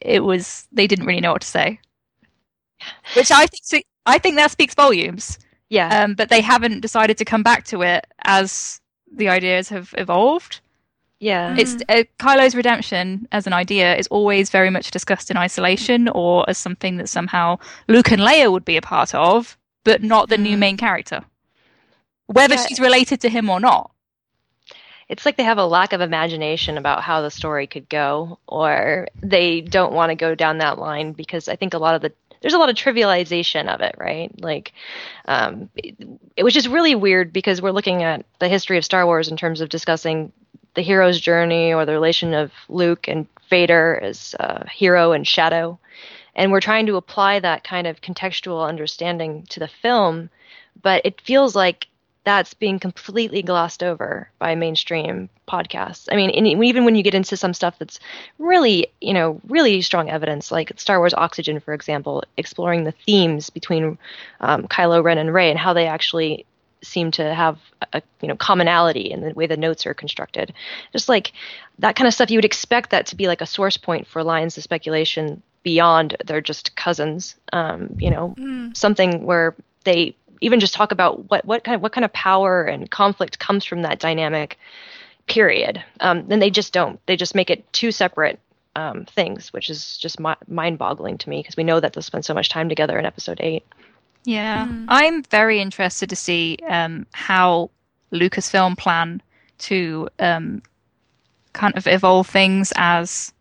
[0.01, 1.78] it was they didn't really know what to say.
[3.15, 5.39] Which I think I think that speaks volumes.
[5.69, 6.03] Yeah.
[6.03, 8.81] Um, but they haven't decided to come back to it as
[9.20, 10.61] the ideas have evolved.
[11.20, 11.55] yeah.
[11.57, 16.44] It's uh, Kylo's redemption as an idea is always very much discussed in isolation or
[16.51, 20.39] as something that somehow Luke and Leia would be a part of, but not the
[20.39, 20.59] new Mm.
[20.59, 21.25] main character.
[22.27, 22.67] Whether Yeah.
[22.67, 23.91] she's related to him or not.
[25.09, 29.09] it's like they have a lack of imagination about how the story could go, or
[29.23, 32.13] they don't want to go down that line because I think a lot of the
[32.41, 34.33] there's a lot of trivialization of it, right?
[34.41, 34.73] Like,
[35.27, 35.95] um, it,
[36.37, 39.37] it was just really weird because we're looking at the history of Star Wars in
[39.37, 40.33] terms of discussing
[40.75, 45.79] the hero's journey or the relation of Luke and Vader as uh, hero and shadow,
[46.35, 50.31] and we're trying to apply that kind of contextual understanding to the film,
[50.83, 51.89] but it feels like
[52.25, 56.09] that's being completely glossed over by mainstream podcasts.
[56.11, 57.99] I mean, even when you get into some stuff that's
[58.39, 63.51] really, you know, really strong evidence, like Star Wars Oxygen, for example, exploring the themes
[63.51, 63.99] between
[64.41, 66.47] um, Kylo Ren and Rey and how they actually
[66.85, 67.59] seem to have
[67.93, 70.53] a you know commonality in the way the notes are constructed.
[70.93, 71.33] Just like
[71.79, 74.23] that kind of stuff, you would expect that to be like a source point for
[74.23, 77.36] lines of speculation beyond they're just cousins.
[77.52, 78.76] Um, you know, Mm.
[78.76, 82.64] something where they even just talk about what what kind of what kind of power
[82.64, 84.59] and conflict comes from that dynamic
[85.28, 88.40] period um, then they just don't they just make it two separate
[88.74, 92.24] um, things which is just mi- mind-boggling to me because we know that they'll spend
[92.24, 93.64] so much time together in episode 8
[94.24, 94.86] Yeah, Mm.
[94.89, 97.70] I'm very interested to see um, how
[98.12, 99.22] Lucasfilm plan
[99.59, 100.62] to um,
[101.52, 103.32] kind of evolve things as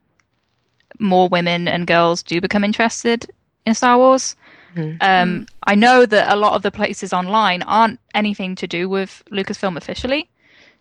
[1.02, 3.30] more women and girls do become interested
[3.66, 4.36] in Star Wars.
[4.76, 4.98] Mhm.
[5.02, 9.24] Um, I know that a lot of the places online aren't anything to do with
[9.32, 10.30] Lucasfilm officially.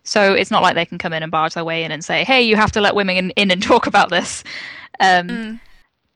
[0.03, 2.23] So it's not like they can come in and barge their way in and say,
[2.23, 4.43] "Hey, you have to let women in, in and talk about this."
[4.99, 5.59] Um, Mm.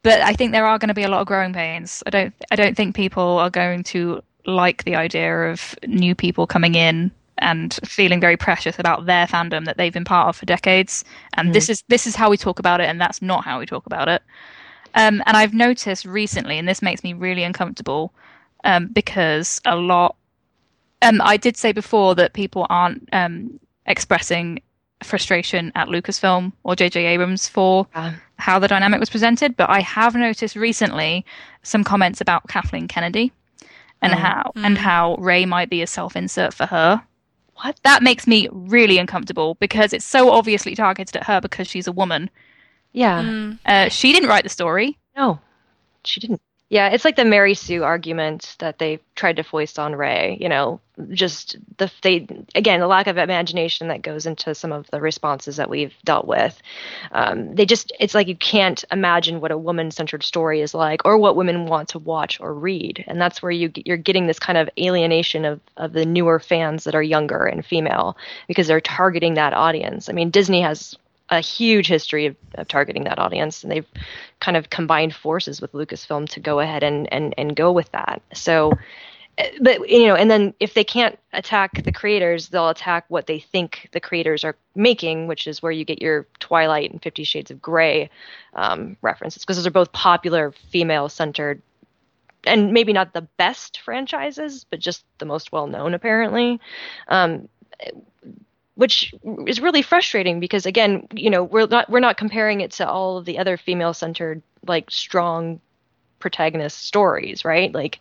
[0.03, 2.01] but I think there are going to be a lot of growing pains.
[2.05, 6.45] I don't I don't think people are going to like the idea of new people
[6.47, 10.45] coming in and feeling very precious about their fandom that they've been part of for
[10.45, 11.03] decades.
[11.33, 13.65] And this is this is how we talk about it, and that's not how we
[13.65, 14.21] talk about it.
[14.95, 18.13] Um, and I've noticed recently, and this makes me really uncomfortable
[18.63, 20.15] um, because a lot.
[21.01, 24.61] Um, I did say before that people aren't um, expressing
[25.03, 27.05] frustration at Lucasfilm or J.J.
[27.05, 28.13] Abrams for Yeah.
[28.37, 31.25] how the dynamic was presented, but I have noticed recently
[31.63, 33.31] some comments about Kathleen Kennedy
[34.01, 34.17] and Oh.
[34.17, 34.79] how and Mm.
[34.79, 37.03] how Rey might be a self-insert for her.
[37.61, 37.79] What?
[37.83, 41.91] That makes me really uncomfortable because it's so obviously targeted at her because she's a
[41.91, 42.29] woman.
[42.91, 43.59] yeah Mm.
[43.65, 44.97] Uh, she didn't write the story.
[45.15, 45.39] no
[46.03, 46.41] she didn't
[46.75, 50.37] Yeah, it's like the Mary Sue argument that they tried to foist on Rey.
[50.41, 50.81] You know,
[51.11, 55.55] just the they again the lack of imagination that goes into some of the responses
[55.55, 56.61] that we've dealt with.
[57.13, 61.05] Um, they just it's like you can't imagine what a woman centered story is like,
[61.05, 64.39] or what women want to watch or read, and that's where you you're getting this
[64.39, 68.17] kind of alienation of of the newer fans that are younger and female
[68.49, 70.09] because they're targeting that audience.
[70.09, 70.97] I mean, Disney has
[71.29, 73.87] a huge history of, of, targeting that audience, and they've
[74.39, 78.21] kind of combined forces with Lucasfilm to go ahead and and and go with that.
[78.33, 78.73] So,
[79.37, 83.27] eh, but you know, and then if they can't attack the creators, they'll attack what
[83.27, 87.23] they think the creators are making, which is where you get your Twilight and Fifty
[87.23, 88.09] Shades of Grey
[88.53, 91.61] um, references, because those are both popular female-centered.
[92.47, 96.59] And maybe not the best franchises, but just the most well known, apparently.
[97.07, 97.49] Um,
[98.75, 99.13] which
[99.47, 103.17] is really frustrating because again, you know, we're not we're not comparing it to all
[103.17, 105.59] of the other female centered like strong
[106.19, 107.73] protagonist stories, right?
[107.73, 107.99] Like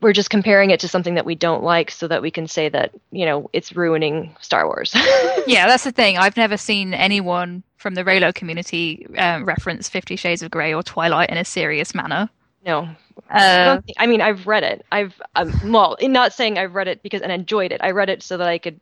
[0.00, 2.68] we're just comparing it to something that we don't like so that we can say
[2.68, 4.92] that, you know, it's ruining Star Wars.
[5.46, 6.18] yeah, that's the thing.
[6.18, 10.82] I've never seen anyone from the Reylo community uh, reference 50 Shades of Grey or
[10.82, 12.28] Twilight in a serious manner.
[12.64, 12.88] No.
[13.30, 14.84] Uh, I, I, mean, I've read it.
[14.92, 17.80] I've um, well, not saying I've read it because and enjoyed it.
[17.82, 18.80] I read it so that I could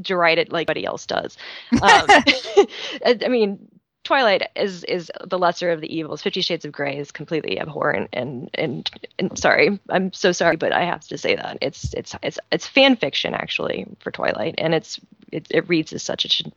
[0.00, 1.36] deride it like anybody else does.
[1.82, 2.06] Um,
[3.04, 3.68] I mean,
[4.06, 6.22] Twilight is is the lesser of the evils.
[6.22, 8.88] Fifty Shades of Grey is completely abhorrent, and, and
[9.18, 12.68] and sorry, I'm so sorry, but I have to say that it's it's it's it's
[12.68, 15.00] fan fiction actually for Twilight, and it's
[15.32, 16.24] it, it reads as such.
[16.24, 16.52] It should,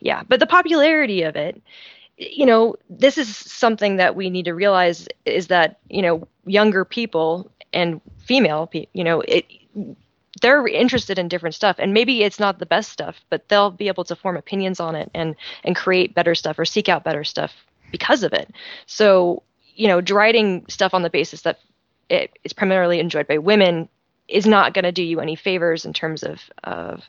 [0.00, 1.60] yeah, but the popularity of it,
[2.16, 6.86] you know, this is something that we need to realize is that you know younger
[6.86, 9.44] people and female, you know, it
[10.42, 13.88] they're interested in different stuff and maybe it's not the best stuff but they'll be
[13.88, 15.34] able to form opinions on it and
[15.64, 17.52] and create better stuff or seek out better stuff
[17.90, 18.52] because of it
[18.86, 19.42] so
[19.74, 21.60] you know deriding stuff on the basis that
[22.08, 23.88] it is primarily enjoyed by women
[24.28, 27.04] is not going to do you any favors in terms of of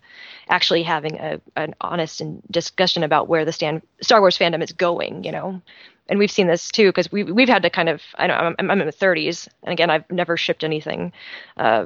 [0.50, 2.22] actually having a an honest
[2.52, 5.24] discussion about where the stand Star Wars fandom is going.
[5.24, 5.62] You know,
[6.10, 8.56] and we've seen this too because we we've had to kind of I know I'm,
[8.60, 11.12] I'm in the 30s and again I've never shipped anything,
[11.58, 11.86] uh,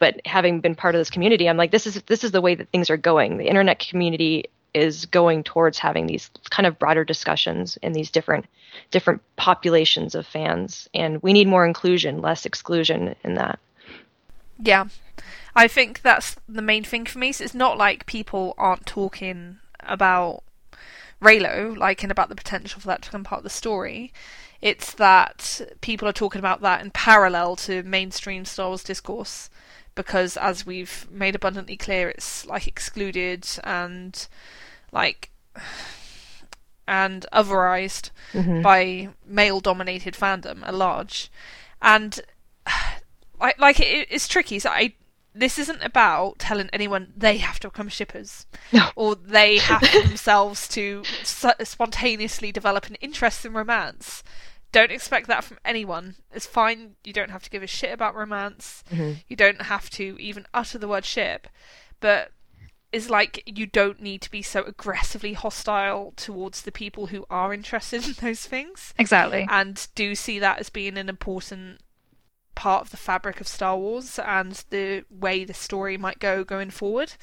[0.00, 2.54] but having been part of this community i'm like this is this is the way
[2.54, 3.38] that things are going.
[3.38, 8.46] The internet community is going towards having these kind of broader discussions in these different
[8.90, 10.88] different populations of fans.
[10.94, 13.58] And we need more inclusion less exclusion in that.
[14.62, 14.86] Yeah.
[15.54, 17.32] I think that's the main thing for me.
[17.32, 20.42] So it's not like people aren't talking about
[21.20, 24.12] Reylo, like, and about the potential for that to become part of the story.
[24.62, 29.50] It's that people are talking about that in parallel to mainstream Star Wars discourse
[29.94, 34.28] because as we've made abundantly clear it's like excluded and
[34.92, 35.30] like
[36.86, 38.62] and otherized mm-hmm.
[38.62, 41.30] by male dominated fandom at large
[41.80, 42.20] and
[43.40, 44.92] like like it, it's tricky so i
[45.32, 48.88] this isn't about telling anyone they have to become shippers no.
[48.96, 54.24] or they have themselves to spontaneously develop an interest in romance
[54.72, 56.16] don't expect that from anyone.
[56.32, 56.96] It's fine.
[57.04, 58.84] You don't have to give a shit about romance.
[58.90, 59.12] Mm-hmm.
[59.28, 61.48] You don't have to even utter the word ship.
[62.00, 62.32] But
[62.92, 67.54] it's like you don't need to be so aggressively hostile towards the people who are
[67.54, 68.94] interested in those things.
[68.98, 69.46] Exactly.
[69.48, 71.80] And do see that as being an important
[72.54, 76.70] part of the fabric of Star Wars and the way the story might go going
[76.70, 77.14] forward.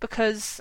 [0.00, 0.60] Because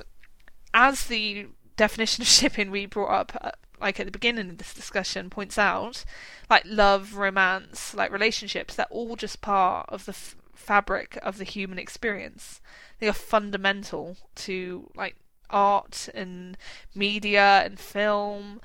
[0.74, 4.74] as the definition of shipping we brought up uh, like at the beginning of this
[4.74, 6.04] discussion points out,
[6.50, 11.44] like love, romance, like relationships, they're all just part of the f- fabric of the
[11.44, 12.62] human experience.
[13.00, 15.16] They are fundamental to like
[15.50, 16.58] art and
[16.96, 18.62] media and film,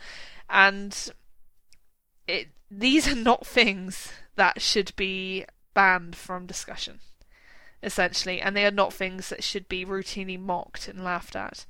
[0.48, 1.10] and
[2.26, 5.44] it these are not things that should be
[5.74, 7.00] banned from discussion,
[7.82, 11.66] essentially, and they are not things that should be routinely mocked and laughed at.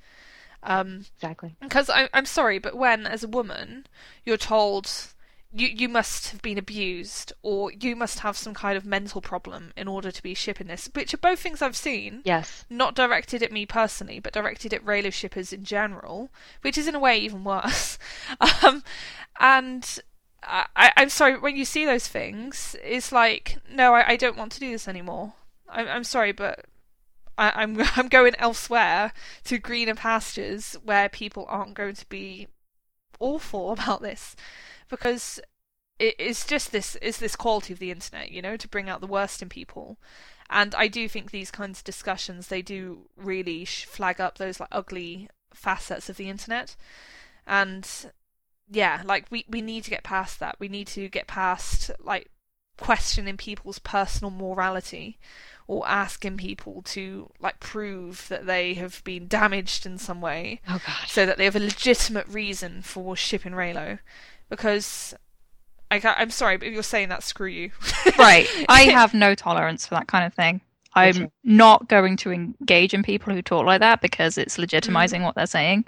[0.63, 1.57] Um, exactly.
[1.61, 3.87] Because I, I'm sorry, but when, as a woman,
[4.25, 4.91] you're told
[5.55, 9.73] you you must have been abused or you must have some kind of mental problem
[9.77, 12.23] in order to be shipping this, which are both things I've seen.
[12.25, 12.65] Yes.
[12.71, 16.31] Not directed at me personally, but directed at Reylo shippers in general,
[16.63, 17.99] which is in a way even worse.
[18.63, 18.83] um,
[19.39, 19.99] and
[20.43, 24.53] I, I'm sorry, when you see those things, it's like, no, I, I don't want
[24.53, 25.35] to do this anymore.
[25.69, 26.65] I'm, I'm sorry, but
[27.39, 29.13] I, am I'm, I'm going elsewhere
[29.45, 32.49] to greener pastures where people aren't going to be
[33.21, 34.37] awful about this
[34.89, 35.41] because
[35.99, 39.01] it is just this is this quality of the internet, you know, to bring out
[39.01, 39.99] the worst in people.
[40.51, 44.69] And I do think these kinds of discussions they do really flag up those like
[44.73, 46.77] ugly facets of the internet.
[47.47, 47.89] And
[48.69, 50.57] yeah, like we we need to get past that.
[50.59, 52.31] We need to get past like
[52.83, 55.19] questioning people's personal morality
[55.69, 60.81] or asking people to like prove that they have been damaged in some way Oh
[61.07, 64.01] so that they have a legitimate reason for shipping Reylo
[64.49, 65.15] because
[65.91, 67.71] I I'm sorry but if you're saying that screw you
[68.19, 68.49] right.
[68.69, 70.61] I have no tolerance for that kind of thing.
[70.95, 75.35] I'm not going to engage in people who talk like that because it's legitimizing what
[75.35, 75.87] they're saying.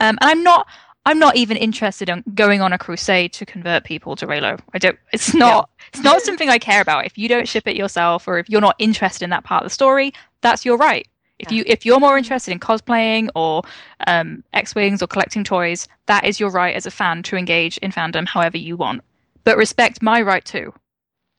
[0.00, 0.66] Um, and I'm not.
[1.06, 4.58] I'm not even interested in going on a crusade to convert people to Reylo.
[4.72, 4.98] I don't.
[5.12, 5.68] It's not.
[5.92, 7.04] It's not something I care about.
[7.06, 9.66] If you don't ship it yourself, or if you're not interested in that part of
[9.66, 11.06] the story, that's your right.
[11.38, 11.58] If Yeah.
[11.58, 13.62] you if you're more interested in cosplaying or
[14.06, 17.76] um, X wings or collecting toys, that is your right as a fan to engage
[17.78, 19.02] in fandom however you want.
[19.44, 20.72] But respect my right too.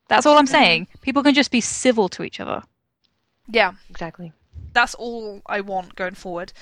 [0.10, 0.88] That's all I'm saying.
[1.02, 2.62] People can just be civil to each other.
[3.48, 4.32] yeah Exactly.
[4.74, 6.54] that's all I want going forward.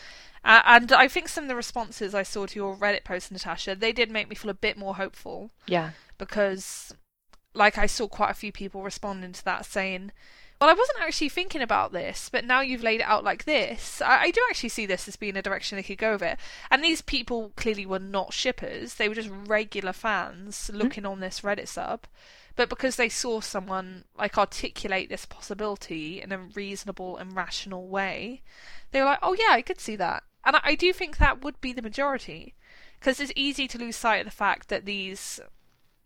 [0.46, 3.76] Uh, and I think some of the responses I saw to your Reddit post, Natasha,
[3.76, 5.92] they did make me feel a bit more hopeful Yeah.
[6.18, 6.94] because,
[7.54, 10.12] like, I saw quite a few people responding to that saying,
[10.60, 14.02] "Well, I wasn't actually thinking about this, but now you've laid it out like this,
[14.02, 16.38] I, I do actually see this as being a direction they could go with it."
[16.70, 21.40] And these people clearly were not shippers; they were just regular fans looking on this
[21.42, 22.06] Reddit sub.
[22.56, 28.42] But because they saw someone like articulate this possibility in a reasonable and rational way,
[28.92, 31.44] they were like, "Oh yeah, I could see that." And I, I do think that
[31.44, 32.54] would be the majority,
[33.00, 35.40] because it's easy to lose sight of the fact that these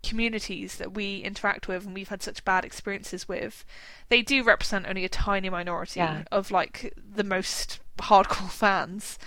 [0.04, 3.66] communities that we interact with and we've had such bad experiences with,
[4.10, 6.24] they do represent only a tiny minority Yeah.
[6.32, 9.18] of like the most hardcore fans.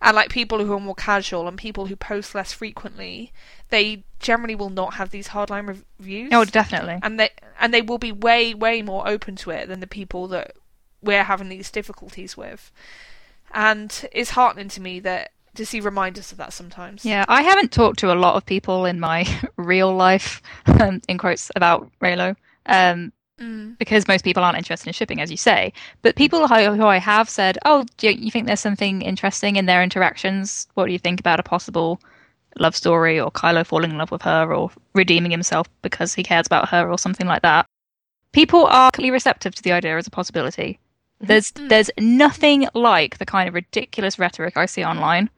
[0.00, 3.32] And like people who are more casual and people who post less frequently,
[3.68, 6.98] they generally will not have these hardline rev- reviews Oh, definitely.
[7.02, 7.30] and they
[7.60, 10.56] and they will be way way more open to it than the people that
[11.00, 12.72] we're having these difficulties with
[13.52, 17.72] and it's heartening to me that to see reminders of that sometimes Yeah, I haven't
[17.72, 19.26] talked to a lot of people in my
[19.56, 20.40] real life,
[20.80, 23.76] um, in quotes, about Reylo, um, mm.
[23.78, 25.72] because most people aren't interested in shipping, as you say.
[26.00, 29.56] But people who, who I have said, "Oh, do you, you think there's something interesting
[29.56, 30.66] in their interactions?
[30.74, 32.00] What do you think about a possible
[32.58, 36.46] love story, or Kylo falling in love with her, or redeeming himself because he cares
[36.46, 37.66] about her, or something like that?"
[38.32, 40.78] People are completely receptive to the idea as a possibility.
[41.22, 41.68] There's Mm.
[41.68, 45.30] there's nothing like the kind of ridiculous rhetoric I see online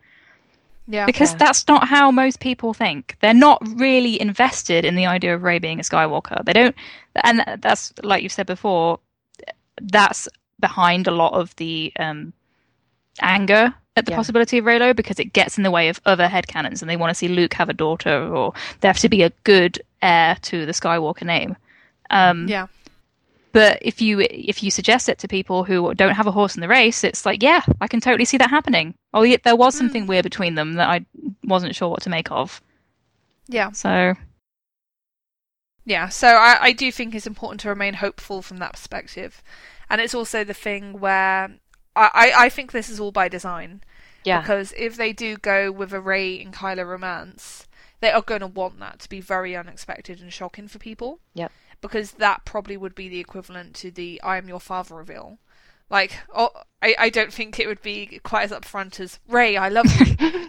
[0.88, 1.38] yeah because Yeah.
[1.38, 3.16] that's not how most people think.
[3.20, 6.44] They're not really invested in the idea of Rey being a Skywalker.
[6.44, 6.74] They don't,
[7.22, 8.98] and that's like you've said before.
[9.80, 10.28] That's
[10.60, 12.32] behind a lot of the um,
[13.20, 14.16] anger at the Yeah.
[14.16, 17.10] possibility of Reylo because it gets in the way of other headcanons, and they want
[17.10, 20.66] to see Luke have a daughter, or they have to be a good heir to
[20.66, 21.56] the Skywalker name.
[22.10, 22.66] Um, yeah
[23.54, 26.60] but if you if you suggest it to people who don't have a horse in
[26.60, 28.94] the race, it's like, yeah, I can totally see that happening.
[29.14, 30.08] Oh, yeah, there was something mm.
[30.08, 31.06] weird between them that I
[31.44, 32.60] wasn't sure what to make of.
[33.48, 34.14] yeah So
[35.86, 39.42] yeah so I, I do think it's important to remain hopeful from that perspective
[39.90, 41.50] and it's also the thing where
[41.94, 43.82] I, I, I think this is all by design
[44.24, 44.40] Yeah.
[44.40, 47.68] Because if they do go with a Rey and Kylo romance,
[48.00, 51.20] they are going to want that to be very unexpected and shocking for people.
[51.34, 51.52] Yep.
[51.84, 55.38] Because that probably would be the equivalent to the "I am your father" reveal.
[55.90, 56.48] Like, oh,
[56.80, 60.16] I, I don't think it would be quite as upfront as Rey, I love you.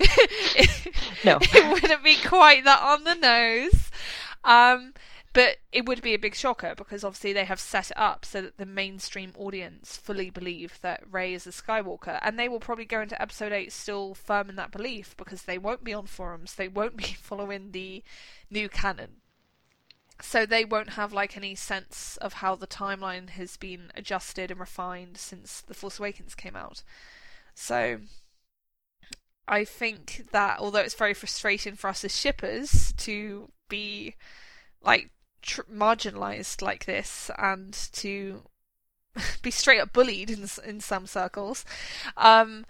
[1.26, 1.40] No.
[1.42, 3.90] it wouldn't be quite that on the nose.
[4.44, 4.94] Um,
[5.34, 8.42] but it would be a big shocker because obviously they have set it up so
[8.42, 12.86] that the mainstream audience fully believe that Rey is a Skywalker, and they will probably
[12.86, 16.56] go into episode 8 still firm in that belief because they won't be on forums,
[16.56, 18.02] they won't be following the
[18.50, 19.18] new canon.
[20.22, 24.60] So they won't have like any sense of how the timeline has been adjusted and
[24.60, 26.84] refined since The Force Awakens came out.
[27.54, 28.00] So
[29.48, 34.16] I think that although it's very frustrating for us as shippers to be
[34.82, 35.12] like
[35.42, 38.44] tr- marginalized like this and to
[39.42, 41.66] be straight up bullied in in some circles,
[42.18, 42.66] um,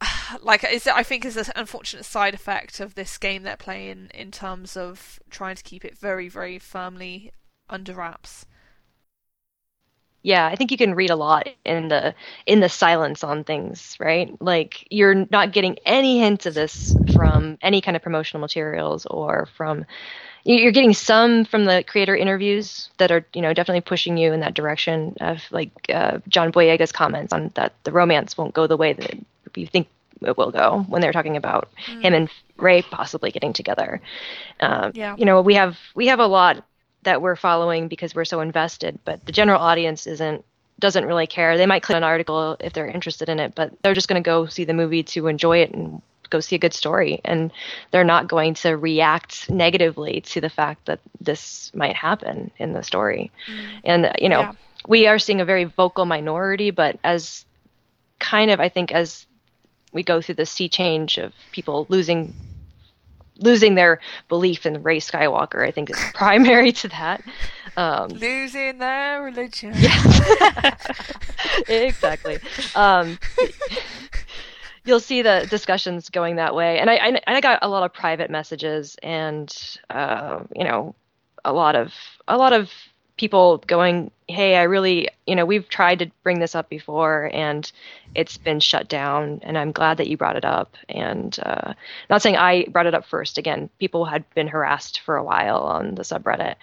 [0.40, 4.30] like is I think is an unfortunate side effect of this game they're playing in
[4.30, 7.32] terms of trying to keep it very very firmly
[7.68, 8.46] under wraps.
[10.22, 12.14] Yeah, I think you can read a lot in the
[12.44, 14.30] in the silence on things, right?
[14.40, 19.48] Like you're not getting any hints of this from any kind of promotional materials or
[19.56, 19.86] from
[20.44, 24.32] you- you're getting some from the creator interviews that are, you know, definitely pushing you
[24.32, 28.66] in that direction of like uh, John Boyega's comments on that the romance won't go
[28.66, 29.14] the way that
[29.56, 29.88] you think
[30.22, 34.00] it will go when they're talking about him and Rey possibly getting together.
[34.60, 35.16] Um, Yeah.
[35.16, 36.64] You know, we have we have a lot
[37.02, 40.44] that we're following because we're so invested, but the general audience isn't
[40.78, 41.56] doesn't really care.
[41.58, 44.26] They might click an article if they're interested in it, but they're just going to
[44.26, 46.00] go see the movie to enjoy it and
[46.30, 47.50] go see a good story and
[47.90, 52.82] they're not going to react negatively to the fact that this might happen in the
[52.82, 53.30] story.
[53.84, 54.52] And you know, Yeah.
[54.86, 57.44] we are seeing a very vocal minority, but as
[58.18, 59.26] kind of I think as
[59.92, 62.34] we go through the sea change of people losing
[63.40, 67.22] losing their belief in Rey Skywalker, I think is primary to that.
[67.76, 69.72] Um, Losing their religion.
[71.68, 72.38] exactly.
[72.74, 73.18] Um,
[74.84, 77.92] you'll see the discussions going that way, and I, I I got a lot of
[77.92, 79.50] private messages, and
[79.88, 80.94] uh, you know,
[81.44, 81.94] a lot of
[82.28, 82.70] a lot of
[83.16, 87.70] people going, "Hey, I really, you know, we've tried to bring this up before, and
[88.14, 91.74] it's been shut down, and I'm glad that you brought it up." And uh,
[92.08, 93.38] not saying I brought it up first.
[93.38, 96.54] Again, people had been harassed for a while on the subreddit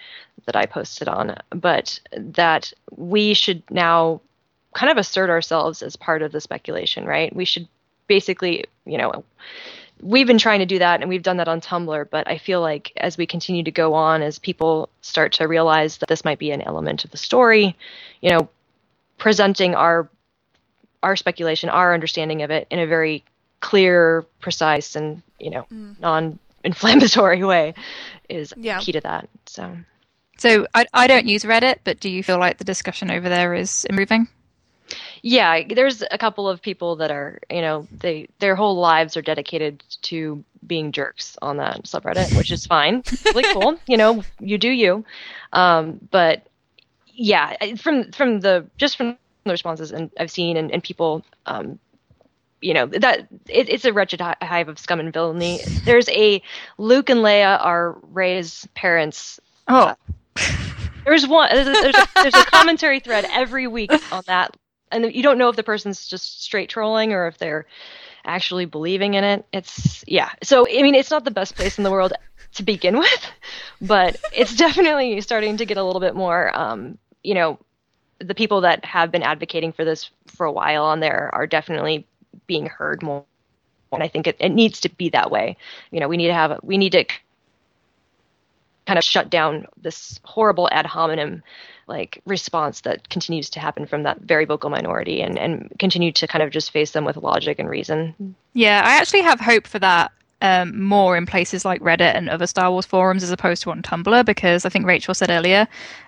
[0.46, 4.20] that I posted on, but that we should now
[4.74, 7.34] kind of assert ourselves as part of the speculation, right?
[7.34, 7.68] We should
[8.06, 9.24] basically, you know,
[10.02, 12.60] we've been trying to do that and we've done that on Tumblr, but I feel
[12.60, 16.38] like as we continue to go on, as people start to realize that this might
[16.38, 17.76] be an element of the story,
[18.20, 18.48] you know,
[19.18, 20.08] presenting our
[21.02, 23.24] our speculation, our understanding of it in a very
[23.60, 25.98] clear, precise, and you know, mm.
[26.00, 27.74] non-inflammatory way
[28.28, 28.80] is Yeah.
[28.80, 29.28] key to that.
[29.46, 29.76] So.
[30.38, 33.54] So I, I don't use Reddit, but do you feel like the discussion over there
[33.54, 34.28] is improving?
[35.22, 39.22] Yeah there's a couple of people that are you know they their whole lives are
[39.22, 43.02] dedicated to being jerks on that subreddit which is fine.
[43.24, 43.78] Really cool.
[43.86, 45.04] You know you do you.
[45.52, 46.46] Um, but
[47.14, 51.78] yeah from from the just from the responses and i've seen and, and people um,
[52.60, 55.60] you know that it, it's a wretched hive of scum and villainy.
[55.84, 56.42] There's a
[56.76, 59.40] luke and leia are rey's parents.
[59.68, 59.94] Oh,
[61.04, 61.50] there's one.
[61.52, 64.56] There's a, there's a, there's a commentary thread every week on that,
[64.90, 67.66] and you don't know if the person's just straight trolling or if they're
[68.24, 69.44] actually believing in it.
[69.52, 70.30] It's yeah.
[70.42, 72.12] So I mean, it's not the best place in the world
[72.54, 73.26] to begin with,
[73.80, 76.56] but it's definitely starting to get a little bit more.
[76.56, 77.58] Um, you know,
[78.18, 82.06] the people that have been advocating for this for a while on there are definitely
[82.46, 83.24] being heard more.
[83.92, 85.56] And I think it, it needs to be that way.
[85.90, 87.04] You know, we need to have we need to
[88.86, 91.42] kind of shut down this horrible ad hominem
[91.88, 96.26] like response that continues to happen from that very vocal minority and, and continue to
[96.26, 98.34] kind of just face them with logic and reason.
[98.52, 98.82] yeah.
[98.84, 102.70] I actually have hope for that um, more in places like Reddit and other Star
[102.70, 105.66] Wars forums as opposed to on Tumblr because I think Rachel said earlier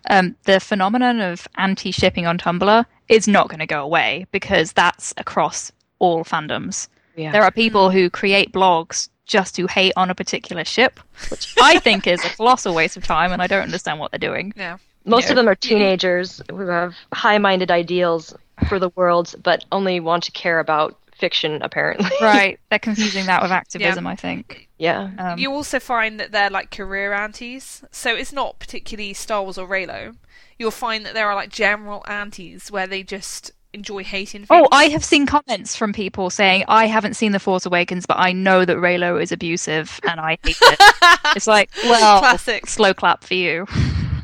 [0.09, 4.73] um, the phenomenon of anti shipping on Tumblr is not going to go away because
[4.73, 6.89] that's across all fandoms.
[7.17, 7.33] Yeah.
[7.33, 10.99] There are people who create blogs just to hate on a particular ship,
[11.29, 14.19] which I think is a colossal waste of time, and I don't understand what they're
[14.19, 14.53] doing.
[14.57, 14.79] Yeah.
[15.11, 15.31] Most Yeah.
[15.31, 18.35] of them are teenagers who have high minded ideals
[18.69, 22.09] for the world, but only want to care about fiction, apparently.
[22.23, 22.59] Right?
[22.71, 24.69] They're confusing that with activism, I think.
[24.79, 25.11] yeah.
[25.19, 29.59] Um, you also find that they're like career antis, so it's not particularly Star Wars
[29.59, 30.17] or Reylo.
[30.59, 34.43] You'll find that there are like general antis where they just enjoy hating.
[34.43, 34.57] Fiction.
[34.65, 34.69] Oh.
[34.73, 38.33] I have seen comments from people saying, I haven't seen The Force Awakens, but I
[38.33, 40.81] know that Reylo is abusive and I hate it.
[41.37, 42.67] it's like, well, Classic.
[42.67, 43.67] slow clap for you.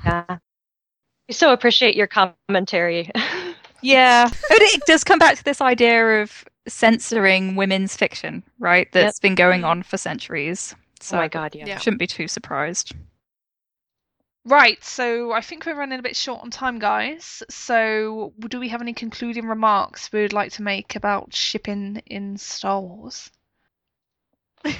[0.04, 0.38] yeah.
[1.28, 3.10] We so appreciate your commentary.
[3.82, 4.28] Yeah.
[4.28, 8.90] But it does come back to this idea of censoring women's fiction, right?
[8.90, 10.74] That's been going on for centuries.
[11.00, 11.66] So oh my god, yeah.
[11.66, 11.78] Yeah.
[11.78, 12.94] shouldn't be too surprised.
[14.44, 17.42] Right, so I think we're running a bit short on time, guys.
[17.50, 22.36] So, do we have any concluding remarks we would like to make about shipping in
[22.36, 23.30] Star Wars?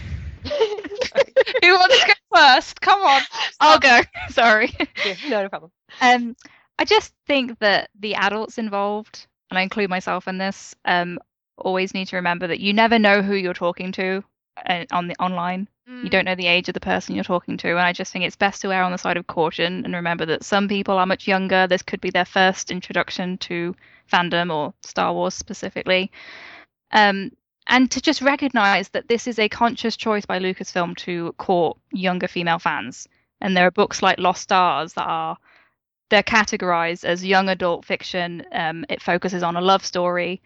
[1.62, 2.80] Who wants to go first?
[2.80, 3.22] Come on.
[3.60, 4.00] I'll go.
[4.30, 4.74] Sorry.
[5.04, 5.70] Yeah, no, no problem.
[6.00, 6.36] Um,
[6.78, 11.18] I just think that the adults involved, and I include myself in this, um,
[11.56, 14.22] always need to remember that you never know who you're talking to
[14.68, 15.68] uh, on the online.
[16.02, 18.24] You don't know the age of the person you're talking to, and I just think
[18.24, 21.06] it's best to err on the side of caution and remember that some people are
[21.06, 21.68] much younger.
[21.68, 23.72] This could be their first introduction to
[24.12, 26.10] fandom or Star Wars specifically.
[26.90, 27.30] Um,
[27.66, 32.28] and to just recognize that this is a conscious choice by Lucasfilm to court younger
[32.28, 33.08] female fans.
[33.40, 35.36] And there are books like Lost Stars that are
[36.08, 38.44] they're categorized as young adult fiction.
[38.52, 40.40] Um, it focuses on a love story.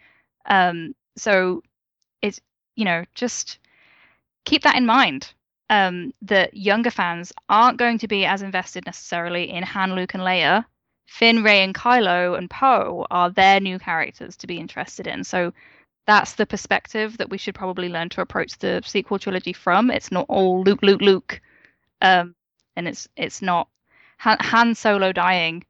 [0.47, 1.61] Um, so
[2.21, 2.41] it's
[2.75, 3.59] you know just
[4.45, 5.33] keep that in mind.
[5.69, 10.23] Um, that younger fans aren't going to be as invested necessarily in Han, Luke, and
[10.23, 10.65] Leia.
[11.05, 15.23] Finn, Rey, and Kylo and Poe are their new characters to be interested in.
[15.23, 15.53] So
[16.07, 19.91] that's the perspective that we should probably learn to approach the sequel trilogy from.
[19.91, 21.41] It's not all Luke, Luke, Luke,
[22.01, 22.35] um,
[22.75, 23.67] and it's it's not
[24.19, 25.65] Han, Han Solo dying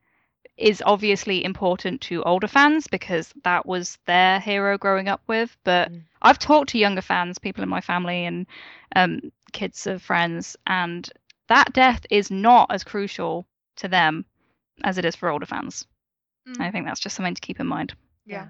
[0.57, 5.57] is obviously important to older fans because that was their hero growing up with.
[5.63, 6.01] But Mm.
[6.21, 8.45] I've talked to younger fans, people in my family, and
[8.95, 11.09] um, kids of friends, and
[11.47, 13.47] that death is not as crucial
[13.77, 14.25] to them
[14.83, 15.87] as it is for older fans.
[16.47, 16.61] Mm.
[16.61, 17.95] I think that's just something to keep in mind.
[18.25, 18.47] Yeah.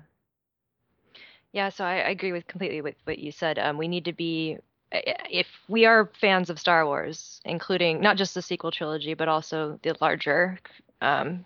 [1.53, 3.59] Yeah, so I, I agree with completely with what you said.
[3.59, 4.57] Um, we need to be,
[4.91, 9.79] if we are fans of Star Wars, including not just the sequel trilogy, but also
[9.83, 10.59] the larger
[11.01, 11.45] um,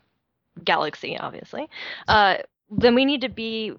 [0.63, 1.69] galaxy, obviously,
[2.07, 2.37] uh,
[2.69, 3.73] then we need to be,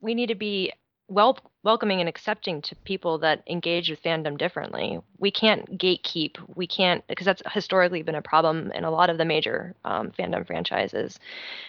[0.00, 0.72] we need to be
[1.08, 4.98] wel- welcoming and accepting to people that engage with fandom differently.
[5.18, 6.36] We can't gatekeep.
[6.54, 10.10] We can't because that's historically been a problem in a lot of the major um,
[10.10, 11.18] fandom franchises.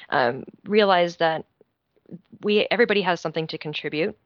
[0.09, 1.45] Um, realize that
[2.41, 4.17] we everybody has something to contribute.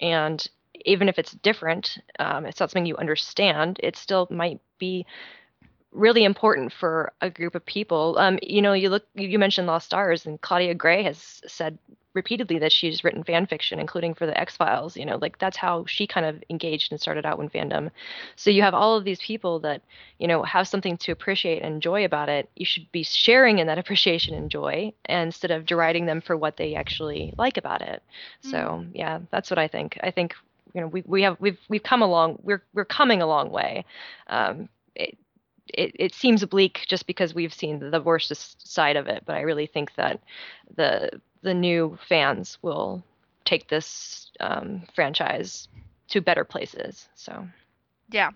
[0.00, 0.44] And
[0.84, 5.06] even if it's different um, it's not something you understand it still might be
[5.92, 8.16] really important for a group of people.
[8.18, 11.78] Um, you know you look you mentioned lost stars and claudia gray has said
[12.14, 15.56] repeatedly that she's written fan fiction including for the x files you know like that's
[15.56, 17.90] how she kind of engaged and started out in fandom.
[18.36, 19.82] So you have all of these people that
[20.18, 22.48] you know have something to appreciate and enjoy about it.
[22.56, 26.56] You should be sharing in that appreciation and joy instead of deriding them for what
[26.56, 28.02] they actually like about it.
[28.42, 29.98] So yeah that's what i think.
[30.02, 30.34] I think
[30.74, 33.84] you know we, we have we've we've come along we're we're coming a long way.
[34.28, 35.16] Um it,
[35.68, 38.32] it, it seems bleak just because we've seen the worst
[38.68, 40.20] side of it but i really think that
[40.76, 41.10] the
[41.42, 43.02] the new fans will
[43.44, 45.68] take this um, franchise
[46.08, 47.46] to better places so
[48.10, 48.30] Yeah.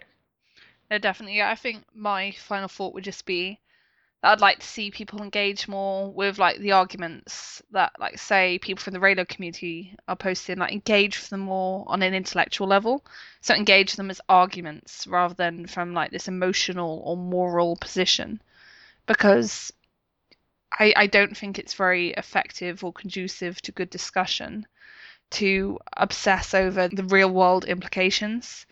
[0.91, 1.43] No, definitely.
[1.43, 3.59] I think my final thought would just be
[4.25, 8.83] I'd like to see people engage more with like the arguments that like say people
[8.83, 13.05] from the Reylo community are posting, like engage with them more on an intellectual level.
[13.43, 18.41] So engage them as arguments rather than from like this emotional or moral position.
[19.07, 19.73] Because
[20.79, 24.67] I, I don't think it's very effective or conducive to good discussion
[25.31, 28.67] to obsess over the real world implications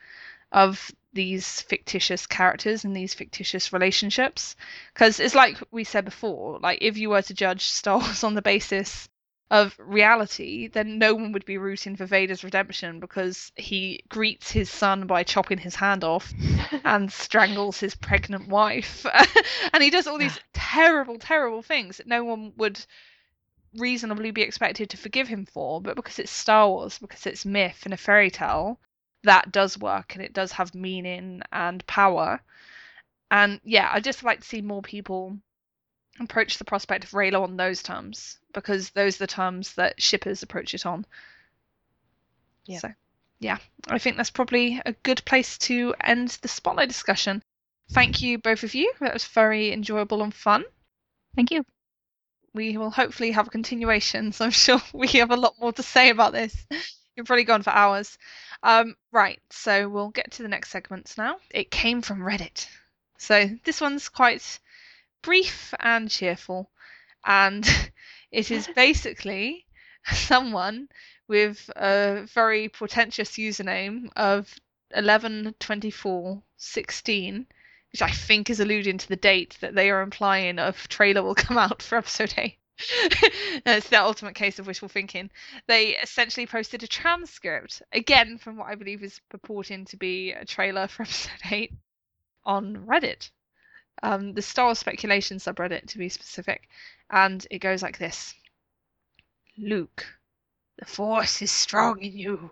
[0.51, 4.57] of these fictitious characters and these fictitious relationships.
[4.93, 8.35] Because it's like we said before like if you were to judge star wars on
[8.35, 9.09] the basis
[9.51, 14.71] of reality then no one would be rooting for vader's redemption because he greets his
[14.71, 16.33] son by chopping his hand off
[16.85, 19.05] and strangles his pregnant wife.
[19.75, 22.85] And he does all these terrible terrible things that no one would
[23.77, 27.83] reasonably be expected to forgive him for but because it's star wars because it's myth
[27.85, 28.79] and a fairy tale
[29.25, 32.41] that does work and it does have meaning and power.
[33.31, 35.37] And yeah, I just like to see more people
[36.21, 40.43] approach the prospect of Reylo on those terms because those are the terms that shippers
[40.43, 41.07] approach it on.
[42.67, 42.79] Yeah.
[42.79, 42.93] So
[43.41, 43.59] yeah,
[43.89, 47.43] I think that's probably a good place to end the spotlight discussion.
[47.91, 48.93] Thank you both of you.
[49.01, 50.65] That was very enjoyable and fun.
[51.35, 51.65] Thank you.
[52.55, 55.83] We will hopefully have a continuation, so I'm sure we have a lot more to
[55.83, 56.67] say about this.
[57.17, 58.19] You've probably gone for hours.
[58.63, 61.37] Um, right, so we'll get to the next segments now.
[61.51, 62.69] It came from Reddit.
[63.19, 64.59] So this one's quite
[65.23, 66.71] brief and cheerful.
[67.25, 67.69] And
[68.31, 69.67] it is basically
[70.13, 70.89] someone
[71.29, 74.53] with a very portentous username of
[74.95, 77.47] 112416,
[77.93, 81.35] which I think is alluding to the date that they are implying a trailer will
[81.35, 82.59] come out for episode 8.
[82.79, 85.31] it's the ultimate case of wishful thinking.
[85.69, 90.45] They essentially posted a transcript, again from what I believe is purporting to be a
[90.45, 91.73] trailer for episode 8,
[92.45, 93.31] on Reddit.
[94.03, 96.69] Um, the Star speculation subreddit, to be specific.
[97.11, 98.35] And it goes like this
[99.59, 100.07] Luke,
[100.79, 102.51] the Force is strong in you,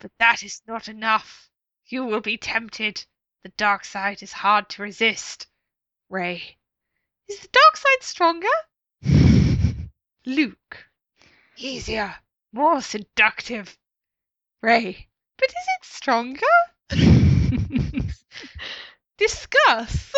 [0.00, 1.48] but that is not enough.
[1.86, 3.04] You will be tempted.
[3.44, 5.46] The dark side is hard to resist.
[6.08, 6.58] Rey,
[7.28, 8.48] is the dark side stronger?
[10.26, 10.86] Luke.
[11.56, 12.14] Easier,
[12.52, 13.78] more seductive.
[14.62, 15.08] Rey.
[15.36, 16.46] But is it stronger?
[19.18, 20.12] Discuss.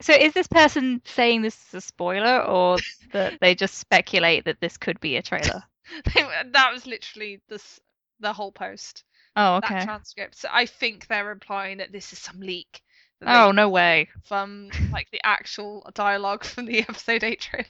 [0.00, 2.78] So is this person saying this is a spoiler or
[3.12, 5.62] that they just speculate that this could be a trailer?
[6.14, 7.80] that was literally this
[8.20, 9.04] the whole post.
[9.36, 9.84] Oh, That okay.
[9.84, 10.36] transcript.
[10.36, 12.82] So I think they're implying that this is some leak.
[13.26, 14.08] Oh, no way.
[14.24, 17.66] from like the actual dialogue from the episode 8 trailer.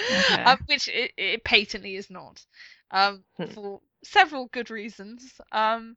[0.00, 0.42] Okay.
[0.44, 2.44] um, which it, it patently is not
[2.92, 3.46] um, Hmm.
[3.46, 5.96] for several good reasons um,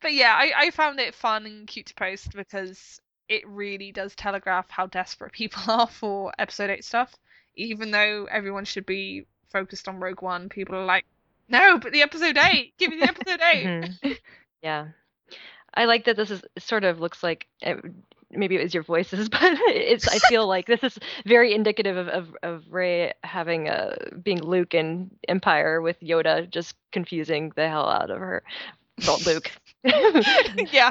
[0.00, 4.14] but yeah I, I found it fun and cute to post because it really does
[4.14, 7.12] telegraph how desperate people are for episode 8 stuff
[7.56, 11.04] even though everyone should be focused on rogue one people are like
[11.48, 14.18] no but the episode 8 give me the episode 8 Mhm.
[14.62, 14.86] yeah
[15.74, 17.74] i like that this is sort of looks like uh,
[18.30, 22.08] maybe it was your voices, but it's I feel like this is very indicative of
[22.08, 27.88] of, of Rey having a being Luke in Empire with Yoda just confusing the hell
[27.88, 28.42] out of her.
[29.06, 29.50] Well, Luke.
[30.72, 30.90] yeah.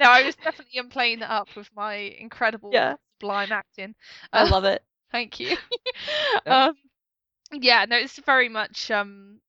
[0.00, 2.96] No, I was definitely playing that up with my incredible Yeah.
[3.20, 3.94] sublime acting.
[4.32, 4.82] I Uh, love it.
[5.12, 5.56] Thank you.
[6.46, 6.56] Yeah.
[6.68, 6.74] um,
[7.52, 9.40] yeah, no, it's very much um,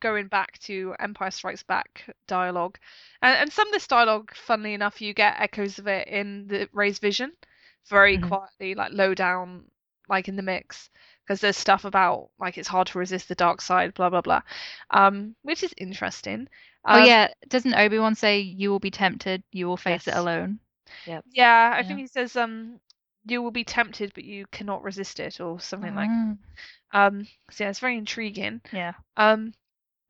[0.00, 2.78] going back to Empire Strikes Back dialogue,
[3.22, 6.68] and, and some of this dialogue, funnily enough, you get echoes of it in the
[6.72, 7.32] Rey's Vision,
[7.88, 8.18] very Mhm.
[8.18, 9.64] quietly, like low down,
[10.08, 10.90] like in the mix,
[11.24, 14.42] because there's stuff about like it's hard to resist the dark side, blah blah blah,
[14.90, 16.48] um, which is interesting.
[16.90, 20.14] oh Um, yeah, doesn't Obi Wan say you will be tempted, you will face it
[20.14, 20.16] Yes.
[20.16, 20.60] alone?
[21.32, 21.84] Yeah, I Yeah.
[21.84, 22.80] think he says um
[23.26, 26.38] you will be tempted but you cannot resist it or something like Mm,
[26.92, 28.60] um so yeah, it's very intriguing.
[28.72, 28.92] yeah.
[29.16, 29.52] Um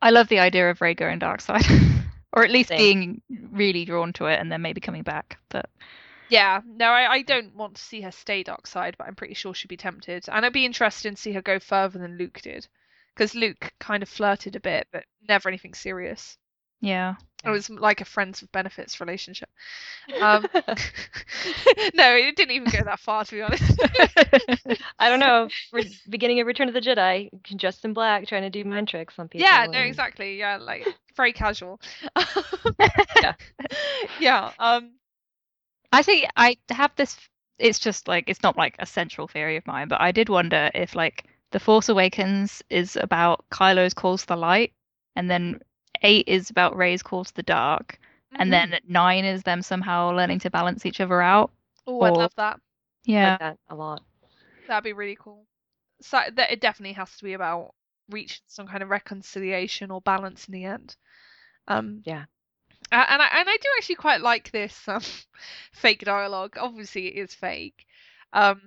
[0.02, 1.64] I love the idea of Rey going dark side,
[2.32, 2.78] or at least Same.
[2.78, 5.38] being really drawn to it and then maybe coming back.
[5.48, 5.68] But
[6.28, 9.34] yeah, no, I, I don't want to see her stay dark side, but I'm pretty
[9.34, 10.28] sure she'd be tempted.
[10.28, 12.66] And it'd be interesting to see her go further than Luke did.
[13.14, 16.36] Because Luke kind of flirted a bit, but never anything serious.
[16.80, 19.48] Yeah, It was like a friends with benefits relationship.
[20.20, 20.46] Um,
[21.94, 23.80] no, it didn't even go that far, to be honest.
[24.98, 25.48] I don't know.
[25.72, 29.18] Re- beginning of Return of the Jedi, dressed in black, trying to do mind tricks
[29.18, 29.46] on people.
[29.46, 30.38] Yeah, no, exactly.
[30.38, 30.86] Yeah, like
[31.16, 31.80] very casual.
[33.22, 33.34] Yeah.
[34.20, 34.50] Yeah.
[34.58, 34.92] Um.
[35.92, 37.16] I think I have this.
[37.58, 40.70] It's just like it's not like a central theory of mine, but I did wonder
[40.74, 44.72] if like the Force Awakens is about Kylo's calls the light,
[45.14, 45.60] and then
[46.02, 47.98] eight is about Rey's call to the dark,
[48.38, 51.50] and then nine is them somehow learning to balance each other out.
[51.86, 52.60] Oh, I'd love that.
[53.04, 54.02] Yeah, like that a lot.
[54.66, 55.46] That'd be really cool.
[56.00, 57.74] So that it definitely has to be about
[58.10, 60.96] reaching some kind of reconciliation or balance in the end.
[61.68, 62.02] Um.
[62.04, 62.24] Yeah.
[62.92, 65.02] a- And I and I do actually quite like this um
[65.72, 66.56] fake dialogue.
[66.60, 67.86] Obviously, it is fake.
[68.32, 68.60] Um.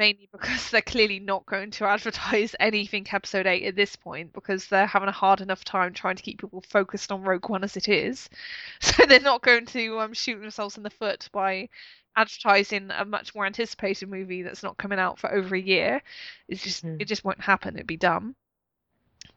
[0.00, 4.66] Mainly because they're clearly not going to advertise anything episode 8 at this point because
[4.66, 7.76] they're having a hard enough time trying to keep people focused on Rogue One as
[7.76, 8.30] it is.
[8.80, 11.68] So they're not going to um, shoot themselves in the foot by
[12.16, 16.02] advertising a much more anticipated movie that's not coming out for over a year.
[16.48, 16.96] It's just Hmm.
[16.98, 17.74] it just won't happen.
[17.76, 18.36] It'd be dumb.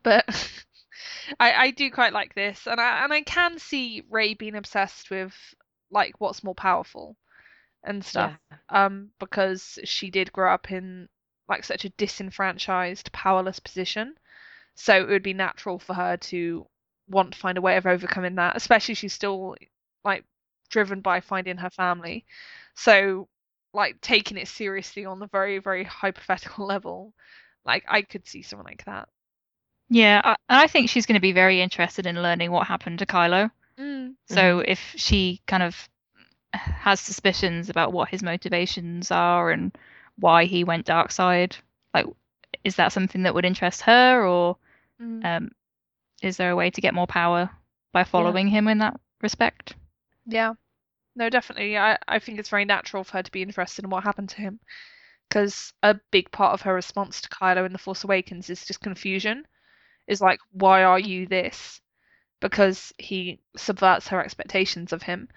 [0.02, 0.26] But
[1.41, 5.10] I I do quite like this, and I and I can see Rey being obsessed
[5.10, 5.34] with
[5.91, 7.18] like what's more powerful
[7.84, 8.58] and stuff Yeah.
[8.86, 11.10] um, because she did grow up in
[11.48, 14.16] like such a disenfranchised, powerless position.
[14.76, 16.68] So it would be natural for her to
[17.10, 19.56] want to find a way of overcoming that, especially she's still
[20.04, 20.26] like
[20.70, 22.26] driven by finding her family.
[22.76, 23.28] So
[23.74, 27.14] like taking it seriously on the very, very hypothetical level,
[27.66, 29.10] like I could see someone like that.
[29.90, 30.22] yeah.
[30.24, 33.06] I, and I think she's going to be very interested in learning what happened to
[33.06, 33.52] Kylo.
[33.80, 34.16] Mm.
[34.28, 35.90] So if she kind of
[36.54, 39.76] has suspicions about what his motivations are and
[40.20, 41.56] why he went dark side,
[41.94, 42.06] like
[42.64, 44.58] is that something that would interest her, or
[45.02, 45.26] Mm.
[45.26, 45.52] um,
[46.22, 47.50] is there a way to get more power
[47.92, 49.76] by following him in that respect?
[50.26, 50.54] Yeah.
[51.16, 51.78] No, definitely.
[51.78, 54.42] I, I think it's very natural for her to be interested in what happened to
[54.42, 54.60] him.
[55.28, 58.82] Because a big part of her response to Kylo in The Force Awakens is just
[58.82, 59.46] confusion.
[60.08, 61.82] Is like, why are you this?
[62.40, 65.28] Because he subverts her expectations of him.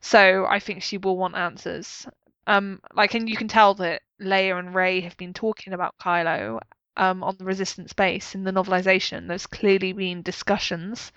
[0.00, 2.06] So I think she will want answers.
[2.46, 6.60] Um, like, and you can tell that Leia and Rey have been talking about Kylo
[6.96, 9.28] um, on the Resistance base in the novelization.
[9.28, 11.12] There's clearly been discussions.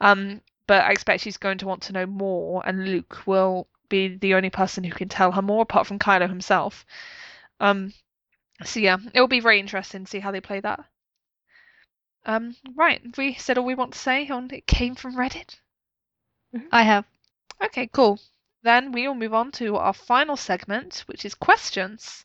[0.00, 4.16] Um, but I expect she's going to want to know more, and Luke will be
[4.16, 6.84] the only person who can tell her more, apart from Kylo himself.
[7.58, 7.94] Um,
[8.64, 10.84] so yeah, it will be very interesting to see how they play that.
[12.26, 15.56] Um, right, we said all we want to say on it came from Reddit.
[16.70, 17.06] I have.
[17.62, 18.18] Okay, cool.
[18.62, 22.24] Then we will move on to our final segment, which is questions.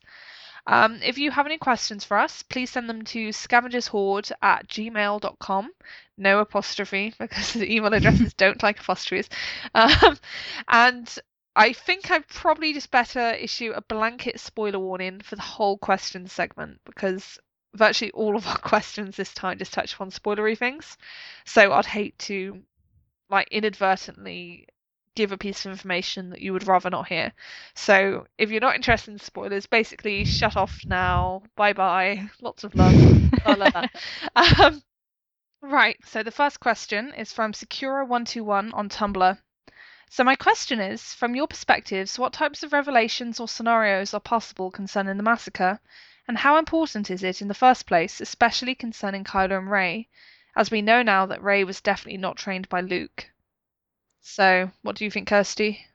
[0.66, 5.72] Um, if you have any questions for us, please send them to scavengershorde at gmail.com.
[6.18, 9.30] No apostrophe, because the email addresses don't like apostrophes.
[9.76, 10.18] Um,
[10.68, 11.20] and
[11.56, 16.32] I think I'd probably just better issue a blanket spoiler warning for the whole questions
[16.32, 17.38] segment, because
[17.76, 20.98] virtually all of our questions this time just touch upon spoilery things.
[21.46, 22.64] So I'd hate to,
[23.30, 24.68] like, inadvertently
[25.16, 27.34] give a piece of information that you would rather not hear.
[27.76, 31.44] So if you're not interested in spoilers, basically shut off now.
[31.56, 32.30] Bye bye.
[32.42, 32.94] Lots of love.
[33.46, 33.88] La, la, la.
[34.66, 34.82] Um,
[35.62, 35.98] right.
[36.06, 39.38] So the first question is from Secura121 on Tumblr.
[40.10, 44.70] So my question is, from your perspectives, what types of revelations or scenarios are possible
[44.70, 45.80] concerning the massacre,
[46.28, 50.08] and how important is it in the first place, especially concerning Kylo and Rey,
[50.56, 53.32] as we know now that Rey was definitely not trained by Luke.
[54.24, 55.86] So, what do you think, Kirsty?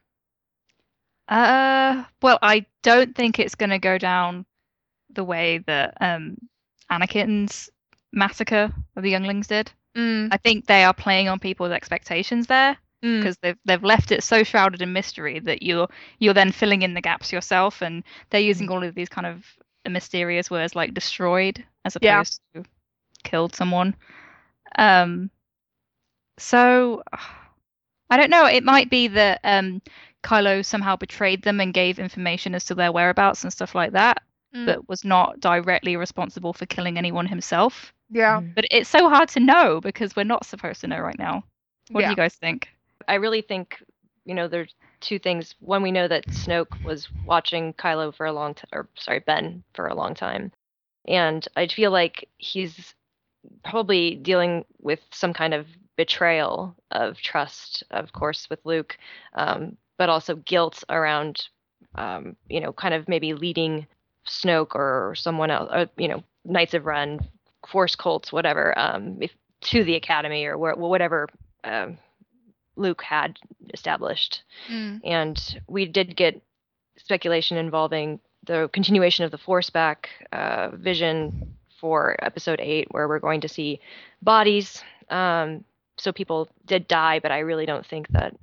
[1.27, 4.45] Uh, well, I don't think it's going to go down
[5.11, 6.37] the way that um,
[6.91, 7.69] Anakin's
[8.11, 9.71] massacre of the younglings did.
[9.95, 14.11] Mm, I think they are playing on people's expectations there mm, because they've they've left
[14.11, 15.87] it so shrouded in mystery that you're
[16.19, 19.45] you're then filling in the gaps yourself, and they're using all of these kind of
[19.89, 22.23] mysterious words like destroyed as Yeah.
[22.23, 22.63] opposed to
[23.23, 23.95] killed someone.
[24.77, 25.29] Um,
[26.37, 27.03] so
[28.09, 28.45] I don't know.
[28.45, 29.81] It might be that um,
[30.23, 34.21] Kylo somehow betrayed them and gave information as to their whereabouts and stuff like that,
[34.55, 34.65] mm.
[34.65, 37.93] but was not directly responsible for killing anyone himself.
[38.09, 38.55] yeah, Mm.
[38.55, 41.43] But it's so hard to know because we're not supposed to know right now.
[41.91, 42.07] What Yeah.
[42.07, 42.69] do you guys think?
[43.07, 43.81] I really think,
[44.25, 45.55] you know, there's two things.
[45.59, 49.63] One, we know that Snoke was watching Kylo for a long time, or sorry, Ben
[49.73, 50.51] for a long time.
[51.07, 52.93] And I feel like he's
[53.63, 55.65] probably dealing with some kind of
[55.99, 58.97] betrayal of trust, of course, with Luke,
[59.33, 61.49] um, but also guilt around,
[61.95, 63.85] um, you know, kind of maybe leading
[64.25, 67.19] Snoke or someone else, or, you know, Knights of Ren,
[67.67, 69.31] Force cults, whatever, um, if,
[69.71, 71.27] to the Academy or where, whatever
[71.65, 71.97] um,
[72.77, 73.37] Luke had
[73.73, 74.43] established.
[74.71, 76.41] mm, And we did get
[76.95, 83.19] speculation involving the continuation of the Force back uh, vision for Episode Eight, where we're
[83.19, 83.81] going to see
[84.21, 84.81] bodies.
[85.09, 85.65] Um,
[85.99, 88.35] so people did die, but I really don't think that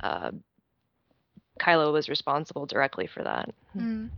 [0.00, 0.30] uh,
[1.58, 3.50] Kylo was responsible directly for that.
[3.76, 4.08] mm.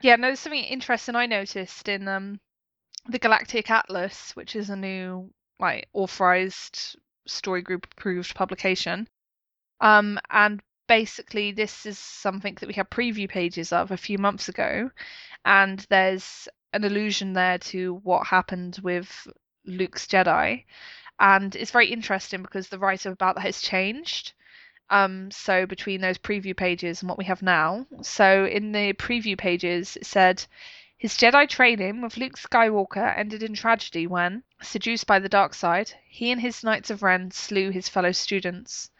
[0.00, 2.40] Yeah, no, there's something interesting I noticed in um
[3.08, 6.96] the Galactic Atlas, which is a new like authorized
[7.26, 9.08] story group approved publication.
[9.80, 14.48] Um, and basically this is something that we had preview pages of a few months
[14.48, 14.90] ago,
[15.44, 19.28] and there's an allusion there to what happened with
[19.66, 20.64] Luke's Jedi,
[21.22, 24.32] and it's very interesting because the writer about that has changed.
[24.90, 29.38] Um, so between those preview pages and what we have now, so in the preview
[29.38, 30.44] pages it said
[30.98, 35.94] his Jedi training with Luke Skywalker ended in tragedy when, seduced by the dark side,
[36.06, 38.90] he and his Knights of Ren slew his fellow students.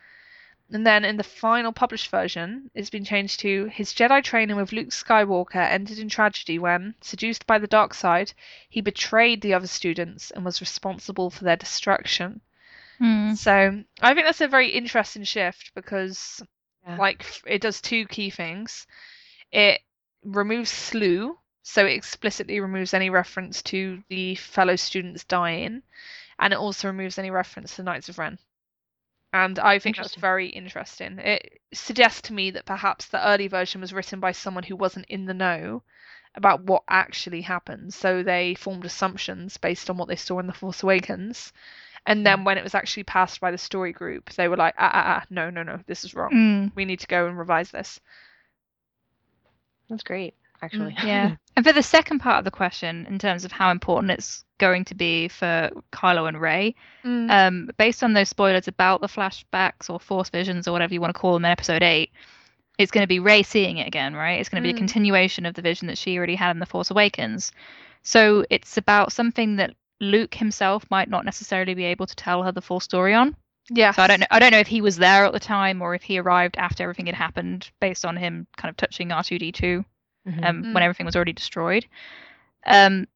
[0.73, 4.73] And then in the final published version, it's been changed to his Jedi training with
[4.73, 8.33] Luke Skywalker ended in tragedy when, seduced by the dark side,
[8.71, 12.41] he betrayed the other students and was responsible for their destruction.
[12.97, 13.35] Hmm.
[13.35, 16.43] So I think that's a very interesting shift because,
[16.87, 16.97] Yeah.
[16.97, 18.87] like, it does two key things.
[19.51, 19.83] It
[20.25, 25.83] removes slew, so it explicitly removes any reference to the fellow students dying,
[26.39, 28.39] and it also removes any reference to Knights of Ren.
[29.35, 31.19] And I think that's very interesting.
[31.19, 35.07] It suggests to me that perhaps the early version was written by someone who wasn't
[35.07, 35.83] in the know
[36.35, 40.53] about what actually happened, so they formed assumptions based on what they saw in The
[40.53, 41.53] Force Awakens.
[42.07, 44.91] And then when it was actually passed by the story group, they were like, ah,
[44.93, 46.33] ah, ah, no, no, no, this is wrong.
[46.33, 48.01] Mm, We need to go and revise this.
[49.89, 50.95] That's great, actually.
[51.05, 51.37] yeah.
[51.57, 54.85] and for the second part of the question, in terms of how important it's going
[54.87, 56.75] to be for Kylo and Rey,
[57.05, 61.15] um, based on those spoilers about the flashbacks or force visions or whatever you want
[61.15, 62.11] to call them in episode eight,
[62.79, 64.41] it's going to be Rey seeing it again, right?
[64.41, 64.77] It's going to be Mm.
[64.77, 67.53] a continuation of the vision that she already had in the Force Awakens.
[68.03, 72.51] So it's about something that Luke himself might not necessarily be able to tell her
[72.53, 73.37] the full story on.
[73.71, 73.93] Yeah.
[73.93, 74.27] So I don't know.
[74.31, 76.83] I don't know if he was there at the time or if he arrived after
[76.83, 79.85] everything had happened, based on him kind of touching R two D two
[80.27, 80.45] Mhm.
[80.45, 80.75] um, Mm.
[80.75, 81.87] when everything was already destroyed.
[82.67, 83.07] Um,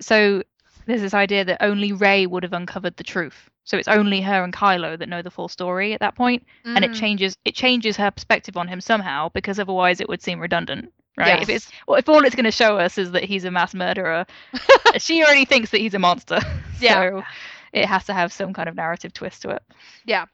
[0.00, 0.42] so
[0.86, 3.50] there's this idea that only Rey would have uncovered the truth.
[3.64, 6.82] So it's only her and Kylo that know the full story at that point, and
[6.84, 6.94] it Mm.
[6.98, 11.42] changes it changes her perspective on him somehow because otherwise it would seem redundant, right?
[11.42, 13.74] If it's well, if all it's going to show us is that he's a mass
[13.74, 14.24] murderer,
[14.98, 16.38] she already thinks that he's a monster.
[16.80, 16.94] Yeah.
[17.10, 17.24] So
[17.72, 19.62] it has to have some kind of narrative twist to it.
[20.06, 20.26] Yeah.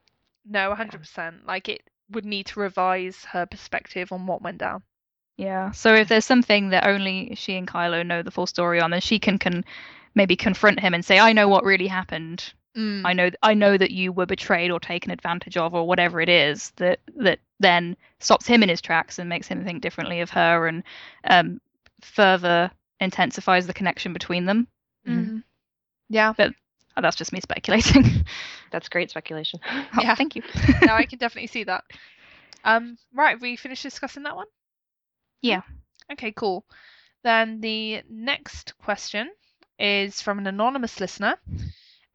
[0.46, 1.46] No, 100%.
[1.46, 4.82] Like, it would need to revise her perspective on what went down.
[5.36, 5.72] Yeah.
[5.72, 9.00] So if there's something that only she and Kylo know the full story on, then
[9.00, 9.64] she can can
[10.14, 12.52] maybe confront him and say, "I know what really happened.
[12.76, 13.02] Mm.
[13.04, 16.28] I know I know that you were betrayed or taken advantage of or whatever it
[16.28, 20.30] is that that then stops him in his tracks and makes him think differently of
[20.30, 20.82] her and
[21.24, 21.60] um,
[22.00, 22.70] further
[23.00, 24.66] intensifies the connection between them.
[25.06, 25.42] Mm.
[26.08, 26.32] Yeah.
[26.96, 28.24] Oh, that's just me speculating.
[28.70, 29.60] That's great speculation.
[29.68, 30.14] Oh, Yeah.
[30.14, 30.42] Thank you.
[30.82, 31.84] no, I can definitely see that.
[32.64, 34.46] Um, right, have we finished discussing that one?
[35.44, 35.60] Yeah.
[36.10, 36.64] Okay, cool.
[37.22, 39.30] Then the next question
[39.78, 41.38] is from an anonymous listener,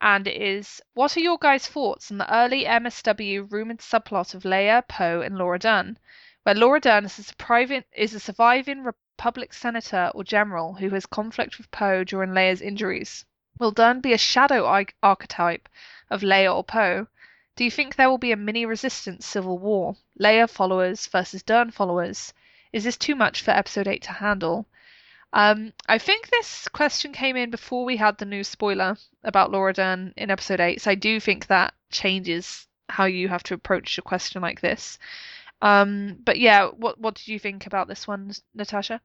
[0.02, 4.46] and it is What are your guys' thoughts on the early MSW rumored subplot of
[4.46, 6.00] Leia, Poe, and Laura Dern,
[6.42, 11.06] where Laura Dern is a, surviving, is a surviving Republic senator or general who has
[11.06, 13.28] conflict with Poe during Leia's injuries?
[13.60, 15.70] Will Dern be a shadow arch- archetype
[16.10, 17.06] of Leia or Poe?
[17.56, 19.98] Do you think there will be a mini resistance civil war?
[20.20, 22.34] Leia followers versus Dern followers?
[22.72, 24.68] Is this too much for episode 8 to handle?
[25.34, 29.74] Um, I think this question came in before we had the new spoiler about Laura
[29.74, 33.98] Dern in episode 8, so I do think that changes how you have to approach
[33.98, 34.98] a question like this.
[35.62, 39.02] Um, but yeah, what what did you think about this one, Natasha?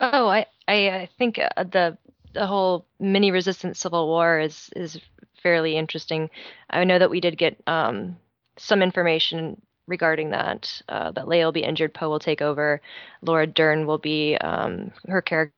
[0.00, 1.96] Oh, I I, think uh, the
[2.34, 5.00] the whole mini resistance civil war is is
[5.42, 6.30] fairly interesting.
[6.68, 8.16] I know that we did get um,
[8.56, 10.80] some information regarding that.
[10.88, 12.80] Uh, that Leia will be injured, Poe will take over,
[13.22, 15.52] Laura Dern will be um, her character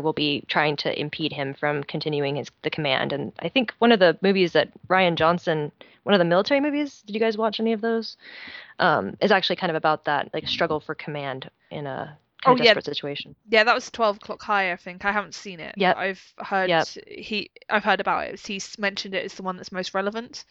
[0.00, 3.12] will be trying to impede him from continuing his the command.
[3.12, 5.70] And I think one of the movies that Rian Johnson,
[6.04, 8.16] one of the military movies, did you guys watch any of those?
[8.78, 12.64] Um, is actually kind of about that, like struggle for command in a Oh, yeah.
[12.64, 13.34] desperate situation.
[13.48, 14.72] Yeah, that was twelve o'clock high.
[14.72, 15.74] I think I haven't seen it.
[15.78, 16.88] Yeah, I've heard Yep.
[17.06, 17.50] he.
[17.70, 18.38] I've heard about it.
[18.38, 20.44] He's mentioned it as the one that's most relevant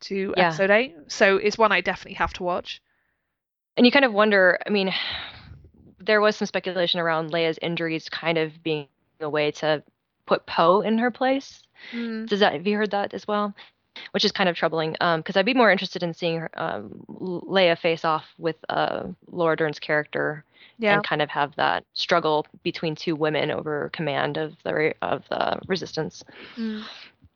[0.00, 0.48] to Yeah.
[0.48, 0.94] episode eight.
[1.08, 2.80] So it's one I definitely have to watch.
[3.76, 4.92] And you kind of wonder, I mean,
[5.98, 8.88] there was some speculation around Leia's injuries kind of being
[9.20, 9.82] a way to
[10.26, 11.62] put Poe in her place.
[11.92, 13.54] Mm, Does that have you heard that as well?
[14.10, 17.78] Which is kind of troubling, because I'd be more interested in seeing her, um, Leia
[17.78, 20.44] face off with uh, Laura Dern's character
[20.78, 20.94] yeah.
[20.94, 25.60] and kind of have that struggle between two women over command of the of the
[25.68, 26.24] resistance.
[26.56, 26.82] Mm.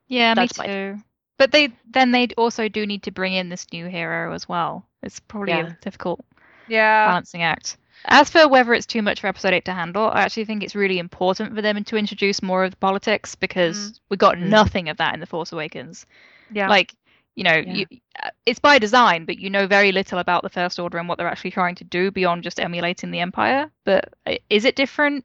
[0.08, 0.96] Yeah, me That's my- too.
[1.38, 4.84] But they then they also do need to bring in this new hero as well.
[5.02, 5.68] It's probably Yeah.
[5.68, 6.24] a difficult
[6.66, 7.06] Yeah.
[7.06, 7.76] balancing act.
[8.04, 10.74] As for whether it's too much for episode eight to handle, I actually think it's
[10.76, 14.48] really important for them to introduce more of the politics because we got Mm.
[14.50, 16.06] nothing of that in the Force Awakens.
[16.52, 16.68] Yeah.
[16.68, 16.94] Like,
[17.34, 17.72] you know, Yeah.
[17.74, 17.86] you,
[18.22, 21.18] uh, it's by design, but you know very little about the First Order and what
[21.18, 23.70] they're actually trying to do beyond just emulating the Empire.
[23.84, 25.24] But uh, is it different?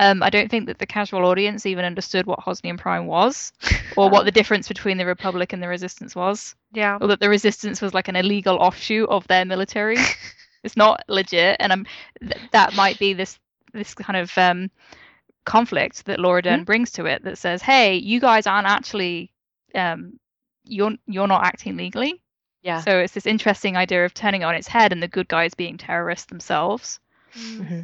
[0.00, 3.52] Um, I don't think that the casual audience even understood what Hosnian Prime was,
[3.98, 6.96] or what the difference between the Republic and the Resistance was, yeah.
[7.02, 9.98] or that the Resistance was like an illegal offshoot of their military.
[10.64, 11.86] it's not legit, and I'm
[12.18, 13.38] th- that might be this
[13.74, 14.70] this kind of um,
[15.44, 19.30] conflict that Laura Dern brings to it that says, "Hey, you guys aren't actually
[19.74, 20.18] um,
[20.64, 22.22] you're you're not acting legally."
[22.62, 22.80] Yeah.
[22.80, 25.52] So it's this interesting idea of turning it on its head and the good guys
[25.52, 27.00] being terrorists themselves.
[27.36, 27.66] Mm.
[27.66, 27.80] hmm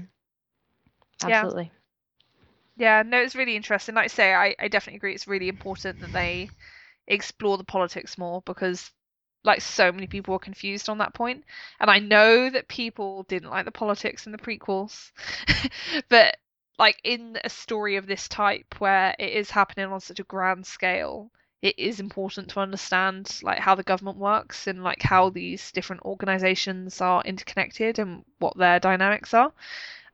[1.29, 1.45] Yeah.
[2.77, 3.95] Yeah, no, it's really interesting.
[3.95, 6.51] Like I say, I, I definitely agree it's really important that they
[7.09, 8.91] explore the politics more because
[9.45, 11.45] like so many people were confused on that point.
[11.81, 15.13] And I know that people didn't like the politics in the prequels.
[16.11, 16.37] but
[16.79, 20.67] like in a story of this type where it is happening on such a grand
[20.67, 21.31] scale,
[21.63, 26.03] it is important to understand like how the government works and like how these different
[26.03, 29.53] organizations are interconnected and what their dynamics are.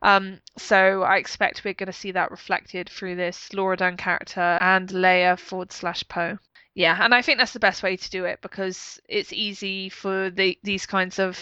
[0.03, 4.59] Um, so I expect we're going to see that reflected through this Laura Dern character
[4.61, 6.39] and Leia forward slash Poe.
[6.75, 10.31] Yeah, and I think that's the best way to do it because it's easy for
[10.31, 11.39] the these kinds of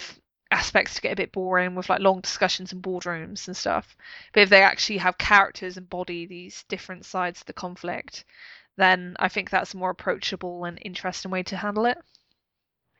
[0.50, 3.96] aspects to get a bit boring with like long discussions in boardrooms and stuff.
[4.32, 8.24] But if they actually have characters embody these different sides of the conflict,
[8.76, 11.98] then I think that's a more approachable and interesting way to handle it.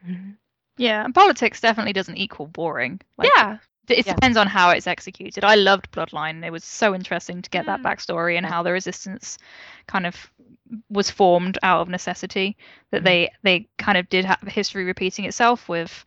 [0.07, 0.37] Mhm.
[0.77, 3.01] Yeah, and politics definitely doesn't equal boring.
[3.17, 3.59] Like, yeah,
[3.91, 4.15] it Yeah.
[4.15, 5.45] depends on how it's executed.
[5.45, 6.45] I loved Bloodline.
[6.45, 7.85] It was so interesting to get that Mm.
[7.85, 8.53] backstory and Yeah.
[8.53, 9.39] how the resistance
[9.87, 10.31] kind of
[10.89, 12.57] was formed out of necessity.
[12.91, 13.05] That Mhm.
[13.05, 16.05] they they kind of did have history repeating itself with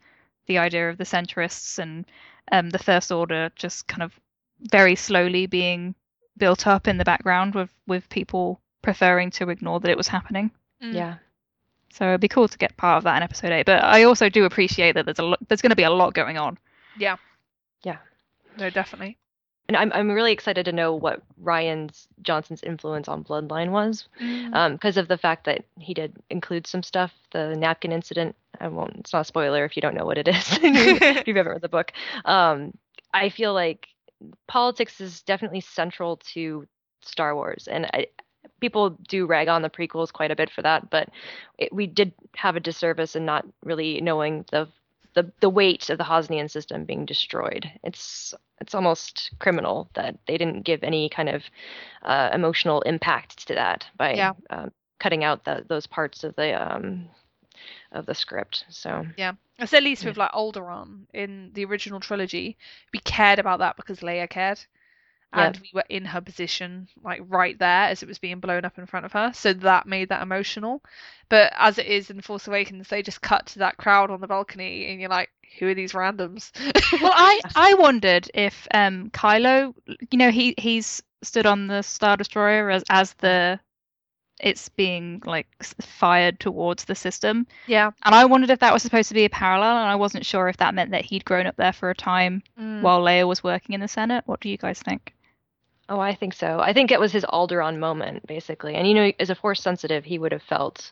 [0.47, 2.05] the idea of the centrists and
[2.51, 4.19] um, the First Order just kind of
[4.71, 5.95] very slowly being
[6.37, 10.51] built up in the background with with people preferring to ignore that it was happening.
[10.81, 10.93] Mm.
[10.93, 11.15] Yeah.
[11.91, 13.65] So it'd be cool to get part of that in episode eight.
[13.65, 16.13] But I also do appreciate that there's a lot, there's going to be a lot
[16.13, 16.57] going on.
[16.97, 17.17] yeah,
[17.83, 17.97] Yeah.
[18.57, 19.17] no, definitely.
[19.69, 24.73] And I'm I'm really excited to know what Rian's Johnson's influence on Bloodline was, Mm.
[24.73, 27.13] because of the fact that he did include some stuff.
[27.31, 28.35] The napkin incident.
[28.59, 28.97] I won't.
[28.97, 30.43] It's not a spoiler if you don't know what it is.
[30.61, 31.93] if you've ever read the book.
[32.25, 32.73] Um,
[33.13, 33.87] I feel like
[34.47, 36.67] politics is definitely central to
[37.01, 38.07] Star Wars, and I,
[38.59, 41.09] people do rag on the prequels quite a bit for that, but
[41.57, 44.67] it, we did have a disservice in not really knowing the
[45.15, 47.69] the the weight of the Hosnian system being destroyed.
[47.83, 51.43] It's it's almost criminal that they didn't give any kind of
[52.03, 54.33] uh, emotional impact to that by Yeah.
[54.49, 57.07] um, cutting out the, those parts of the um,
[57.91, 58.65] of the script.
[58.69, 60.09] So yeah, said at least Yeah.
[60.09, 62.57] with like Alderaan in the original trilogy,
[62.93, 64.59] we cared about that because Leia cared.
[65.33, 68.77] And we were in her position, like right there as it was being blown up
[68.77, 69.31] in front of her.
[69.33, 70.83] So that made that emotional.
[71.29, 74.27] But as it is in Force Awakens, they just cut to that crowd on the
[74.27, 75.29] balcony and you're like,
[75.59, 76.51] who are these randoms?
[77.01, 79.73] Well, I I wondered if um Kylo,
[80.11, 83.59] you know, he he's stood on the Star Destroyer as as the
[84.39, 85.47] it's being like
[85.81, 87.47] fired towards the system.
[87.67, 87.91] Yeah.
[88.03, 90.49] And I wondered if that was supposed to be a parallel, and I wasn't sure
[90.49, 92.81] if that meant that he'd grown up there for a time Mm.
[92.81, 94.23] while Leia was working in the Senate.
[94.25, 95.13] What do you guys think?
[95.93, 96.59] Oh, I think so.
[96.59, 98.73] I think it was his Alderaan moment, basically.
[98.73, 100.91] And you know, as a Force sensitive, he would have felt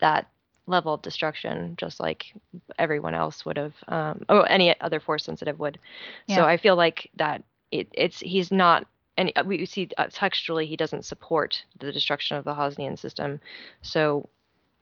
[0.00, 0.30] that
[0.68, 2.26] level of destruction, just like
[2.78, 5.80] everyone else would have, um, or any other Force sensitive would.
[6.28, 6.36] Yeah.
[6.36, 7.42] So I feel like that
[7.72, 8.86] it, it's he's not.
[9.16, 13.40] And we see uh, textually he doesn't support the destruction of the Hosnian system.
[13.82, 14.28] So,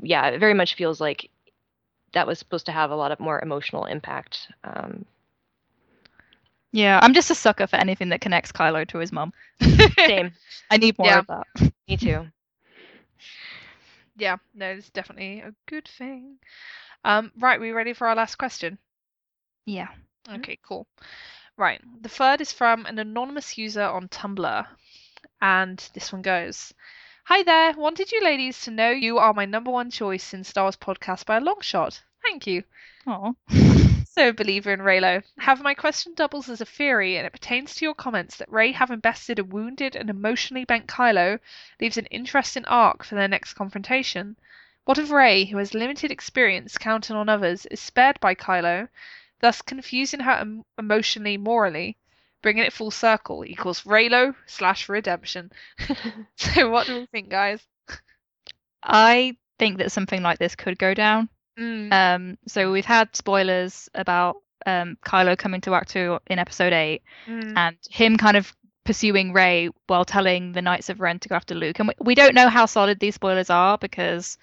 [0.02, 1.31] yeah, it very much feels like
[2.12, 4.49] that was supposed to have a lot of more emotional impact.
[4.65, 5.07] Um,
[6.77, 9.33] Yeah, I'm just a sucker for anything that connects Kylo to his mom.
[9.97, 10.33] same,
[10.71, 11.19] I need more Yeah.
[11.21, 11.73] of that.
[11.89, 12.27] me too.
[14.19, 16.37] yeah, no, it's definitely a good thing.
[17.03, 18.77] Um, right, we ready for our last question?
[19.65, 19.89] Yeah.
[20.29, 20.87] Okay, cool.
[21.57, 24.67] Right, the third is from an anonymous user on Tumblr,
[25.41, 26.75] and this one goes
[27.25, 30.65] Hi there, wanted you ladies to know you are my number one choice in Star
[30.65, 32.03] Wars podcast by a long shot.
[32.23, 32.65] Thank you.
[33.07, 33.35] Oh.
[34.19, 37.85] So, believer in Reylo, have my question doubles as a theory, and it pertains to
[37.85, 41.39] your comments that Rey, having bested a wounded and emotionally bent Kylo,
[41.81, 44.39] leaves an interesting arc for their next confrontation.
[44.86, 48.89] What if Rey, who has limited experience counting on others, is spared by Kylo,
[49.41, 51.99] thus confusing her em- emotionally, morally?
[52.41, 55.53] Bringing it full circle equals Reylo slash redemption.
[56.36, 57.61] so, what do we think, guys?
[58.83, 61.28] I think that something like this could go down.
[61.59, 64.36] Mm, Um, so we've had spoilers about
[64.67, 68.55] um, Kylo coming to Ahch-To in Episode Eight, mm, and him kind of
[68.85, 71.78] pursuing Rey while telling the Knights of Ren to go after Luke.
[71.78, 74.39] And we, we don't know how solid these spoilers are because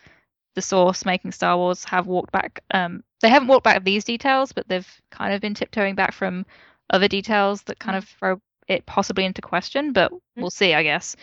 [0.55, 2.61] the source making Star Wars have walked back.
[2.73, 6.45] Um, they haven't walked back these details, but they've kind of been tiptoeing back from
[6.89, 9.93] other details that kind of throw it possibly into question.
[9.93, 11.15] But we'll see, I guess.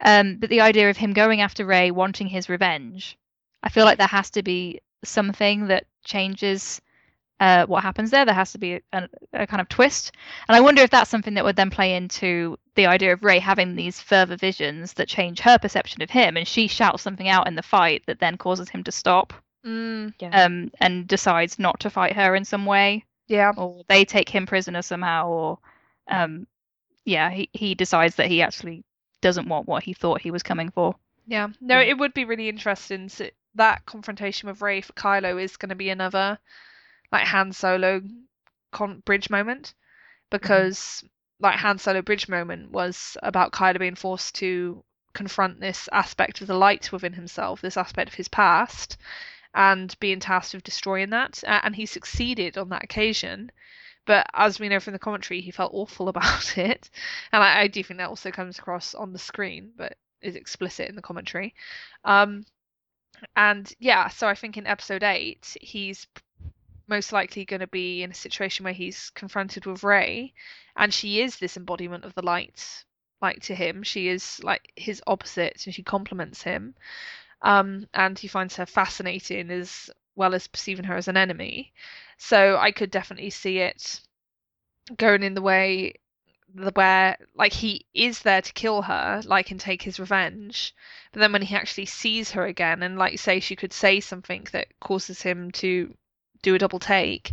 [0.00, 3.16] Um, but the idea of him going after Rey, wanting his revenge,
[3.62, 6.80] I feel like there has to be something that changes
[7.38, 8.24] uh, what happens there.
[8.24, 10.12] There has to be a, a kind of twist,
[10.48, 13.38] and I wonder if that's something that would then play into the idea of Rey
[13.38, 17.46] having these further visions that change her perception of him, and she shouts something out
[17.46, 19.32] in the fight that then causes him to stop
[19.64, 20.44] mm, Yeah.
[20.44, 23.52] um, and decides not to fight her in some way, yeah.
[23.56, 25.58] or they take him prisoner somehow, or
[26.08, 26.46] um,
[27.04, 28.82] yeah, he he decides that he actually
[29.20, 30.94] doesn't want what he thought he was coming for.
[31.26, 31.90] Yeah, no, Yeah.
[31.90, 33.08] it would be really interesting.
[33.10, 36.38] So that confrontation with Rey for Kylo is going to be another
[37.12, 38.02] like Han Solo
[38.72, 39.74] con- bridge moment
[40.30, 41.04] because
[41.40, 46.46] like Han Solo bridge moment was about Kylo being forced to confront this aspect of
[46.46, 48.96] the light within himself, this aspect of his past,
[49.54, 51.42] and being tasked with destroying that.
[51.46, 53.50] And he succeeded on that occasion.
[54.04, 56.90] But as we know from the commentary, he felt awful about it.
[57.32, 60.88] And I, I do think that also comes across on the screen, but is explicit
[60.88, 61.54] in the commentary.
[62.04, 62.44] Um,
[63.36, 66.06] and yeah, so I think in episode eight, he's
[66.88, 70.32] most likely going to be in a situation where he's confronted with Rey,
[70.76, 72.84] and she is this embodiment of the light,
[73.20, 73.82] like to him.
[73.82, 76.74] She is like his opposite, and she complements him.
[77.42, 81.72] Um, and he finds her fascinating as well as perceiving her as an enemy.
[82.18, 84.00] So I could definitely see it
[84.96, 85.94] going in the way
[86.56, 90.74] the where like he is there to kill her, like and take his revenge.
[91.12, 94.46] But then when he actually sees her again, and like say, she could say something
[94.52, 95.94] that causes him to
[96.42, 97.32] do a double take,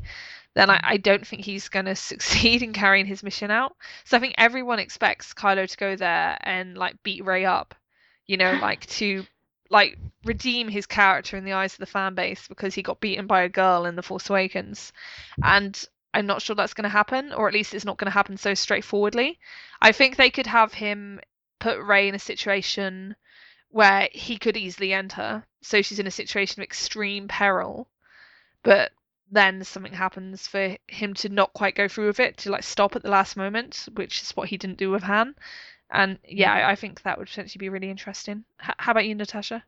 [0.54, 3.76] then I, I don't think he's going to succeed in carrying his mission out.
[4.06, 7.76] So I think everyone expects Kylo to go there and like beat Rey up,
[8.28, 9.26] you know, like to
[9.70, 13.26] like redeem his character in the eyes of the fan base because he got beaten
[13.26, 14.94] by a girl in The Force Awakens.
[15.42, 18.12] And I'm not sure that's going to happen, or at least it's not going to
[18.12, 19.40] happen so straightforwardly.
[19.82, 21.20] I think they could have him
[21.60, 23.16] put Rey in a situation
[23.70, 25.46] where he could easily end her.
[25.62, 27.90] So she's in a situation of extreme peril,
[28.62, 28.92] but
[29.32, 32.96] then something happens for him to not quite go through with it, to like stop
[32.96, 35.36] at the last moment, which is what he didn't do with Han.
[35.90, 36.66] And yeah, mm.
[36.66, 38.46] I, I think that would potentially be really interesting.
[38.64, 39.64] H- how about you, Natasha?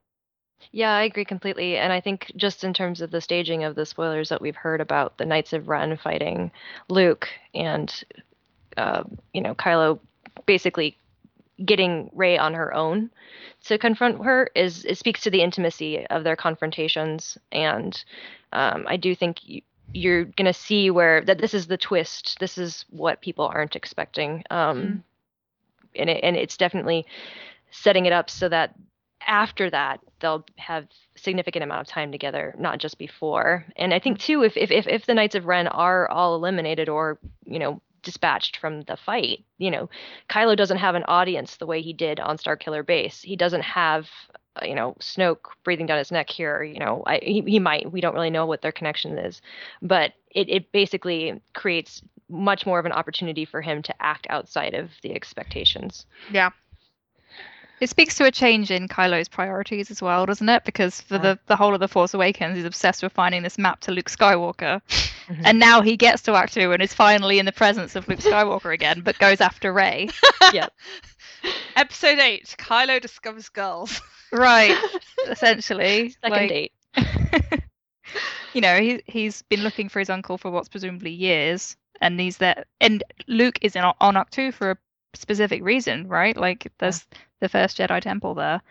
[0.72, 1.77] Yeah, I agree completely.
[1.77, 4.82] And I think just in terms of the staging of the spoilers that we've heard
[4.82, 6.51] about the Knights of Ren fighting
[6.90, 8.03] Luke and,
[8.77, 9.03] uh,
[9.34, 10.00] you know, Kylo
[10.45, 10.98] basically
[11.64, 13.09] getting Rey on her own
[13.66, 17.38] to confront her is it speaks to the intimacy of their confrontations.
[17.51, 18.03] And
[18.51, 19.61] um, I do think you,
[19.93, 22.38] you're going to see where that this is the twist.
[22.40, 24.43] This is what people aren't expecting.
[24.50, 25.03] Um,
[25.95, 27.06] and, it, and it's definitely
[27.72, 28.75] setting it up so that
[29.27, 34.19] after that they'll have significant amount of time together not just before and i think
[34.19, 38.55] too if if if, the knights of ren are all eliminated or you know dispatched
[38.57, 39.43] from the fight.
[39.57, 39.89] You know,
[40.29, 43.21] Kylo doesn't have an audience the way he did on Starkiller Base.
[43.21, 44.07] He doesn't have
[44.55, 46.63] uh, you know Snoke breathing down his neck here.
[46.63, 47.91] You know, I, he he might.
[47.91, 49.41] We don't really know what their connection is,
[49.81, 54.73] but it it basically creates much more of an opportunity for him to act outside
[54.73, 56.05] of the expectations.
[56.31, 56.51] Yeah.
[57.81, 60.63] It speaks to a change in Kylo's priorities as well, doesn't it?
[60.63, 63.81] Because for the, the whole of the Force Awakens, he's obsessed with finding this map
[63.81, 64.81] to Luke Skywalker,
[65.27, 65.41] Mhm.
[65.43, 68.71] and now he gets to Ahch-To and is finally in the presence of Luke Skywalker
[68.73, 70.07] again, but goes after Rey.
[70.53, 70.71] Yep.
[71.75, 73.99] Episode 8 Kylo discovers girls.
[74.31, 74.77] Right,
[75.27, 76.09] essentially.
[76.21, 76.71] Second like- date.
[78.53, 82.37] you know, he he's been looking for his uncle for what's presumably years, and he's
[82.37, 82.65] there.
[82.79, 84.77] And Luke is in on Ahch-To for a
[85.16, 86.35] specific reason, right?
[86.38, 87.06] Like there's
[87.40, 88.61] the first Jedi Temple there.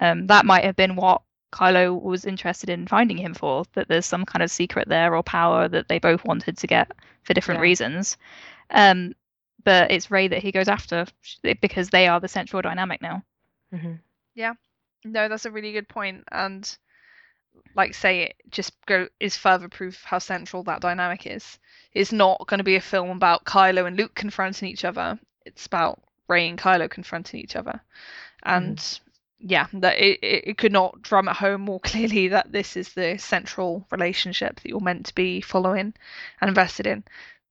[0.00, 3.64] Um, that might have been what Kylo was interested in finding him for.
[3.74, 6.92] That there's some kind of secret there or power that they both wanted to get
[7.24, 7.62] for different Yeah.
[7.62, 8.16] reasons.
[8.70, 9.14] Um,
[9.64, 11.06] but it's Rey that he goes after
[11.60, 13.22] because they are the central dynamic now.
[13.72, 13.94] hmm
[15.04, 16.78] No, that's a really good point, and
[17.74, 21.58] like say it just go is further proof how central that dynamic is.
[21.92, 25.18] It's not going to be a film about Kylo and Luke confronting each other.
[25.48, 27.80] It's about Rey and Kylo confronting each other,
[28.42, 28.78] and
[29.40, 32.92] yeah, that it, it it could not drum it home more clearly that this is
[32.94, 35.94] the central relationship that you're meant to be following
[36.40, 37.04] and invested in,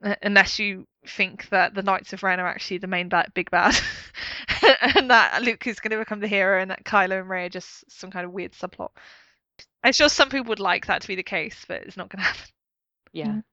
[0.03, 3.49] Uh, unless you think that the Knights of Ren are actually the main bad, big
[3.51, 3.75] bad,
[4.95, 7.49] and that Luke is going to become the hero, and that Kylo and Rey are
[7.49, 8.91] just some kind of weird subplot.
[9.83, 12.19] I'm sure some people would like that to be the case, but it's not going
[12.23, 12.45] to happen.
[13.13, 13.27] Yeah.
[13.27, 13.43] Mm.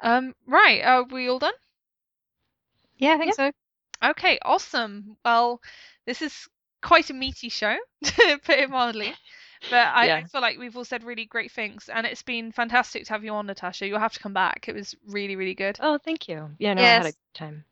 [0.00, 1.54] Um, right, are we all done?
[2.96, 3.52] Yeah, I think so.
[4.02, 5.16] Okay, awesome.
[5.24, 5.60] Well,
[6.06, 6.48] this is
[6.82, 9.18] quite a meaty show, to put it mildly.
[9.70, 10.26] But I, I Yeah.
[10.30, 13.32] feel like we've all said really great things, and it's been fantastic to have you
[13.32, 13.86] on, Natasha.
[13.86, 14.68] You'll have to come back.
[14.68, 15.78] It was really, really good.
[15.80, 16.50] Oh, thank you.
[16.58, 17.12] Yeah, no, I had a Yes.
[17.12, 17.64] good time.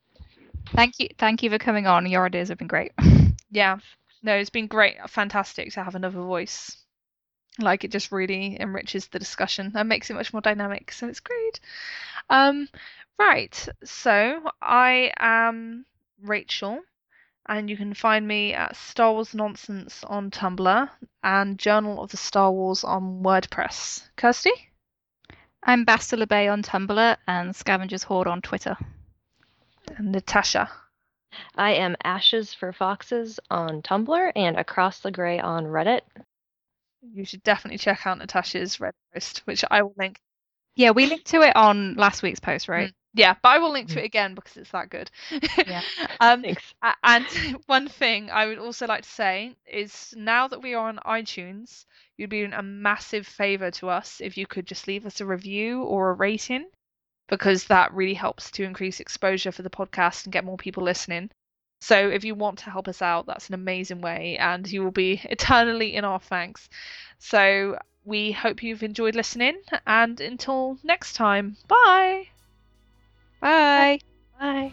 [0.75, 2.07] Thank you, thank you for coming on.
[2.07, 2.93] Your ideas have been great.
[3.51, 3.79] Yeah,
[4.23, 6.77] no, it's been great, fantastic to have another voice.
[7.59, 11.21] Like it just really enriches the discussion and makes it much more dynamic, so it's
[11.21, 11.61] great.
[12.31, 12.69] Um,
[13.19, 15.87] right, so I am
[16.23, 16.81] Rachel,
[17.49, 20.91] and you can find me at Star Wars Nonsense on Tumblr
[21.23, 24.09] and Journal of the Star Wars on WordPress.
[24.17, 24.53] Kirsty?
[25.63, 28.77] I'm Bastila Bay on Tumblr and Scavengers Horde on Twitter.
[29.97, 30.71] And Natasha.
[31.55, 36.01] I am Ashes for Foxes on Tumblr and Across the Gray on Reddit.
[37.13, 40.21] You should definitely check out Natasha's Reddit post, which I will link.
[40.75, 42.91] Yeah, we linked to it on last week's post, right?
[42.91, 42.95] Mm.
[43.17, 45.11] Yeah, but I will link to it again because it's that good.
[45.67, 45.81] Yeah.
[46.21, 46.75] um, Thanks.
[47.03, 47.27] and
[47.67, 51.87] one thing I would also like to say is now that we are on iTunes,
[52.19, 55.83] you'd be a massive favor to us if you could just leave us a review
[55.83, 56.67] or a rating
[57.29, 61.31] because that really helps to increase exposure for the podcast and get more people listening.
[61.81, 64.91] So if you want to help us out, that's an amazing way and you will
[64.91, 66.69] be eternally in our thanks.
[67.19, 72.29] So we hope you've enjoyed listening and until next time, bye.
[73.41, 73.99] Bye.
[74.39, 74.73] Bye.